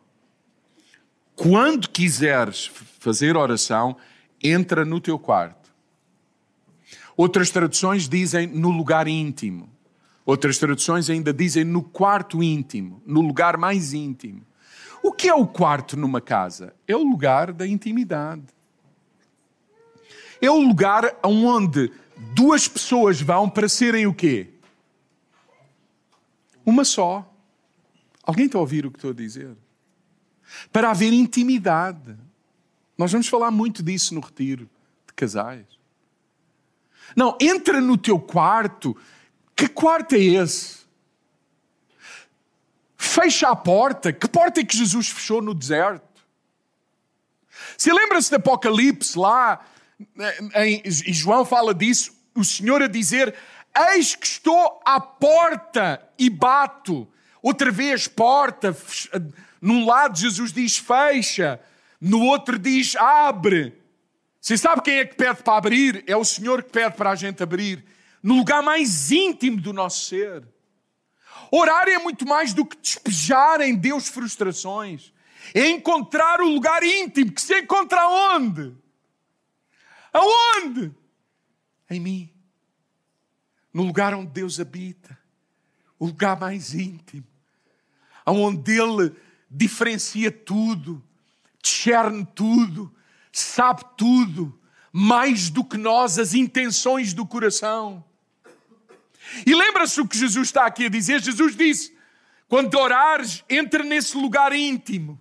Quando 1.35 1.89
quiseres 1.89 2.65
fazer 2.99 3.37
oração, 3.37 3.95
entra 4.43 4.83
no 4.83 4.99
teu 4.99 5.19
quarto. 5.19 5.69
Outras 7.15 7.49
traduções 7.49 8.07
dizem 8.07 8.47
no 8.47 8.69
lugar 8.69 9.07
íntimo. 9.07 9.69
Outras 10.25 10.57
traduções 10.57 11.09
ainda 11.09 11.33
dizem 11.33 11.63
no 11.63 11.83
quarto 11.83 12.41
íntimo, 12.41 13.01
no 13.05 13.21
lugar 13.21 13.57
mais 13.57 13.93
íntimo. 13.93 14.45
O 15.01 15.11
que 15.11 15.27
é 15.27 15.33
o 15.33 15.47
quarto 15.47 15.97
numa 15.97 16.21
casa? 16.21 16.73
É 16.87 16.95
o 16.95 17.03
lugar 17.03 17.51
da 17.51 17.65
intimidade. 17.65 18.43
É 20.41 20.49
o 20.49 20.59
lugar 20.59 21.17
onde 21.23 21.91
duas 22.33 22.67
pessoas 22.67 23.21
vão 23.21 23.49
para 23.49 23.67
serem 23.67 24.07
o 24.07 24.13
quê? 24.13 24.49
Uma 26.65 26.85
só. 26.85 27.25
Alguém 28.23 28.45
está 28.45 28.57
a 28.57 28.61
ouvir 28.61 28.85
o 28.85 28.91
que 28.91 28.97
estou 28.97 29.11
a 29.11 29.13
dizer? 29.13 29.55
Para 30.71 30.91
haver 30.91 31.11
intimidade. 31.11 32.15
Nós 32.97 33.11
vamos 33.11 33.27
falar 33.27 33.51
muito 33.51 33.81
disso 33.81 34.13
no 34.13 34.21
retiro 34.21 34.69
de 35.07 35.13
casais. 35.13 35.65
Não, 37.15 37.37
entra 37.39 37.81
no 37.81 37.97
teu 37.97 38.19
quarto. 38.19 38.95
Que 39.55 39.67
quarto 39.67 40.15
é 40.15 40.19
esse? 40.19 40.79
Fecha 42.95 43.49
a 43.49 43.55
porta. 43.55 44.13
Que 44.13 44.27
porta 44.27 44.61
é 44.61 44.63
que 44.63 44.77
Jesus 44.77 45.09
fechou 45.09 45.41
no 45.41 45.53
deserto? 45.53 46.07
Se 47.77 47.91
lembra-se 47.91 48.29
do 48.29 48.35
Apocalipse 48.35 49.17
lá, 49.17 49.65
e 50.65 51.13
João 51.13 51.43
fala 51.43 51.73
disso, 51.73 52.13
o 52.35 52.43
Senhor 52.43 52.81
a 52.81 52.87
dizer: 52.87 53.35
Eis 53.93 54.15
que 54.15 54.25
estou 54.25 54.81
à 54.85 54.99
porta 54.99 56.01
e 56.17 56.29
bato. 56.29 57.07
Outra 57.41 57.71
vez, 57.71 58.07
porta. 58.07 58.75
Num 59.61 59.85
lado, 59.85 60.17
Jesus 60.17 60.51
diz 60.51 60.77
fecha, 60.77 61.59
no 61.99 62.21
outro, 62.21 62.57
diz 62.57 62.95
abre. 62.95 63.73
Você 64.39 64.57
sabe 64.57 64.81
quem 64.81 64.99
é 64.99 65.05
que 65.05 65.15
pede 65.15 65.43
para 65.43 65.57
abrir? 65.57 66.03
É 66.07 66.15
o 66.15 66.23
Senhor 66.23 66.63
que 66.63 66.71
pede 66.71 66.95
para 66.95 67.11
a 67.11 67.15
gente 67.15 67.43
abrir. 67.43 67.83
No 68.23 68.35
lugar 68.35 68.63
mais 68.63 69.11
íntimo 69.11 69.59
do 69.59 69.73
nosso 69.73 70.05
ser. 70.05 70.47
Orar 71.51 71.87
é 71.87 71.97
muito 71.97 72.25
mais 72.25 72.53
do 72.53 72.65
que 72.65 72.77
despejar 72.77 73.61
em 73.61 73.75
Deus 73.75 74.07
frustrações. 74.07 75.13
É 75.53 75.67
encontrar 75.67 76.41
o 76.41 76.49
lugar 76.49 76.83
íntimo 76.83 77.31
que 77.31 77.41
se 77.41 77.59
encontra 77.59 78.07
onde? 78.07 78.73
Aonde? 80.13 80.91
Em 81.89 81.99
mim. 81.99 82.29
No 83.73 83.83
lugar 83.83 84.13
onde 84.13 84.31
Deus 84.31 84.59
habita. 84.59 85.17
O 85.97 86.07
lugar 86.07 86.39
mais 86.39 86.73
íntimo. 86.73 87.25
Onde 88.25 88.79
Ele 88.79 89.15
diferencia 89.49 90.31
tudo, 90.31 91.03
discerne 91.61 92.27
tudo, 92.35 92.93
sabe 93.31 93.83
tudo, 93.97 94.57
mais 94.91 95.49
do 95.49 95.63
que 95.63 95.77
nós 95.77 96.19
as 96.19 96.33
intenções 96.33 97.13
do 97.13 97.25
coração. 97.25 98.03
E 99.45 99.53
lembra-se 99.53 99.99
o 99.99 100.07
que 100.07 100.17
Jesus 100.17 100.49
está 100.49 100.65
aqui 100.65 100.85
a 100.85 100.89
dizer? 100.89 101.21
Jesus 101.21 101.55
disse: 101.55 101.95
quando 102.47 102.75
orares, 102.75 103.43
entra 103.49 103.83
nesse 103.83 104.17
lugar 104.17 104.53
íntimo, 104.53 105.19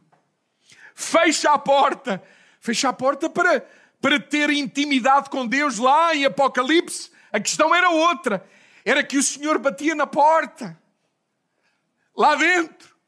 fecha 0.94 1.52
a 1.52 1.58
porta, 1.58 2.22
fecha 2.60 2.88
a 2.88 2.92
porta 2.92 3.28
para, 3.28 3.66
para 4.00 4.20
ter 4.20 4.50
intimidade 4.50 5.30
com 5.30 5.46
Deus 5.46 5.78
lá 5.78 6.14
em 6.14 6.24
Apocalipse. 6.24 7.10
A 7.32 7.40
questão 7.40 7.74
era 7.74 7.90
outra: 7.90 8.46
era 8.84 9.02
que 9.02 9.18
o 9.18 9.22
Senhor 9.22 9.58
batia 9.58 9.94
na 9.94 10.06
porta, 10.06 10.80
lá 12.16 12.34
dentro. 12.34 12.98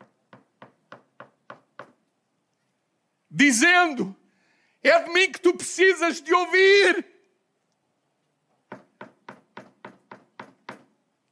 dizendo: 3.31 4.17
É 4.83 5.03
de 5.05 5.11
mim 5.11 5.31
que 5.31 5.41
tu 5.41 5.55
precisas 5.55 6.21
de 6.21 6.35
ouvir. 6.35 7.07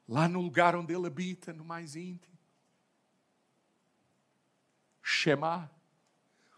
Lá 0.09 0.29
no 0.29 0.41
lugar 0.41 0.75
onde 0.75 0.95
ele 0.95 1.07
habita, 1.07 1.53
no 1.53 1.65
mais 1.65 1.97
íntimo. 1.97 2.39
Shema, 5.03 5.71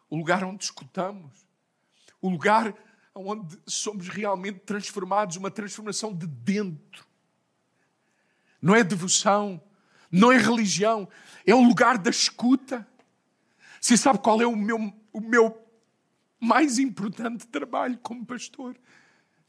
o 0.09 0.17
lugar 0.17 0.45
onde 0.45 0.65
escutamos, 0.65 1.47
o 2.21 2.29
lugar 2.29 2.75
onde 3.15 3.59
somos 3.67 4.09
realmente 4.09 4.61
transformados, 4.61 5.37
uma 5.37 5.51
transformação 5.51 6.15
de 6.15 6.27
dentro. 6.27 7.07
Não 8.61 8.75
é 8.75 8.85
devoção, 8.85 9.63
não 10.11 10.31
é 10.31 10.39
religião, 10.39 11.09
é 11.47 11.55
o 11.55 11.63
lugar 11.63 11.99
da 11.99 12.11
escuta. 12.11 12.87
Você 13.81 13.97
sabe 13.97 14.19
qual 14.19 14.41
é 14.41 14.47
o 14.47 14.57
meu 14.57 14.93
o 15.13 15.21
meu 15.21 15.61
mais 16.39 16.79
importante 16.79 17.47
trabalho 17.47 17.99
como 17.99 18.25
pastor. 18.25 18.77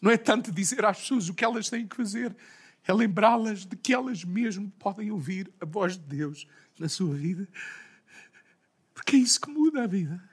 Não 0.01 0.11
é 0.11 0.17
tanto 0.17 0.51
dizer 0.51 0.83
às 0.83 0.99
pessoas 0.99 1.29
o 1.29 1.33
que 1.33 1.45
elas 1.45 1.69
têm 1.69 1.87
que 1.87 1.95
fazer, 1.95 2.35
é 2.85 2.93
lembrá-las 2.93 3.65
de 3.65 3.75
que 3.75 3.93
elas 3.93 4.23
mesmo 4.23 4.71
podem 4.79 5.11
ouvir 5.11 5.51
a 5.61 5.65
voz 5.65 5.97
de 5.97 6.03
Deus 6.03 6.47
na 6.79 6.89
sua 6.89 7.13
vida. 7.13 7.47
Porque 8.93 9.15
é 9.15 9.19
isso 9.19 9.39
que 9.39 9.49
muda 9.49 9.83
a 9.83 9.87
vida. 9.87 10.30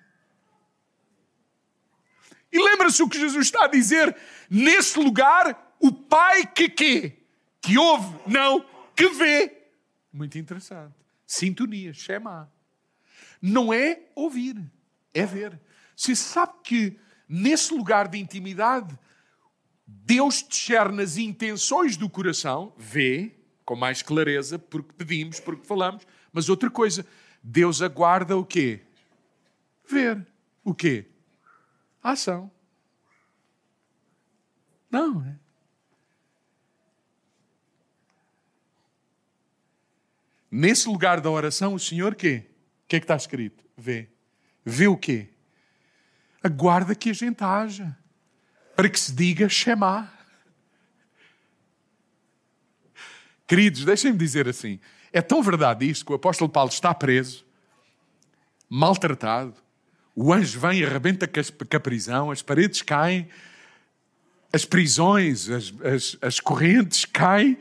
E 2.53 2.59
lembra-se 2.59 3.03
o 3.03 3.09
que 3.09 3.19
Jesus 3.19 3.47
está 3.47 3.65
a 3.65 3.69
dizer? 3.69 4.17
Nesse 4.49 4.99
lugar, 4.99 5.77
o 5.81 5.93
Pai 5.93 6.47
que 6.47 6.69
quê? 6.69 7.19
Que 7.61 7.77
ouve, 7.77 8.19
não, 8.27 8.65
que 8.97 9.09
vê. 9.11 9.53
Muito 10.13 10.39
interessante. 10.39 10.95
Sintonia, 11.27 11.93
Shema. 11.93 12.51
Não 13.41 13.73
é 13.73 14.01
ouvir 14.15 14.57
é 15.15 15.27
ver. 15.27 15.59
Você 15.95 16.15
sabe 16.15 16.53
que 16.63 16.99
nesse 17.29 17.75
lugar 17.75 18.09
de 18.09 18.19
intimidade, 18.19 18.97
Deus 19.87 20.45
discerne 20.47 21.03
as 21.03 21.17
intenções 21.17 21.97
do 21.97 22.09
coração, 22.09 22.73
vê 22.77 23.33
com 23.65 23.77
mais 23.77 24.03
clareza, 24.03 24.59
porque 24.59 24.93
pedimos, 24.97 25.41
porque 25.41 25.67
falamos, 25.67 26.07
mas 26.33 26.49
outra 26.49 26.71
coisa, 26.71 27.05
Deus 27.43 27.83
aguarda 27.83 28.37
o 28.37 28.45
quê? 28.45 28.81
Ver. 29.87 30.27
O 30.65 30.75
quê? 30.75 31.07
Ação. 32.13 32.51
Não, 34.91 35.23
é? 35.25 35.37
Nesse 40.51 40.89
lugar 40.89 41.21
da 41.21 41.31
oração, 41.31 41.75
o 41.75 41.79
Senhor 41.79 42.15
quê? 42.15 42.47
O 42.85 42.89
que 42.89 42.97
é 42.97 43.01
que 43.01 43.05
está 43.05 43.17
escrito? 43.17 43.63
Vê. 43.77 44.09
Vê 44.65 44.89
o 44.89 44.97
quê? 44.97 45.29
Aguarda 46.43 46.95
que 46.95 47.11
a 47.11 47.13
gente 47.13 47.45
haja. 47.45 47.95
Para 48.75 48.89
que 48.89 48.99
se 48.99 49.13
diga 49.13 49.47
Shema. 49.49 50.11
Queridos, 53.47 53.85
deixem-me 53.85 54.17
dizer 54.17 54.49
assim. 54.49 54.81
É 55.13 55.21
tão 55.21 55.43
verdade 55.43 55.89
isto 55.89 56.07
que 56.07 56.13
o 56.13 56.17
apóstolo 56.17 56.51
Paulo 56.51 56.71
está 56.71 56.95
preso, 56.95 57.45
maltratado. 58.69 59.55
O 60.21 60.33
anjo 60.33 60.59
vem 60.59 60.81
e 60.81 60.85
arrebenta 60.85 61.29
com 61.29 61.77
a 61.77 61.79
prisão, 61.79 62.33
as 62.33 62.43
paredes 62.43 62.83
caem, 62.83 63.29
as 64.53 64.65
prisões, 64.65 65.49
as, 65.49 65.73
as, 65.81 66.19
as 66.21 66.41
correntes 66.41 67.05
caem, 67.05 67.57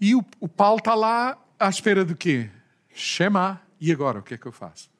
e 0.00 0.12
o, 0.12 0.24
o 0.40 0.48
Paulo 0.48 0.78
está 0.78 0.96
lá 0.96 1.40
à 1.60 1.68
espera 1.68 2.04
de 2.04 2.16
quê? 2.16 2.50
Shema. 2.92 3.62
E 3.80 3.92
agora, 3.92 4.18
o 4.18 4.22
que 4.24 4.34
é 4.34 4.36
que 4.36 4.46
eu 4.46 4.50
faço? 4.50 4.90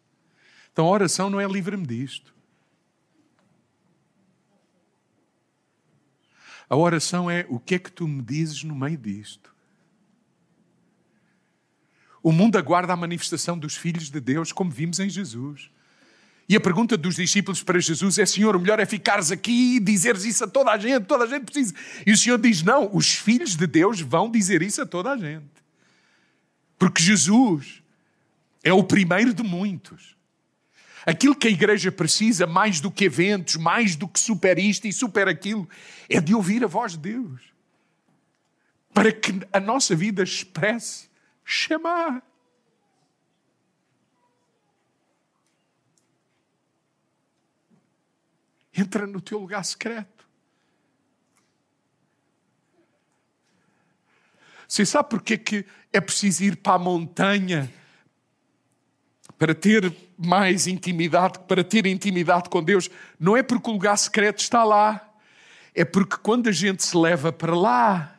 Então 0.73 0.87
a 0.87 0.91
oração 0.91 1.29
não 1.29 1.41
é 1.41 1.45
livre-me 1.45 1.85
disto. 1.85 2.33
A 6.71 6.77
oração 6.77 7.29
é 7.29 7.45
o 7.49 7.59
que 7.59 7.75
é 7.75 7.79
que 7.81 7.91
tu 7.91 8.07
me 8.07 8.23
dizes 8.23 8.63
no 8.63 8.77
meio 8.77 8.97
disto. 8.97 9.53
O 12.23 12.31
mundo 12.31 12.57
aguarda 12.59 12.93
a 12.93 12.97
manifestação 12.97 13.59
dos 13.59 13.77
filhos 13.77 14.09
de 14.09 14.21
Deus, 14.21 14.53
como 14.53 14.71
vimos 14.71 15.01
em 15.01 15.11
Jesus. 15.11 15.69
E 16.53 16.57
a 16.57 16.61
pergunta 16.61 16.99
dos 16.99 17.17
discípulos 17.17 17.63
para 17.63 17.81
Jesus 17.81 18.19
é: 18.19 18.27
Senhor, 18.27 18.55
o 18.55 18.61
melhor 18.61 18.79
é 18.79 18.85
ficares 18.85 19.31
aqui 19.31 19.77
e 19.77 19.81
dizeres 19.81 20.23
isso 20.27 20.45
a 20.45 20.47
toda 20.47 20.71
a 20.71 20.77
gente, 20.77 21.07
toda 21.07 21.25
a 21.25 21.27
gente 21.27 21.47
precisa. 21.47 21.73
E 22.07 22.13
o 22.13 22.17
Senhor 22.17 22.37
diz: 22.39 22.63
Não, 22.63 22.95
os 22.95 23.15
filhos 23.15 23.57
de 23.57 23.67
Deus 23.67 24.03
vão 24.03 24.31
dizer 24.31 24.61
isso 24.61 24.83
a 24.83 24.85
toda 24.85 25.13
a 25.13 25.17
gente. 25.17 25.47
Porque 26.79 27.03
Jesus 27.03 27.83
é 28.63 28.71
o 28.71 28.85
primeiro 28.85 29.33
de 29.33 29.43
muitos. 29.43 30.15
Aquilo 31.07 31.35
que 31.35 31.49
a 31.49 31.51
igreja 31.51 31.91
precisa, 31.91 32.47
mais 32.47 32.81
do 32.81 32.91
que 32.91 33.07
eventos, 33.07 33.57
mais 33.57 33.97
do 33.97 34.07
que 34.07 34.21
super 34.21 34.59
isto 34.59 34.87
e 34.87 34.93
super 34.93 35.29
aquilo, 35.29 35.67
é 36.07 36.21
de 36.21 36.35
ouvir 36.35 36.63
a 36.63 36.67
voz 36.67 36.93
de 36.93 36.99
Deus. 36.99 37.41
Para 38.93 39.11
que 39.11 39.41
a 39.51 39.59
nossa 39.59 39.97
vida 39.97 40.23
expresse 40.23 41.09
Shema. 41.47 42.23
Entra 48.75 49.07
no 49.07 49.21
teu 49.21 49.39
lugar 49.39 49.65
secreto. 49.65 50.27
Você 54.67 54.87
sabe 54.87 55.11
porque 55.11 55.37
que 55.37 55.67
é 55.93 56.01
preciso 56.01 56.45
ir 56.45 56.57
para 56.57 56.77
a 56.77 56.79
montanha 56.79 57.71
para 59.39 59.55
ter 59.55 59.95
mais 60.17 60.67
intimidade, 60.67 61.41
para 61.41 61.63
ter 61.63 61.85
intimidade 61.85 62.49
com 62.49 62.63
Deus? 62.63 62.89
Não 63.21 63.37
é 63.37 63.43
porque 63.43 63.69
o 63.69 63.75
lugar 63.75 63.99
secreto 63.99 64.39
está 64.39 64.65
lá, 64.65 65.13
é 65.75 65.85
porque 65.85 66.17
quando 66.17 66.49
a 66.49 66.53
gente 66.53 66.83
se 66.85 66.97
leva 66.97 67.31
para 67.31 67.55
lá, 67.55 68.19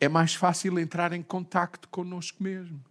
é 0.00 0.08
mais 0.08 0.34
fácil 0.34 0.80
entrar 0.80 1.12
em 1.12 1.22
contacto 1.22 1.88
connosco 1.88 2.42
mesmo. 2.42 2.82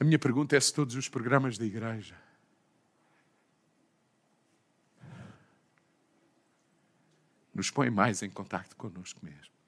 A 0.00 0.04
minha 0.04 0.18
pergunta 0.18 0.56
é 0.56 0.60
se 0.60 0.72
todos 0.72 0.96
os 0.96 1.10
programas 1.10 1.58
da 1.58 1.66
igreja 1.66 2.16
nos 7.54 7.70
põem 7.70 7.90
mais 7.90 8.22
em 8.22 8.30
contacto 8.30 8.74
connosco 8.76 9.20
mesmo. 9.22 9.59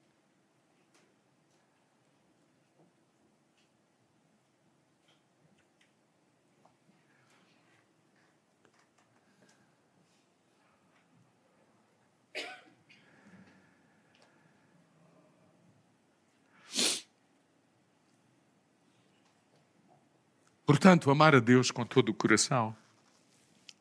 Portanto, 20.65 21.11
amar 21.11 21.35
a 21.35 21.39
Deus 21.39 21.71
com 21.71 21.85
todo 21.85 22.09
o 22.09 22.13
coração, 22.13 22.75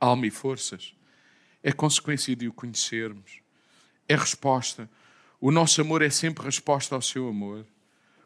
alma 0.00 0.26
e 0.26 0.30
forças, 0.30 0.94
é 1.62 1.70
consequência 1.70 2.34
de 2.34 2.48
o 2.48 2.52
conhecermos. 2.52 3.40
É 4.08 4.16
resposta. 4.16 4.90
O 5.40 5.52
nosso 5.52 5.80
amor 5.80 6.02
é 6.02 6.10
sempre 6.10 6.44
resposta 6.44 6.94
ao 6.94 7.02
seu 7.02 7.28
amor. 7.28 7.64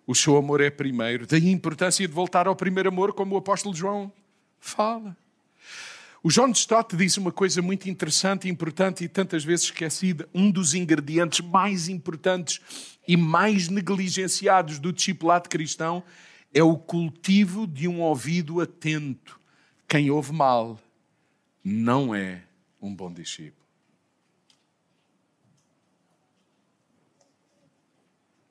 O 0.07 0.14
seu 0.14 0.36
amor 0.36 0.61
é 0.61 0.70
primeiro. 0.70 1.26
Daí 1.26 1.48
a 1.48 1.52
importância 1.52 2.07
de 2.07 2.12
voltar 2.12 2.46
ao 2.46 2.57
primeiro 2.57 2.88
amor, 2.88 3.12
como 3.12 3.34
o 3.34 3.38
apóstolo 3.38 3.74
João 3.74 4.11
fala. 4.59 5.14
O 6.22 6.30
John 6.30 6.50
Stott 6.52 6.96
diz 6.96 7.16
uma 7.18 7.30
coisa 7.30 7.61
muito 7.61 7.90
interessante, 7.90 8.48
importante 8.48 9.04
e 9.04 9.09
tantas 9.09 9.44
vezes 9.44 9.66
esquecida. 9.66 10.28
Um 10.34 10.50
dos 10.50 10.74
ingredientes 10.74 11.40
mais 11.40 11.88
importantes 11.88 12.61
e 13.07 13.16
mais 13.16 13.68
negligenciados 13.68 14.78
do 14.78 14.92
discipulado 14.92 15.48
cristão 15.48 16.02
é 16.57 16.62
o 16.62 16.74
cultivo 16.78 17.66
de 17.66 17.86
um 17.86 18.00
ouvido 18.00 18.62
atento. 18.62 19.38
Quem 19.86 20.11
ouve 20.11 20.32
mal 20.32 20.80
não 21.62 22.14
é 22.14 22.44
um 22.80 22.94
bom 22.94 23.12
discípulo. 23.12 23.66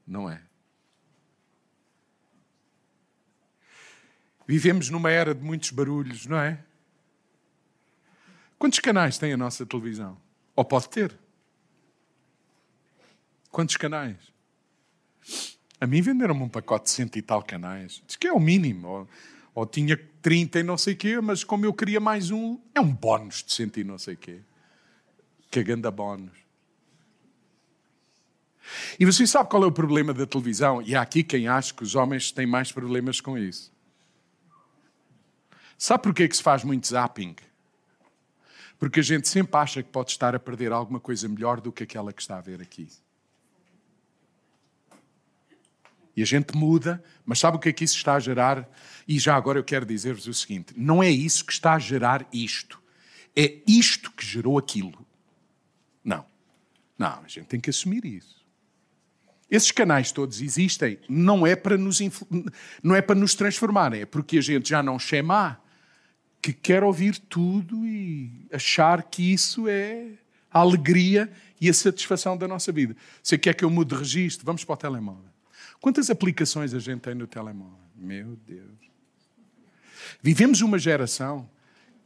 Não 0.06 0.30
é. 0.30 0.40
Vivemos 4.48 4.92
numa 4.92 5.10
era 5.10 5.34
de 5.34 5.44
muitos 5.44 5.72
barulhos, 5.72 6.28
não 6.28 6.38
é? 6.38 6.64
Quantos 8.60 8.78
canais 8.78 9.18
tem 9.18 9.34
a 9.34 9.38
nossa 9.38 9.66
televisão? 9.66 10.16
Ou 10.56 10.64
pode 10.64 10.90
ter? 10.90 11.18
Quantos 13.50 13.78
canais? 13.78 14.32
A 15.80 15.88
mim 15.88 16.02
venderam-me 16.02 16.44
um 16.44 16.50
pacote 16.50 16.86
de 16.86 16.92
cento 16.92 17.18
e 17.18 17.22
tal 17.22 17.44
canais. 17.44 18.02
Diz 18.08 18.16
que 18.16 18.28
é 18.28 18.34
o 18.34 18.40
mínimo. 18.40 18.88
Ou, 18.88 19.10
ou 19.54 19.66
tinha 19.66 19.98
30 20.22 20.60
e 20.60 20.64
não 20.64 20.78
sei 20.78 20.96
quê, 20.96 21.20
mas 21.22 21.44
como 21.44 21.66
eu 21.66 21.74
queria 21.74 22.00
mais 22.00 22.32
um, 22.32 22.60
é 22.74 22.80
um 22.80 22.94
bónus 22.94 23.44
de 23.44 23.54
cento 23.54 23.80
e 23.80 23.84
não 23.84 23.98
sei 23.98 24.16
quê. 24.16 24.40
Que 25.52 25.64
ganda 25.64 25.92
bónus. 25.92 26.46
E 29.00 29.06
você 29.06 29.28
sabe 29.28 29.50
qual 29.50 29.64
é 29.64 29.68
o 29.68 29.72
problema 29.72 30.14
da 30.14 30.26
televisão? 30.26 30.82
E 30.82 30.96
há 30.96 31.02
aqui 31.02 31.24
quem 31.24 31.48
acha 31.48 31.74
que 31.74 31.84
os 31.84 31.96
homens 31.96 32.32
têm 32.32 32.46
mais 32.46 32.72
problemas 32.72 33.22
com 33.22 33.38
isso. 33.38 33.72
Sabe 35.78 36.04
porquê 36.04 36.28
que 36.28 36.36
se 36.36 36.42
faz 36.44 36.64
muito 36.64 36.88
zapping? 36.88 37.36
Porque 38.80 39.00
a 39.00 39.04
gente 39.04 39.28
sempre 39.28 39.58
acha 39.58 39.84
que 39.84 39.90
pode 39.90 40.12
estar 40.12 40.36
a 40.36 40.40
perder 40.40 40.72
alguma 40.72 41.00
coisa 41.00 41.28
melhor 41.28 41.62
do 41.62 41.72
que 41.72 41.84
aquela 41.84 42.12
que 42.12 42.22
está 42.22 42.38
a 42.38 42.42
ver 42.42 42.62
aqui. 42.62 42.88
E 46.16 46.22
a 46.22 46.26
gente 46.26 46.56
muda, 46.56 47.04
mas 47.26 47.40
sabe 47.40 47.58
o 47.58 47.60
que 47.60 47.70
é 47.70 47.74
que 47.74 47.84
isso 47.84 47.98
está 47.98 48.16
a 48.16 48.20
gerar? 48.20 48.70
E 49.08 49.20
já 49.20 49.36
agora 49.36 49.60
eu 49.60 49.64
quero 49.64 49.86
dizer-vos 49.86 50.28
o 50.28 50.34
seguinte: 50.34 50.74
não 50.78 51.04
é 51.04 51.10
isso 51.10 51.46
que 51.46 51.52
está 51.52 51.74
a 51.74 51.80
gerar 51.80 52.26
isto. 52.32 52.82
É 53.36 53.58
isto 53.68 54.12
que 54.12 54.26
gerou 54.26 54.58
aquilo. 54.58 55.06
Não. 56.04 56.26
Não, 56.98 57.22
a 57.24 57.28
gente 57.28 57.48
tem 57.48 57.60
que 57.60 57.70
assumir 57.70 58.06
isso. 58.06 58.36
Esses 59.52 59.72
canais 59.72 60.12
todos 60.12 60.42
existem, 60.42 60.98
não 61.08 61.46
é 61.46 61.56
para 61.56 61.78
nos, 61.78 62.00
não 62.82 62.96
é 62.96 63.02
para 63.02 63.16
nos 63.16 63.36
transformarem, 63.36 64.02
é 64.02 64.06
porque 64.06 64.40
a 64.40 64.42
gente 64.42 64.70
já 64.70 64.82
não 64.82 64.98
chama 64.98 65.62
que 66.42 66.52
quer 66.52 66.84
ouvir 66.84 67.18
tudo 67.18 67.86
e 67.86 68.48
achar 68.52 69.04
que 69.04 69.34
isso 69.34 69.68
é 69.68 70.08
a 70.50 70.60
alegria 70.60 71.32
e 71.60 71.70
a 71.70 71.74
satisfação 71.74 72.38
da 72.38 72.48
nossa 72.48 72.72
vida. 72.72 72.96
Você 73.22 73.38
quer 73.38 73.54
que 73.54 73.64
eu 73.64 73.70
mude 73.70 73.94
de 73.94 74.00
registro? 74.00 74.46
Vamos 74.46 74.64
para 74.64 74.74
o 74.74 74.78
telemóvel. 74.78 75.35
Quantas 75.80 76.10
aplicações 76.10 76.74
a 76.74 76.80
gente 76.80 77.02
tem 77.02 77.16
no 77.16 77.28
telemóvel? 77.28 77.78
Meu 77.96 78.36
Deus. 78.48 78.86
Vivemos 80.22 80.62
uma 80.62 80.78
geração 80.78 81.50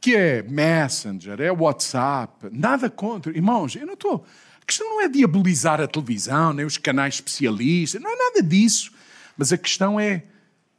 que 0.00 0.16
é 0.16 0.42
Messenger, 0.42 1.40
é 1.40 1.52
WhatsApp, 1.52 2.48
nada 2.50 2.88
contra. 2.88 3.32
Irmãos, 3.32 3.76
eu 3.76 3.86
não 3.86 3.94
estou. 3.94 4.24
A 4.60 4.64
questão 4.64 4.88
não 4.88 5.00
é 5.00 5.08
diabolizar 5.08 5.80
a 5.80 5.86
televisão, 5.86 6.52
nem 6.52 6.64
os 6.64 6.78
canais 6.78 7.14
especialistas, 7.14 8.00
não 8.00 8.10
é 8.10 8.16
nada 8.16 8.42
disso. 8.42 8.92
Mas 9.36 9.52
a 9.52 9.58
questão 9.58 10.00
é 10.00 10.24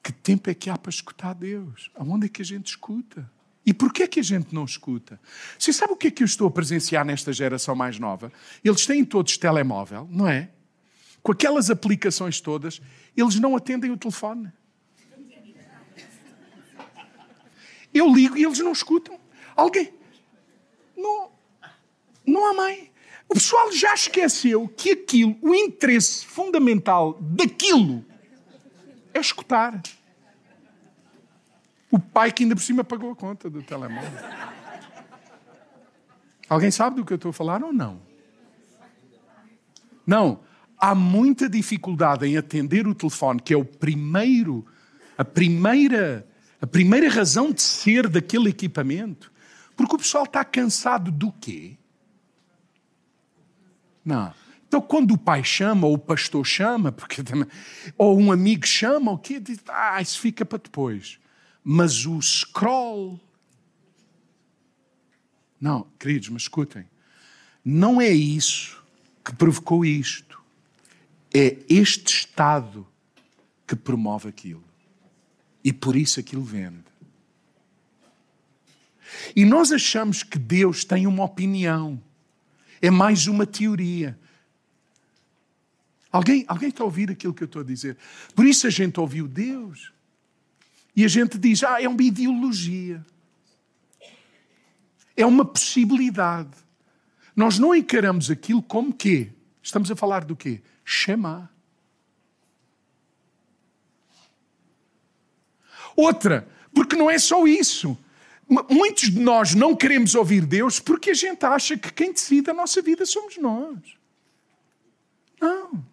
que 0.03 0.11
tempo 0.11 0.49
é 0.49 0.53
que 0.53 0.69
há 0.69 0.77
para 0.77 0.89
escutar 0.89 1.33
Deus? 1.33 1.91
Aonde 1.95 2.25
é 2.25 2.29
que 2.29 2.41
a 2.41 2.45
gente 2.45 2.67
escuta? 2.67 3.29
E 3.63 3.73
porquê 3.73 4.03
é 4.03 4.07
que 4.07 4.19
a 4.19 4.23
gente 4.23 4.53
não 4.53 4.65
escuta? 4.65 5.19
Você 5.57 5.71
sabe 5.71 5.93
o 5.93 5.95
que 5.95 6.07
é 6.07 6.11
que 6.11 6.23
eu 6.23 6.25
estou 6.25 6.47
a 6.47 6.51
presenciar 6.51 7.05
nesta 7.05 7.31
geração 7.31 7.75
mais 7.75 7.99
nova? 7.99 8.31
Eles 8.63 8.85
têm 8.87 9.05
todos 9.05 9.37
telemóvel, 9.37 10.07
não 10.09 10.27
é? 10.27 10.49
Com 11.23 11.31
aquelas 11.31 11.69
aplicações 11.69 12.41
todas, 12.41 12.81
eles 13.15 13.39
não 13.39 13.55
atendem 13.55 13.91
o 13.91 13.97
telefone. 13.97 14.51
Eu 17.93 18.13
ligo 18.13 18.37
e 18.37 18.43
eles 18.43 18.59
não 18.59 18.71
escutam. 18.71 19.19
Alguém? 19.55 19.93
Não, 20.95 21.31
não 22.25 22.49
há 22.49 22.53
mãe. 22.53 22.91
O 23.27 23.33
pessoal 23.33 23.71
já 23.71 23.93
esqueceu 23.93 24.67
que 24.67 24.91
aquilo, 24.91 25.37
o 25.41 25.53
interesse 25.53 26.25
fundamental 26.25 27.17
daquilo 27.21 28.03
é 29.13 29.19
escutar. 29.19 29.81
O 31.91 31.99
pai 31.99 32.31
que 32.31 32.43
ainda 32.43 32.55
por 32.55 32.61
cima 32.61 32.83
pagou 32.83 33.11
a 33.11 33.15
conta 33.15 33.49
do 33.49 33.61
telemóvel. 33.61 34.09
Alguém 36.49 36.71
sabe 36.71 36.95
do 36.95 37.05
que 37.05 37.13
eu 37.13 37.15
estou 37.15 37.29
a 37.29 37.33
falar 37.33 37.63
ou 37.63 37.71
não? 37.71 38.01
Não 40.05 40.39
há 40.81 40.95
muita 40.95 41.47
dificuldade 41.47 42.25
em 42.25 42.35
atender 42.35 42.87
o 42.87 42.95
telefone, 42.95 43.39
que 43.39 43.53
é 43.53 43.57
o 43.57 43.63
primeiro, 43.63 44.65
a 45.15 45.23
primeira, 45.23 46.27
a 46.59 46.65
primeira 46.65 47.07
razão 47.07 47.51
de 47.51 47.61
ser 47.61 48.09
daquele 48.09 48.49
equipamento, 48.49 49.31
porque 49.77 49.95
o 49.95 49.99
pessoal 49.99 50.23
está 50.23 50.43
cansado 50.43 51.11
do 51.11 51.31
quê? 51.31 51.77
Não. 54.03 54.33
Então, 54.67 54.81
quando 54.81 55.11
o 55.11 55.17
pai 55.17 55.43
chama, 55.43 55.85
ou 55.85 55.93
o 55.93 55.99
pastor 55.99 56.45
chama, 56.45 56.91
porque 56.91 57.21
ou 57.97 58.19
um 58.19 58.31
amigo 58.31 58.65
chama, 58.65 59.11
o 59.11 59.17
quê? 59.17 59.39
Diz, 59.39 59.59
ah, 59.67 60.01
isso 60.01 60.19
fica 60.19 60.43
para 60.43 60.57
depois. 60.57 61.19
Mas 61.63 62.05
o 62.05 62.19
scroll. 62.21 63.19
Não, 65.59 65.85
queridos, 65.99 66.29
mas 66.29 66.43
escutem. 66.43 66.89
Não 67.63 68.01
é 68.01 68.09
isso 68.09 68.81
que 69.23 69.35
provocou 69.35 69.85
isto. 69.85 70.30
É 71.33 71.57
este 71.69 72.13
Estado 72.13 72.87
que 73.65 73.75
promove 73.75 74.29
aquilo. 74.29 74.63
E 75.63 75.71
por 75.71 75.95
isso 75.95 76.19
aquilo 76.19 76.43
vende. 76.43 76.91
E 79.35 79.45
nós 79.45 79.71
achamos 79.71 80.23
que 80.23 80.37
Deus 80.37 80.83
tem 80.83 81.07
uma 81.07 81.23
opinião. 81.23 82.01
É 82.81 82.89
mais 82.89 83.27
uma 83.27 83.45
teoria. 83.45 84.17
Alguém, 86.11 86.43
alguém 86.47 86.69
está 86.69 86.83
a 86.83 86.85
ouvir 86.85 87.09
aquilo 87.09 87.33
que 87.33 87.43
eu 87.43 87.45
estou 87.45 87.61
a 87.61 87.65
dizer? 87.65 87.97
Por 88.35 88.45
isso 88.45 88.67
a 88.67 88.69
gente 88.69 88.99
ouviu 88.99 89.27
Deus. 89.27 89.93
E 90.95 91.05
a 91.05 91.07
gente 91.07 91.37
diz: 91.37 91.63
ah, 91.63 91.81
é 91.81 91.87
uma 91.87 92.03
ideologia. 92.03 93.05
É 95.15 95.25
uma 95.25 95.45
possibilidade. 95.45 96.57
nós 97.35 97.59
não 97.59 97.75
encaramos 97.75 98.29
aquilo 98.29 98.61
como 98.61 98.93
quê? 98.93 99.29
Estamos 99.61 99.91
a 99.91 99.95
falar 99.95 100.25
do 100.25 100.35
quê? 100.35 100.61
Shema. 100.91 101.49
Outra, 105.95 106.45
porque 106.75 106.97
não 106.97 107.09
é 107.09 107.17
só 107.17 107.47
isso. 107.47 107.97
Muitos 108.69 109.09
de 109.09 109.19
nós 109.19 109.55
não 109.55 109.73
queremos 109.73 110.15
ouvir 110.15 110.45
Deus 110.45 110.81
porque 110.81 111.11
a 111.11 111.13
gente 111.13 111.45
acha 111.45 111.77
que 111.77 111.93
quem 111.93 112.11
decide 112.11 112.49
a 112.49 112.53
nossa 112.53 112.81
vida 112.81 113.05
somos 113.05 113.37
nós. 113.37 113.79
Não. 115.39 115.85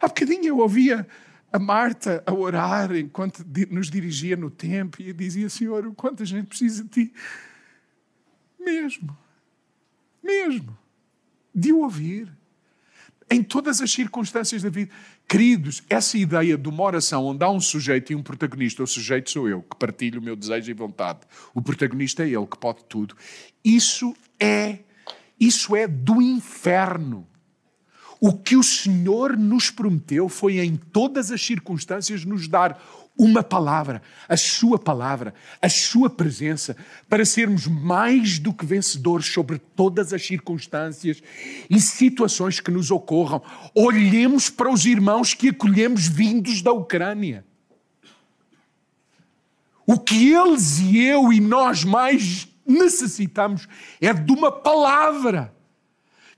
Há 0.00 0.06
bocadinho 0.06 0.46
eu 0.46 0.58
ouvia 0.58 1.04
a 1.52 1.58
Marta 1.58 2.22
a 2.24 2.32
orar 2.32 2.94
enquanto 2.94 3.44
nos 3.70 3.90
dirigia 3.90 4.36
no 4.36 4.50
tempo 4.50 5.02
e 5.02 5.12
dizia: 5.12 5.48
Senhor, 5.48 5.84
o 5.84 5.94
quanto 5.94 6.22
a 6.22 6.26
gente 6.26 6.46
precisa 6.46 6.84
de 6.84 6.90
ti. 6.90 7.14
Mesmo. 8.56 9.18
Mesmo. 10.22 10.78
De 11.52 11.72
ouvir. 11.72 12.37
Em 13.30 13.42
todas 13.42 13.82
as 13.82 13.90
circunstâncias 13.90 14.62
da 14.62 14.70
vida. 14.70 14.90
Queridos, 15.28 15.82
essa 15.90 16.16
ideia 16.16 16.56
de 16.56 16.68
uma 16.68 16.82
oração 16.82 17.26
onde 17.26 17.44
há 17.44 17.50
um 17.50 17.60
sujeito 17.60 18.12
e 18.12 18.16
um 18.16 18.22
protagonista, 18.22 18.82
o 18.82 18.86
sujeito 18.86 19.30
sou 19.30 19.48
eu, 19.48 19.62
que 19.62 19.76
partilho 19.76 20.20
o 20.20 20.24
meu 20.24 20.34
desejo 20.34 20.70
e 20.70 20.74
vontade, 20.74 21.20
o 21.54 21.60
protagonista 21.60 22.22
é 22.22 22.28
ele 22.28 22.46
que 22.46 22.56
pode 22.56 22.84
tudo, 22.84 23.14
isso 23.62 24.16
é, 24.40 24.78
isso 25.38 25.76
é 25.76 25.86
do 25.86 26.22
inferno. 26.22 27.26
O 28.20 28.32
que 28.32 28.56
o 28.56 28.62
Senhor 28.64 29.36
nos 29.36 29.70
prometeu 29.70 30.28
foi, 30.28 30.58
em 30.58 30.76
todas 30.76 31.30
as 31.30 31.40
circunstâncias, 31.40 32.24
nos 32.24 32.48
dar 32.48 32.82
uma 33.18 33.42
palavra, 33.42 34.00
a 34.28 34.36
Sua 34.36 34.78
palavra, 34.78 35.34
a 35.60 35.68
Sua 35.68 36.08
presença, 36.08 36.76
para 37.08 37.24
sermos 37.24 37.66
mais 37.66 38.38
do 38.38 38.54
que 38.54 38.64
vencedores 38.64 39.26
sobre 39.26 39.58
todas 39.58 40.12
as 40.12 40.24
circunstâncias 40.24 41.20
e 41.68 41.80
situações 41.80 42.60
que 42.60 42.70
nos 42.70 42.92
ocorram. 42.92 43.42
Olhemos 43.74 44.48
para 44.48 44.70
os 44.70 44.86
irmãos 44.86 45.34
que 45.34 45.48
acolhemos 45.48 46.06
vindos 46.06 46.62
da 46.62 46.70
Ucrânia. 46.70 47.44
O 49.84 49.98
que 49.98 50.32
eles 50.32 50.78
e 50.78 50.98
eu 50.98 51.32
e 51.32 51.40
nós 51.40 51.82
mais 51.82 52.46
necessitamos 52.64 53.66
é 54.00 54.12
de 54.12 54.30
uma 54.30 54.52
palavra 54.52 55.52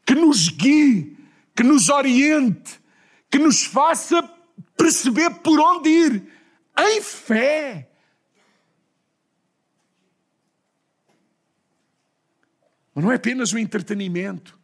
que 0.06 0.14
nos 0.14 0.48
guie, 0.48 1.18
que 1.54 1.62
nos 1.62 1.90
oriente, 1.90 2.80
que 3.28 3.38
nos 3.38 3.64
faça 3.64 4.22
perceber 4.76 5.30
por 5.42 5.60
onde 5.60 5.90
ir 5.90 6.39
em 6.88 7.02
fé. 7.02 7.90
Não 12.94 13.10
é 13.10 13.14
apenas 13.14 13.52
o 13.52 13.58
entretenimento, 13.58 14.58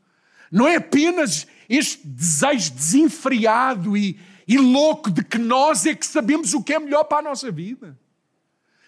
não 0.50 0.68
é 0.68 0.76
apenas 0.76 1.46
este 1.68 2.06
desejo 2.06 2.74
desenfreado 2.74 3.96
e, 3.96 4.20
e 4.46 4.58
louco 4.58 5.10
de 5.10 5.24
que 5.24 5.38
nós 5.38 5.86
é 5.86 5.94
que 5.94 6.06
sabemos 6.06 6.52
o 6.52 6.62
que 6.62 6.74
é 6.74 6.78
melhor 6.78 7.04
para 7.04 7.18
a 7.18 7.22
nossa 7.22 7.50
vida. 7.50 7.98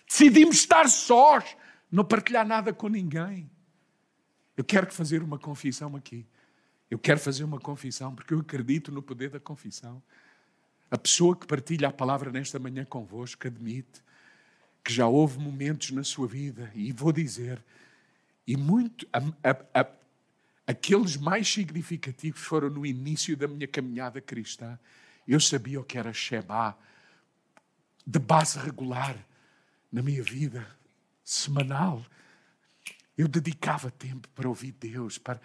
Decidimos 0.06 0.56
estar 0.56 0.88
sós, 0.88 1.56
não 1.90 2.04
partilhar 2.04 2.46
nada 2.46 2.72
com 2.72 2.88
ninguém. 2.88 3.50
Eu 4.56 4.64
quero 4.64 4.90
fazer 4.92 5.22
uma 5.22 5.38
confissão 5.38 5.96
aqui. 5.96 6.26
Eu 6.90 6.98
quero 6.98 7.20
fazer 7.20 7.44
uma 7.44 7.60
confissão 7.60 8.14
porque 8.14 8.34
eu 8.34 8.40
acredito 8.40 8.90
no 8.90 9.02
poder 9.02 9.30
da 9.30 9.38
confissão. 9.38 10.02
A 10.90 10.96
pessoa 10.96 11.36
que 11.36 11.46
partilha 11.46 11.88
a 11.88 11.92
palavra 11.92 12.30
nesta 12.30 12.58
manhã 12.58 12.84
convosco 12.84 13.46
admite 13.46 14.02
que 14.82 14.92
já 14.92 15.06
houve 15.06 15.38
momentos 15.38 15.90
na 15.90 16.02
sua 16.02 16.26
vida, 16.26 16.72
e 16.74 16.92
vou 16.92 17.12
dizer, 17.12 17.62
e 18.46 18.56
muito, 18.56 19.06
a, 19.12 19.18
a, 19.50 19.82
a, 19.82 19.86
aqueles 20.66 21.16
mais 21.18 21.46
significativos 21.46 22.40
foram 22.40 22.70
no 22.70 22.86
início 22.86 23.36
da 23.36 23.46
minha 23.46 23.68
caminhada 23.68 24.18
cristã. 24.20 24.78
Eu 25.26 25.38
sabia 25.38 25.78
o 25.78 25.84
que 25.84 25.98
era 25.98 26.14
Sheba, 26.14 26.74
de 28.06 28.18
base 28.18 28.58
regular 28.58 29.14
na 29.92 30.00
minha 30.00 30.22
vida 30.22 30.66
semanal. 31.22 32.02
Eu 33.16 33.28
dedicava 33.28 33.90
tempo 33.90 34.26
para 34.30 34.48
ouvir 34.48 34.72
Deus, 34.72 35.18
para 35.18 35.38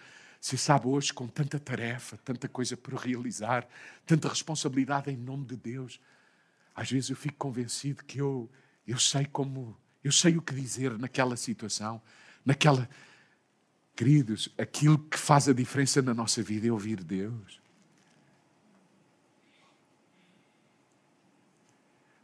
você 0.43 0.57
sabe, 0.57 0.87
hoje, 0.87 1.13
com 1.13 1.25
tanta 1.25 1.57
tarefa, 1.57 2.17
tanta 2.17 2.49
coisa 2.49 2.75
por 2.75 2.95
realizar, 2.95 3.65
tanta 4.05 4.27
responsabilidade 4.27 5.09
em 5.09 5.15
nome 5.15 5.45
de 5.45 5.55
Deus, 5.55 6.01
às 6.75 6.91
vezes 6.91 7.09
eu 7.09 7.15
fico 7.15 7.37
convencido 7.37 8.03
que 8.03 8.19
eu, 8.19 8.49
eu 8.85 8.99
sei 8.99 9.25
como, 9.25 9.73
eu 10.03 10.11
sei 10.11 10.35
o 10.35 10.41
que 10.41 10.53
dizer 10.53 10.99
naquela 10.99 11.37
situação, 11.37 12.01
naquela. 12.45 12.89
Queridos, 13.95 14.49
aquilo 14.57 14.99
que 14.99 15.17
faz 15.17 15.47
a 15.47 15.53
diferença 15.53 16.01
na 16.01 16.13
nossa 16.13 16.43
vida 16.43 16.67
é 16.67 16.71
ouvir 16.71 17.01
Deus. 17.01 17.61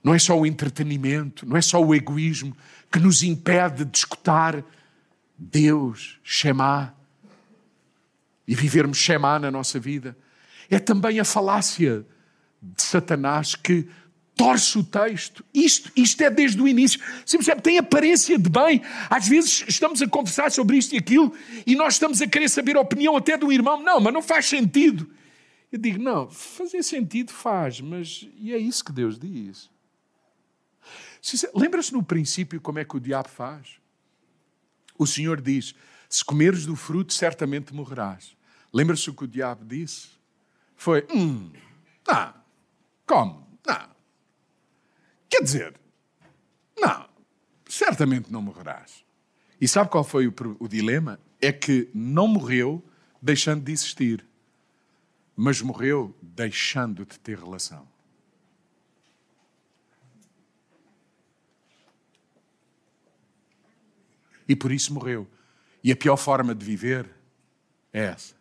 Não 0.04 0.14
é 0.14 0.20
só 0.20 0.38
o 0.38 0.46
entretenimento, 0.46 1.46
não 1.46 1.56
é 1.56 1.62
só 1.62 1.82
o 1.82 1.96
egoísmo 1.96 2.54
que 2.92 3.00
nos 3.00 3.24
impede 3.24 3.86
de 3.86 3.98
escutar 3.98 4.62
Deus, 5.38 6.20
Shema, 6.22 6.99
e 8.50 8.56
vivermos 8.56 8.98
Shema 8.98 9.38
na 9.38 9.52
nossa 9.52 9.80
vida. 9.80 10.18
É 10.72 10.80
também 10.80 11.20
a 11.20 11.24
falácia 11.24 12.04
de 12.60 12.82
Satanás 12.82 13.54
que 13.54 13.88
torce 14.36 14.80
o 14.80 14.84
texto. 14.84 15.46
Isto, 15.54 15.92
isto 15.96 16.20
é 16.24 16.32
desde 16.32 16.60
o 16.60 16.68
início. 16.68 17.00
Você 17.24 17.38
percebe? 17.38 17.62
Tem 17.62 17.78
aparência 17.78 18.40
de 18.40 18.50
bem. 18.50 18.82
Às 19.08 19.28
vezes 19.28 19.66
estamos 19.68 20.02
a 20.02 20.08
conversar 20.08 20.52
sobre 20.52 20.78
isto 20.78 20.96
e 20.96 20.98
aquilo 20.98 21.32
e 21.64 21.76
nós 21.76 21.94
estamos 21.94 22.24
a 22.24 22.28
querer 22.28 22.50
saber 22.50 22.76
a 22.76 22.82
opinião 22.82 23.16
até 23.16 23.38
do 23.38 23.52
irmão. 23.52 23.84
Não, 23.84 24.00
mas 24.00 24.12
não 24.12 24.22
faz 24.22 24.48
sentido. 24.48 25.08
Eu 25.72 25.78
digo, 25.78 26.02
não, 26.02 26.28
fazer 26.28 26.82
sentido 26.82 27.32
faz, 27.32 27.80
mas 27.80 28.28
e 28.40 28.52
é 28.52 28.58
isso 28.58 28.84
que 28.84 28.92
Deus 28.92 29.20
diz. 29.20 29.70
Lembra-se 31.54 31.94
no 31.94 32.02
princípio 32.02 32.60
como 32.60 32.80
é 32.80 32.84
que 32.84 32.98
o 32.98 33.00
diabo 33.00 33.30
faz? 33.30 33.76
O 34.98 35.06
Senhor 35.06 35.40
diz: 35.40 35.76
se 36.10 36.26
comeres 36.26 36.66
do 36.66 36.76
fruto, 36.76 37.14
certamente 37.14 37.76
morrerás. 37.76 38.39
Lembra-se 38.72 39.10
o 39.10 39.14
que 39.14 39.24
o 39.24 39.28
diabo 39.28 39.66
disse? 39.66 40.10
Foi: 40.76 41.06
hum, 41.12 41.52
não, 42.08 42.34
como? 43.06 43.48
Não. 43.66 43.90
Quer 45.28 45.44
dizer, 45.44 45.80
não, 46.78 47.10
certamente 47.68 48.32
não 48.32 48.42
morrerás. 48.42 49.04
E 49.60 49.68
sabe 49.68 49.90
qual 49.90 50.04
foi 50.04 50.28
o, 50.28 50.34
o 50.60 50.68
dilema? 50.68 51.20
É 51.42 51.52
que 51.52 51.90
não 51.94 52.28
morreu 52.28 52.84
deixando 53.22 53.64
de 53.64 53.72
existir, 53.72 54.26
mas 55.36 55.62
morreu 55.62 56.16
deixando 56.22 57.06
de 57.06 57.20
ter 57.20 57.38
relação. 57.38 57.88
E 64.48 64.56
por 64.56 64.72
isso 64.72 64.94
morreu. 64.94 65.28
E 65.84 65.92
a 65.92 65.96
pior 65.96 66.18
forma 66.18 66.56
de 66.56 66.66
viver 66.66 67.10
é 67.94 68.06
essa 68.06 68.39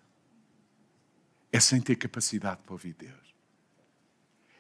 é 1.53 1.61
sem 1.61 1.81
ter 1.81 1.97
capacidade 1.97 2.63
para 2.63 2.73
ouvir 2.73 2.95
Deus. 2.95 3.35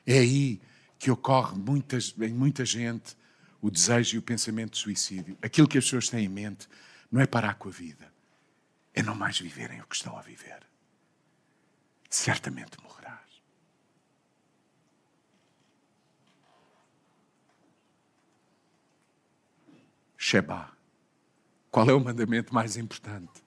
É 0.06 0.18
aí 0.18 0.60
que 0.98 1.10
ocorre 1.10 1.56
muitas, 1.56 2.14
em 2.18 2.32
muita 2.32 2.64
gente 2.64 3.16
o 3.60 3.70
desejo 3.70 4.16
e 4.16 4.18
o 4.18 4.22
pensamento 4.22 4.72
de 4.72 4.78
suicídio. 4.78 5.36
Aquilo 5.42 5.68
que 5.68 5.78
as 5.78 5.84
pessoas 5.84 6.08
têm 6.08 6.24
em 6.24 6.28
mente 6.28 6.68
não 7.10 7.20
é 7.20 7.26
parar 7.26 7.54
com 7.54 7.68
a 7.68 7.72
vida, 7.72 8.12
é 8.94 9.02
não 9.02 9.14
mais 9.14 9.38
viverem 9.38 9.80
o 9.80 9.86
que 9.86 9.96
estão 9.96 10.16
a 10.16 10.22
viver. 10.22 10.66
Certamente 12.08 12.80
morrerás. 12.82 13.18
Sheba. 20.16 20.72
Qual 21.70 21.88
é 21.88 21.92
o 21.92 22.00
mandamento 22.00 22.52
mais 22.54 22.76
importante? 22.78 23.44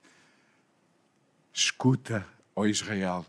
Escuta 1.52 2.26
Ó 2.54 2.66
Israel, 2.66 3.24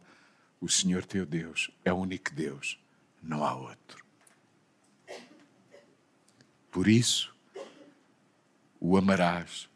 o 0.63 0.69
Senhor 0.69 1.03
teu 1.03 1.25
Deus 1.25 1.69
é 1.83 1.91
o 1.91 1.97
único 1.97 2.33
Deus, 2.33 2.79
não 3.21 3.43
há 3.43 3.53
outro. 3.53 4.05
Por 6.71 6.87
isso, 6.87 7.35
o 8.79 8.95
amarás 8.95 9.69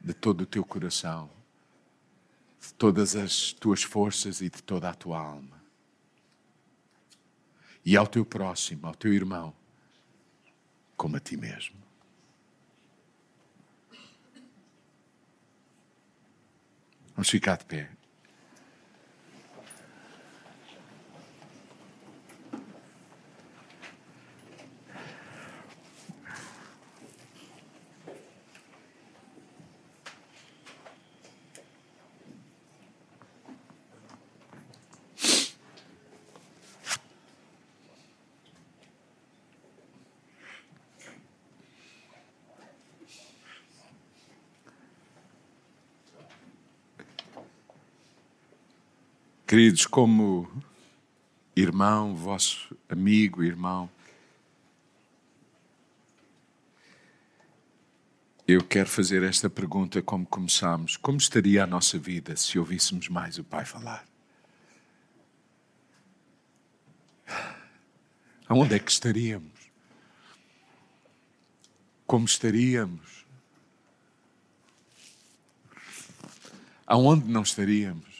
de 0.00 0.14
todo 0.14 0.42
o 0.42 0.46
teu 0.46 0.64
coração, 0.64 1.28
de 2.60 2.72
todas 2.74 3.16
as 3.16 3.52
tuas 3.54 3.82
forças 3.82 4.40
e 4.40 4.48
de 4.48 4.62
toda 4.62 4.88
a 4.88 4.94
tua 4.94 5.18
alma. 5.18 5.60
E 7.84 7.96
ao 7.96 8.06
teu 8.06 8.24
próximo, 8.24 8.86
ao 8.86 8.94
teu 8.94 9.12
irmão, 9.12 9.52
como 10.96 11.16
a 11.16 11.20
ti 11.20 11.36
mesmo. 11.36 11.82
Vamos 17.16 17.28
ficar 17.28 17.58
de 17.58 17.64
pé. 17.64 18.03
Queridos, 49.46 49.84
como 49.84 50.50
irmão, 51.54 52.16
vosso 52.16 52.74
amigo, 52.88 53.42
irmão, 53.42 53.90
eu 58.48 58.64
quero 58.64 58.88
fazer 58.88 59.22
esta 59.22 59.50
pergunta 59.50 60.00
como 60.00 60.24
começamos: 60.24 60.96
como 60.96 61.18
estaria 61.18 61.62
a 61.62 61.66
nossa 61.66 61.98
vida 61.98 62.34
se 62.36 62.58
ouvíssemos 62.58 63.10
mais 63.10 63.36
o 63.36 63.44
Pai 63.44 63.66
falar? 63.66 64.06
Aonde 68.48 68.76
é 68.76 68.78
que 68.78 68.90
estaríamos? 68.90 69.52
Como 72.06 72.24
estaríamos? 72.24 73.26
Aonde 76.86 77.30
não 77.30 77.42
estaríamos? 77.42 78.14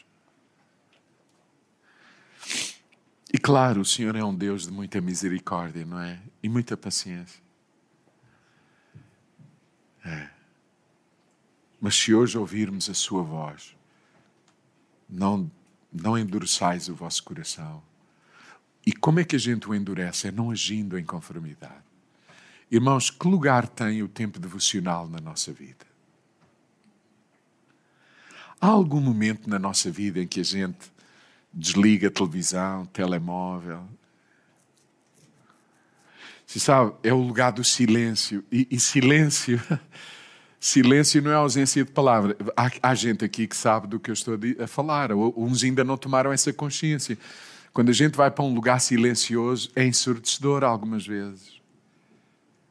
E 3.34 3.34
claro, 3.45 3.81
o 3.81 3.85
Senhor 3.85 4.15
é 4.15 4.23
um 4.23 4.33
Deus 4.33 4.65
de 4.65 4.71
muita 4.71 4.99
misericórdia, 4.99 5.85
não 5.85 5.99
é? 5.99 6.19
E 6.41 6.49
muita 6.49 6.75
paciência. 6.75 7.39
É. 10.03 10.29
Mas 11.79 11.93
se 11.93 12.11
hoje 12.11 12.39
ouvirmos 12.39 12.89
a 12.89 12.95
Sua 12.95 13.21
voz, 13.21 13.75
não, 15.07 15.51
não 15.93 16.17
endureçais 16.17 16.89
o 16.89 16.95
vosso 16.95 17.23
coração. 17.23 17.83
E 18.83 18.91
como 18.91 19.19
é 19.19 19.23
que 19.23 19.35
a 19.35 19.39
gente 19.39 19.69
o 19.69 19.75
endurece? 19.75 20.29
É 20.29 20.31
não 20.31 20.49
agindo 20.49 20.97
em 20.97 21.05
conformidade. 21.05 21.85
Irmãos, 22.71 23.11
que 23.11 23.27
lugar 23.27 23.67
tem 23.67 24.01
o 24.01 24.07
tempo 24.07 24.39
devocional 24.39 25.07
na 25.07 25.19
nossa 25.19 25.53
vida? 25.53 25.85
Há 28.59 28.69
algum 28.69 28.99
momento 28.99 29.47
na 29.47 29.59
nossa 29.59 29.91
vida 29.91 30.19
em 30.19 30.27
que 30.27 30.39
a 30.39 30.43
gente 30.43 30.94
desliga 31.55 32.09
a 32.09 32.11
televisão, 32.11 32.85
telemóvel. 32.87 33.87
Você 36.45 36.59
sabe, 36.59 36.93
é 37.01 37.13
o 37.13 37.17
lugar 37.17 37.51
do 37.51 37.63
silêncio. 37.63 38.43
E, 38.51 38.67
e 38.69 38.79
silêncio, 38.79 39.61
silêncio 40.59 41.21
não 41.21 41.31
é 41.31 41.35
ausência 41.35 41.83
de 41.83 41.91
palavra. 41.91 42.35
Há, 42.55 42.69
há, 42.83 42.93
gente 42.93 43.23
aqui 43.23 43.47
que 43.47 43.55
sabe 43.55 43.87
do 43.87 43.99
que 43.99 44.11
eu 44.11 44.13
estou 44.13 44.37
a 44.59 44.67
falar. 44.67 45.11
Uns 45.13 45.63
ainda 45.63 45.83
não 45.83 45.97
tomaram 45.97 46.31
essa 46.31 46.51
consciência. 46.51 47.17
Quando 47.73 47.89
a 47.89 47.93
gente 47.93 48.15
vai 48.15 48.29
para 48.29 48.43
um 48.43 48.53
lugar 48.53 48.79
silencioso, 48.79 49.71
é 49.75 49.85
ensurdecedor 49.85 50.63
algumas 50.63 51.07
vezes. 51.07 51.55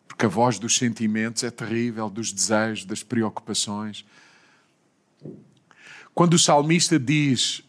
Porque 0.06 0.26
a 0.26 0.28
voz 0.28 0.58
dos 0.58 0.76
sentimentos 0.76 1.42
é 1.42 1.50
terrível, 1.50 2.08
dos 2.08 2.32
desejos, 2.32 2.84
das 2.84 3.02
preocupações. 3.02 4.04
Quando 6.14 6.34
o 6.34 6.38
salmista 6.38 6.98
diz: 6.98 7.64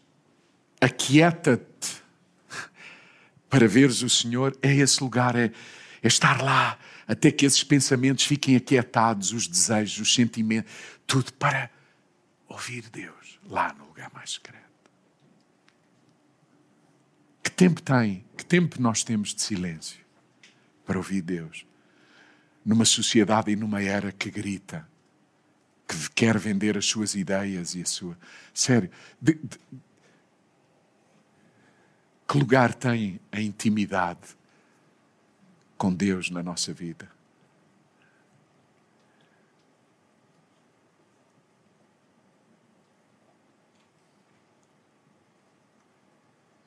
aquieta-te 0.80 2.02
para 3.48 3.66
veres 3.66 4.02
o 4.02 4.08
Senhor, 4.08 4.56
é 4.60 4.74
esse 4.74 5.02
lugar, 5.02 5.36
é, 5.36 5.52
é 6.02 6.06
estar 6.06 6.42
lá 6.42 6.78
até 7.06 7.30
que 7.30 7.46
esses 7.46 7.62
pensamentos 7.62 8.24
fiquem 8.24 8.56
aquietados, 8.56 9.32
os 9.32 9.46
desejos, 9.46 10.00
os 10.00 10.14
sentimentos, 10.14 10.70
tudo 11.06 11.32
para 11.34 11.70
ouvir 12.48 12.88
Deus 12.90 13.38
lá 13.48 13.72
no 13.72 13.86
lugar 13.86 14.10
mais 14.12 14.32
secreto. 14.32 14.66
Que 17.42 17.50
tempo 17.50 17.80
tem, 17.80 18.24
que 18.36 18.44
tempo 18.44 18.80
nós 18.82 19.04
temos 19.04 19.34
de 19.34 19.40
silêncio 19.40 20.00
para 20.84 20.98
ouvir 20.98 21.22
Deus? 21.22 21.64
Numa 22.64 22.84
sociedade 22.84 23.52
e 23.52 23.56
numa 23.56 23.80
era 23.80 24.10
que 24.10 24.28
grita, 24.30 24.86
que 25.86 26.10
quer 26.10 26.36
vender 26.36 26.76
as 26.76 26.86
suas 26.86 27.14
ideias 27.14 27.76
e 27.76 27.82
a 27.82 27.86
sua. 27.86 28.18
Sério, 28.52 28.90
de, 29.22 29.34
de, 29.34 29.58
que 32.28 32.38
lugar 32.38 32.74
tem 32.74 33.20
a 33.30 33.40
intimidade 33.40 34.36
com 35.78 35.92
Deus 35.92 36.30
na 36.30 36.42
nossa 36.42 36.72
vida? 36.72 37.08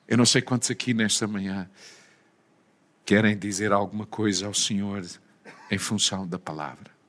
Eu 0.08 0.16
não 0.16 0.26
sei 0.26 0.42
quantos 0.42 0.70
aqui 0.70 0.92
nesta 0.92 1.28
manhã 1.28 1.70
querem 3.04 3.38
dizer 3.38 3.70
alguma 3.70 4.04
coisa 4.04 4.46
ao 4.46 4.54
Senhor 4.54 5.06
em 5.70 5.78
função 5.78 6.26
da 6.26 6.36
palavra. 6.36 6.99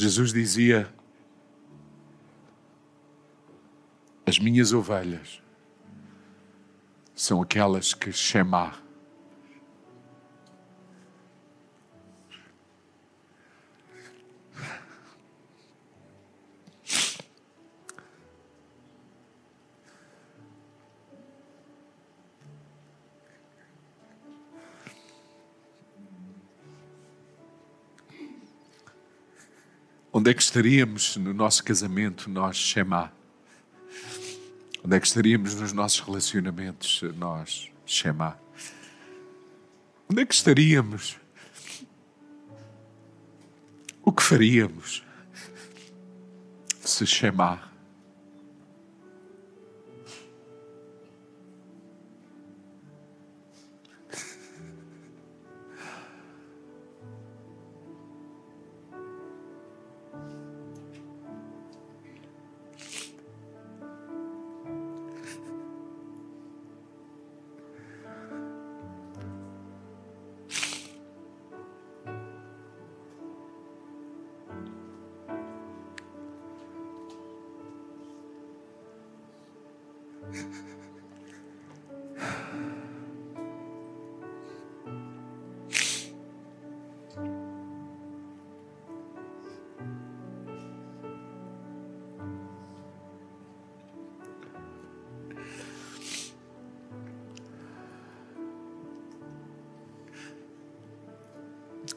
Jesus 0.00 0.32
dizia: 0.32 0.90
As 4.24 4.38
minhas 4.38 4.72
ovelhas 4.72 5.42
são 7.14 7.42
aquelas 7.42 7.92
que 7.92 8.10
Shema. 8.10 8.89
Onde 30.12 30.30
é 30.30 30.34
que 30.34 30.42
estaríamos 30.42 31.16
no 31.16 31.32
nosso 31.32 31.62
casamento, 31.62 32.28
nós, 32.28 32.56
Shema? 32.56 33.12
Onde 34.84 34.96
é 34.96 35.00
que 35.00 35.06
estaríamos 35.06 35.54
nos 35.54 35.72
nossos 35.72 36.00
relacionamentos, 36.00 37.02
nós, 37.16 37.70
Shema? 37.86 38.36
Onde 40.10 40.22
é 40.22 40.26
que 40.26 40.34
estaríamos? 40.34 41.16
O 44.02 44.10
que 44.10 44.22
faríamos 44.22 45.04
se 46.80 47.06
Shema 47.06 47.69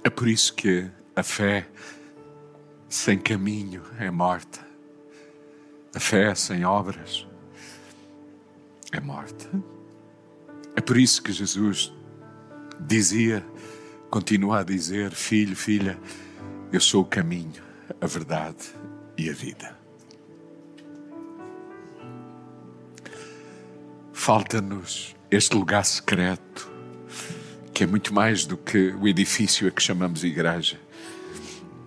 É 0.04 0.10
por 0.10 0.28
isso 0.28 0.54
que 0.54 0.90
a 1.16 1.24
fé 1.24 1.66
sem 2.90 3.18
caminho 3.18 3.82
é 3.98 4.12
morta. 4.12 4.60
A 5.96 6.00
fé 6.00 6.36
sem 6.36 6.66
obras 6.66 7.26
é 8.92 9.00
morta. 9.00 9.50
É 10.76 10.82
por 10.82 10.98
isso 10.98 11.24
que 11.24 11.32
Jesus 11.32 11.94
dizia, 12.80 13.46
continua 14.10 14.60
a 14.60 14.64
dizer: 14.64 15.12
Filho, 15.12 15.56
filha, 15.56 15.98
eu 16.72 16.82
sou 16.82 17.04
o 17.04 17.06
caminho, 17.06 17.64
a 18.02 18.06
verdade 18.06 18.74
e 19.18 19.30
a 19.30 19.34
vida. 19.34 19.78
Falta-nos 24.12 25.16
este 25.32 25.56
lugar 25.56 25.86
secreto 25.86 26.73
que 27.74 27.84
é 27.84 27.88
muito 27.88 28.14
mais 28.14 28.46
do 28.46 28.56
que 28.56 28.94
o 29.00 29.08
edifício 29.08 29.68
a 29.68 29.72
que 29.72 29.82
chamamos 29.82 30.24
igreja, 30.24 30.80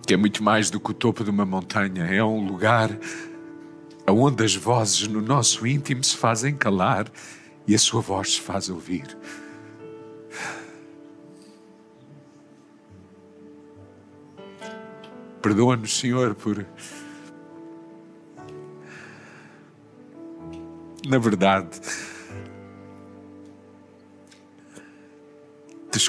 que 0.05 0.13
é 0.13 0.17
muito 0.17 0.43
mais 0.43 0.69
do 0.69 0.79
que 0.79 0.91
o 0.91 0.93
topo 0.93 1.23
de 1.23 1.29
uma 1.29 1.45
montanha, 1.45 2.03
é 2.03 2.23
um 2.23 2.45
lugar 2.45 2.89
onde 4.05 4.43
as 4.43 4.55
vozes 4.55 5.07
no 5.07 5.21
nosso 5.21 5.65
íntimo 5.65 6.03
se 6.03 6.15
fazem 6.15 6.55
calar 6.55 7.07
e 7.65 7.73
a 7.73 7.79
sua 7.79 8.01
voz 8.01 8.33
se 8.33 8.41
faz 8.41 8.69
ouvir. 8.69 9.17
Perdoa-nos, 15.41 15.97
Senhor, 15.97 16.35
por. 16.35 16.65
Na 21.07 21.17
verdade, 21.17 21.79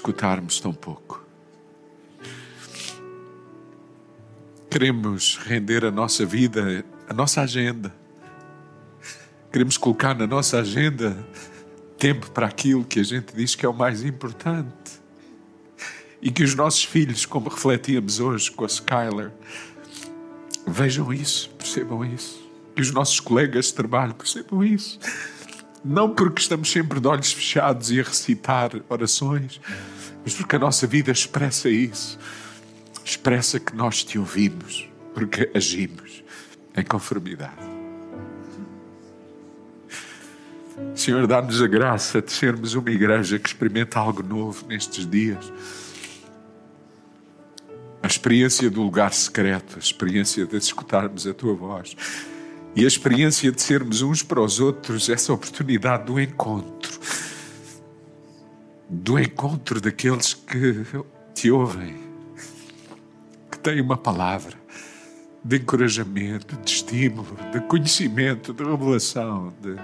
escutarmos 0.09 0.59
tão 0.59 0.73
pouco. 0.73 1.23
Queremos 4.71 5.39
render 5.45 5.85
a 5.85 5.91
nossa 5.91 6.25
vida, 6.25 6.85
a 7.07 7.13
nossa 7.13 7.43
agenda. 7.43 7.95
Queremos 9.53 9.77
colocar 9.77 10.15
na 10.15 10.27
nossa 10.27 10.59
agenda 10.61 11.17
tempo 11.99 12.31
para 12.31 12.47
aquilo 12.47 12.85
que 12.85 13.01
a 13.01 13.03
gente 13.03 13.35
diz 13.35 13.55
que 13.55 13.67
é 13.67 13.69
o 13.69 13.75
mais 13.75 14.03
importante. 14.03 14.99
E 16.23 16.31
que 16.31 16.43
os 16.43 16.55
nossos 16.55 16.85
filhos, 16.85 17.27
como 17.27 17.51
refletíamos 17.51 18.19
hoje 18.19 18.51
com 18.51 18.65
a 18.65 18.67
Skyler, 18.67 19.31
vejam 20.67 21.13
isso, 21.13 21.51
percebam 21.51 22.05
isso. 22.05 22.49
Que 22.75 22.81
os 22.81 22.91
nossos 22.93 23.21
colegas 23.21 23.67
de 23.67 23.75
trabalho 23.75 24.15
percebam 24.15 24.65
isso. 24.65 24.99
Não 25.85 26.13
porque 26.13 26.41
estamos 26.41 26.71
sempre 26.71 27.01
de 27.01 27.07
olhos 27.07 27.33
fechados 27.33 27.91
e 27.91 28.01
a 28.01 28.03
recitar 28.03 28.73
orações, 28.89 29.61
mas 30.25 30.35
porque 30.35 30.57
a 30.57 30.59
nossa 30.59 30.87
vida 30.87 31.11
expressa 31.11 31.69
isso. 31.69 32.19
Expressa 33.05 33.61
que 33.61 33.75
nós 33.75 34.03
te 34.05 34.19
ouvimos, 34.19 34.89
porque 35.15 35.51
agimos 35.55 36.23
em 36.77 36.85
conformidade. 36.85 37.67
Senhor, 40.95 41.27
dá-nos 41.27 41.63
a 41.63 41.67
graça 41.67 42.21
de 42.21 42.31
sermos 42.31 42.75
uma 42.75 42.91
igreja 42.91 43.39
que 43.39 43.49
experimenta 43.49 43.99
algo 43.99 44.23
novo 44.23 44.67
nestes 44.69 45.09
dias. 45.09 45.53
A 48.03 48.07
experiência 48.07 48.71
do 48.71 48.83
lugar 48.83 49.13
secreto, 49.13 49.77
a 49.77 49.79
experiência 49.79 50.47
de 50.47 50.57
escutarmos 50.57 51.27
a 51.27 51.35
tua 51.35 51.55
voz 51.55 51.97
e 52.75 52.85
a 52.85 52.87
experiência 52.87 53.51
de 53.51 53.61
sermos 53.61 54.03
uns 54.03 54.23
para 54.23 54.41
os 54.41 54.61
outros, 54.61 55.09
essa 55.09 55.33
oportunidade 55.33 56.05
do 56.05 56.21
encontro, 56.21 56.99
do 58.89 59.19
encontro 59.19 59.81
daqueles 59.81 60.35
que 60.35 60.85
te 61.35 61.51
ouvem, 61.51 61.97
que 63.51 63.59
têm 63.59 63.81
uma 63.81 63.97
palavra 63.97 64.57
de 65.45 65.57
encorajamento, 65.57 66.57
de 66.57 66.71
estímulo, 66.71 67.37
de 67.53 67.61
conhecimento, 67.63 68.53
de 68.53 68.63
revelação, 68.63 69.53
de 69.61 69.77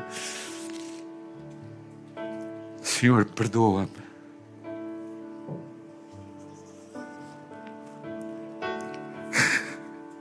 Senhor, 2.83 3.25
perdoa-me. 3.25 4.05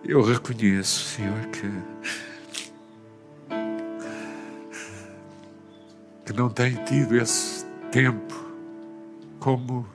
Eu 0.03 0.21
reconheço, 0.21 1.15
Senhor, 1.15 1.45
que, 1.47 1.69
que 6.33 6.37
não 6.37 6.49
tenho 6.49 6.83
tido 6.85 7.15
esse 7.15 7.63
tempo 7.91 8.33
como 9.39 9.87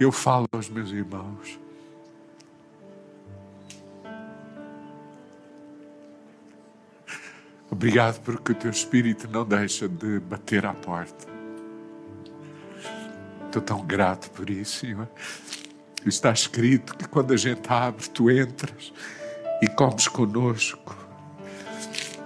eu 0.00 0.10
falo 0.10 0.46
aos 0.50 0.68
meus 0.70 0.90
irmãos. 0.90 1.60
Obrigado 7.70 8.20
porque 8.22 8.52
o 8.52 8.54
teu 8.54 8.70
Espírito 8.70 9.28
não 9.28 9.44
deixa 9.44 9.86
de 9.86 10.18
bater 10.20 10.64
à 10.64 10.72
porta. 10.72 11.28
Estou 13.44 13.60
tão 13.60 13.84
grato 13.84 14.30
por 14.30 14.48
isso, 14.48 14.80
Senhor. 14.80 15.08
Está 16.06 16.32
escrito 16.32 16.96
que 16.96 17.06
quando 17.06 17.34
a 17.34 17.36
gente 17.36 17.70
abre, 17.70 18.08
tu 18.08 18.30
entras 18.30 18.92
e 19.60 19.68
comes 19.68 20.08
conosco. 20.08 20.96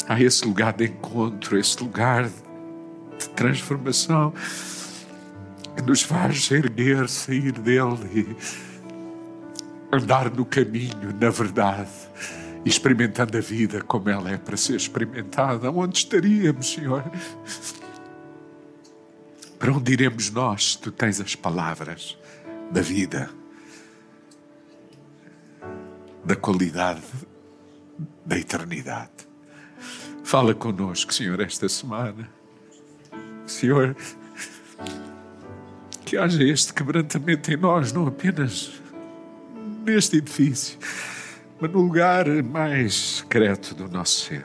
Há 0.07 0.20
esse 0.20 0.45
lugar 0.45 0.74
de 0.74 0.86
encontro, 0.86 1.59
esse 1.59 1.82
lugar 1.82 2.28
de 2.28 2.51
transformação 3.30 4.32
que 5.76 5.82
nos 5.82 6.02
faz 6.02 6.50
erguer, 6.50 7.08
sair 7.08 7.52
dele 7.52 8.10
e 8.14 9.94
andar 9.94 10.30
no 10.30 10.44
caminho, 10.44 11.14
na 11.20 11.30
verdade, 11.30 11.90
experimentando 12.64 13.36
a 13.36 13.40
vida 13.40 13.82
como 13.82 14.08
ela 14.08 14.30
é 14.30 14.36
para 14.36 14.56
ser 14.56 14.76
experimentada. 14.76 15.70
Onde 15.70 15.98
estaríamos, 15.98 16.72
Senhor? 16.72 17.04
Para 19.58 19.72
onde 19.72 19.92
iremos 19.92 20.30
nós? 20.30 20.76
Tu 20.76 20.90
tens 20.90 21.20
as 21.20 21.34
palavras 21.34 22.18
da 22.70 22.80
vida, 22.80 23.30
da 26.24 26.34
qualidade, 26.34 27.02
da 28.24 28.38
eternidade. 28.38 29.10
Fala 30.24 30.54
conosco, 30.54 31.12
Senhor, 31.12 31.40
esta 31.40 31.68
semana. 31.68 32.41
Senhor, 33.47 33.97
que 36.05 36.16
haja 36.16 36.43
este 36.45 36.72
quebrantamento 36.72 37.51
em 37.51 37.57
nós, 37.57 37.93
não 37.93 38.07
apenas 38.07 38.72
neste 39.84 40.18
edifício, 40.18 40.78
mas 41.61 41.70
no 41.70 41.80
lugar 41.80 42.26
mais 42.43 42.95
secreto 42.95 43.74
do 43.74 43.88
nosso 43.88 44.26
ser. 44.26 44.45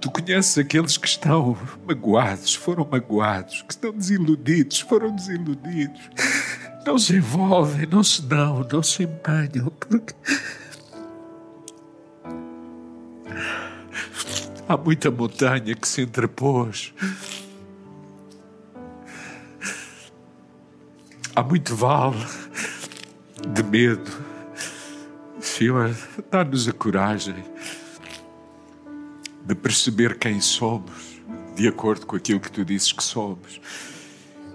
Tu 0.00 0.10
conheces 0.10 0.56
aqueles 0.58 0.96
que 0.96 1.08
estão 1.08 1.58
magoados, 1.86 2.54
foram 2.54 2.86
magoados, 2.88 3.62
que 3.62 3.72
estão 3.72 3.92
desiludidos, 3.92 4.80
foram 4.80 5.14
desiludidos. 5.14 6.00
Não 6.86 6.98
se 6.98 7.16
envolvem, 7.16 7.86
não 7.86 8.02
se 8.02 8.22
dão, 8.22 8.66
não 8.72 8.82
se 8.82 9.02
empenham, 9.02 9.70
porque 9.70 10.14
há 14.68 14.76
muita 14.76 15.10
montanha 15.10 15.74
que 15.74 15.88
se 15.88 16.02
entrepôs. 16.02 16.94
Há 21.38 21.42
muito 21.44 21.76
vale 21.76 22.18
de 23.54 23.62
medo. 23.62 24.10
Senhor, 25.38 25.96
dá-nos 26.28 26.66
a 26.66 26.72
coragem 26.72 27.44
de 29.44 29.54
perceber 29.54 30.18
quem 30.18 30.40
somos, 30.40 31.22
de 31.54 31.68
acordo 31.68 32.06
com 32.06 32.16
aquilo 32.16 32.40
que 32.40 32.50
tu 32.50 32.64
dizes 32.64 32.90
que 32.90 33.04
somos, 33.04 33.60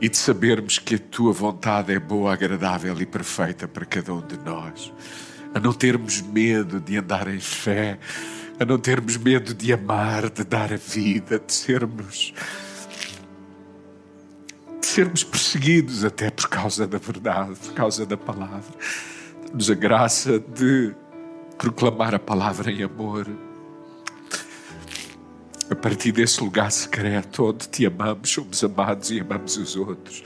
e 0.01 0.09
de 0.09 0.17
sabermos 0.17 0.77
que 0.77 0.95
a 0.95 0.99
tua 0.99 1.31
vontade 1.31 1.93
é 1.93 1.99
boa, 1.99 2.33
agradável 2.33 2.99
e 2.99 3.05
perfeita 3.05 3.65
para 3.65 3.85
cada 3.85 4.13
um 4.13 4.21
de 4.21 4.37
nós. 4.39 4.91
A 5.53 5.61
não 5.61 5.71
termos 5.71 6.19
medo 6.19 6.81
de 6.81 6.97
andar 6.97 7.29
em 7.29 7.39
fé, 7.39 7.97
a 8.59 8.65
não 8.65 8.77
termos 8.77 9.15
medo 9.15 9.53
de 9.53 9.71
amar, 9.71 10.29
de 10.29 10.43
dar 10.43 10.73
a 10.73 10.75
vida, 10.75 11.39
de 11.39 11.53
sermos 11.53 12.33
de 14.83 14.87
sermos 14.87 15.23
perseguidos 15.23 16.03
até 16.03 16.29
por 16.29 16.49
causa 16.49 16.85
da 16.85 16.97
verdade, 16.97 17.55
por 17.55 17.73
causa 17.73 18.05
da 18.05 18.17
palavra. 18.17 18.61
Dá-nos 19.47 19.71
a 19.71 19.73
graça 19.73 20.39
de 20.39 20.93
proclamar 21.57 22.13
a 22.13 22.19
palavra 22.19 22.69
em 22.69 22.83
amor, 22.83 23.25
a 25.69 25.75
partir 25.75 26.11
desse 26.11 26.43
lugar 26.43 26.69
secreto 26.69 27.45
onde 27.45 27.69
te 27.69 27.85
amamos, 27.85 28.29
somos 28.29 28.61
amados 28.61 29.09
e 29.09 29.21
amamos 29.21 29.55
os 29.55 29.77
outros. 29.77 30.21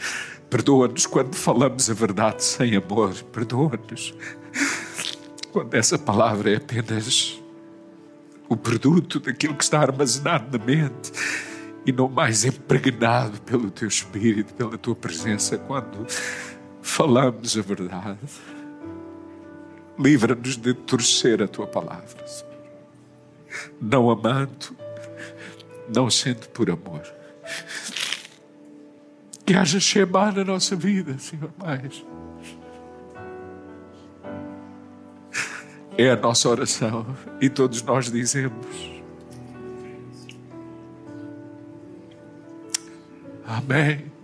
Perdoa-nos 0.50 1.06
quando 1.06 1.36
falamos 1.36 1.88
a 1.92 1.94
verdade 1.94 2.44
sem 2.44 2.76
amor. 2.76 3.14
Perdoa-nos 3.32 4.16
quando 5.52 5.74
essa 5.76 6.00
palavra 6.00 6.54
é 6.54 6.56
apenas 6.56 7.40
o 8.50 8.58
produto 8.58 9.20
daquilo 9.20 9.54
que 9.54 9.64
está 9.64 9.82
armazenado 9.82 10.58
na 10.58 10.66
mente 10.66 11.12
e 11.88 11.92
não 11.92 12.08
mais 12.08 12.46
impregnado 12.46 13.42
pelo 13.42 13.72
teu 13.72 13.88
espírito, 13.88 14.54
pela 14.54 14.78
tua 14.78 14.96
presença 14.96 15.58
quando 15.58 16.06
falamos 16.82 17.58
a 17.58 17.62
verdade. 17.62 18.20
Livra-nos 19.98 20.58
de 20.58 20.76
torcer 20.76 21.42
a 21.42 21.48
tua 21.48 21.66
palavra, 21.66 22.24
não 23.82 24.12
amando 24.12 24.76
não 25.94 26.10
sendo 26.10 26.48
por 26.50 26.70
amor. 26.70 27.02
Que 29.46 29.54
haja 29.56 29.80
Shema 29.80 30.32
na 30.32 30.44
nossa 30.44 30.76
vida, 30.76 31.18
Senhor, 31.18 31.52
mais. 31.58 32.06
É 35.98 36.12
a 36.12 36.16
nossa 36.16 36.50
oração 36.50 37.06
e 37.42 37.50
todos 37.50 37.82
nós 37.82 38.12
dizemos. 38.12 38.97
Amém. 43.48 44.17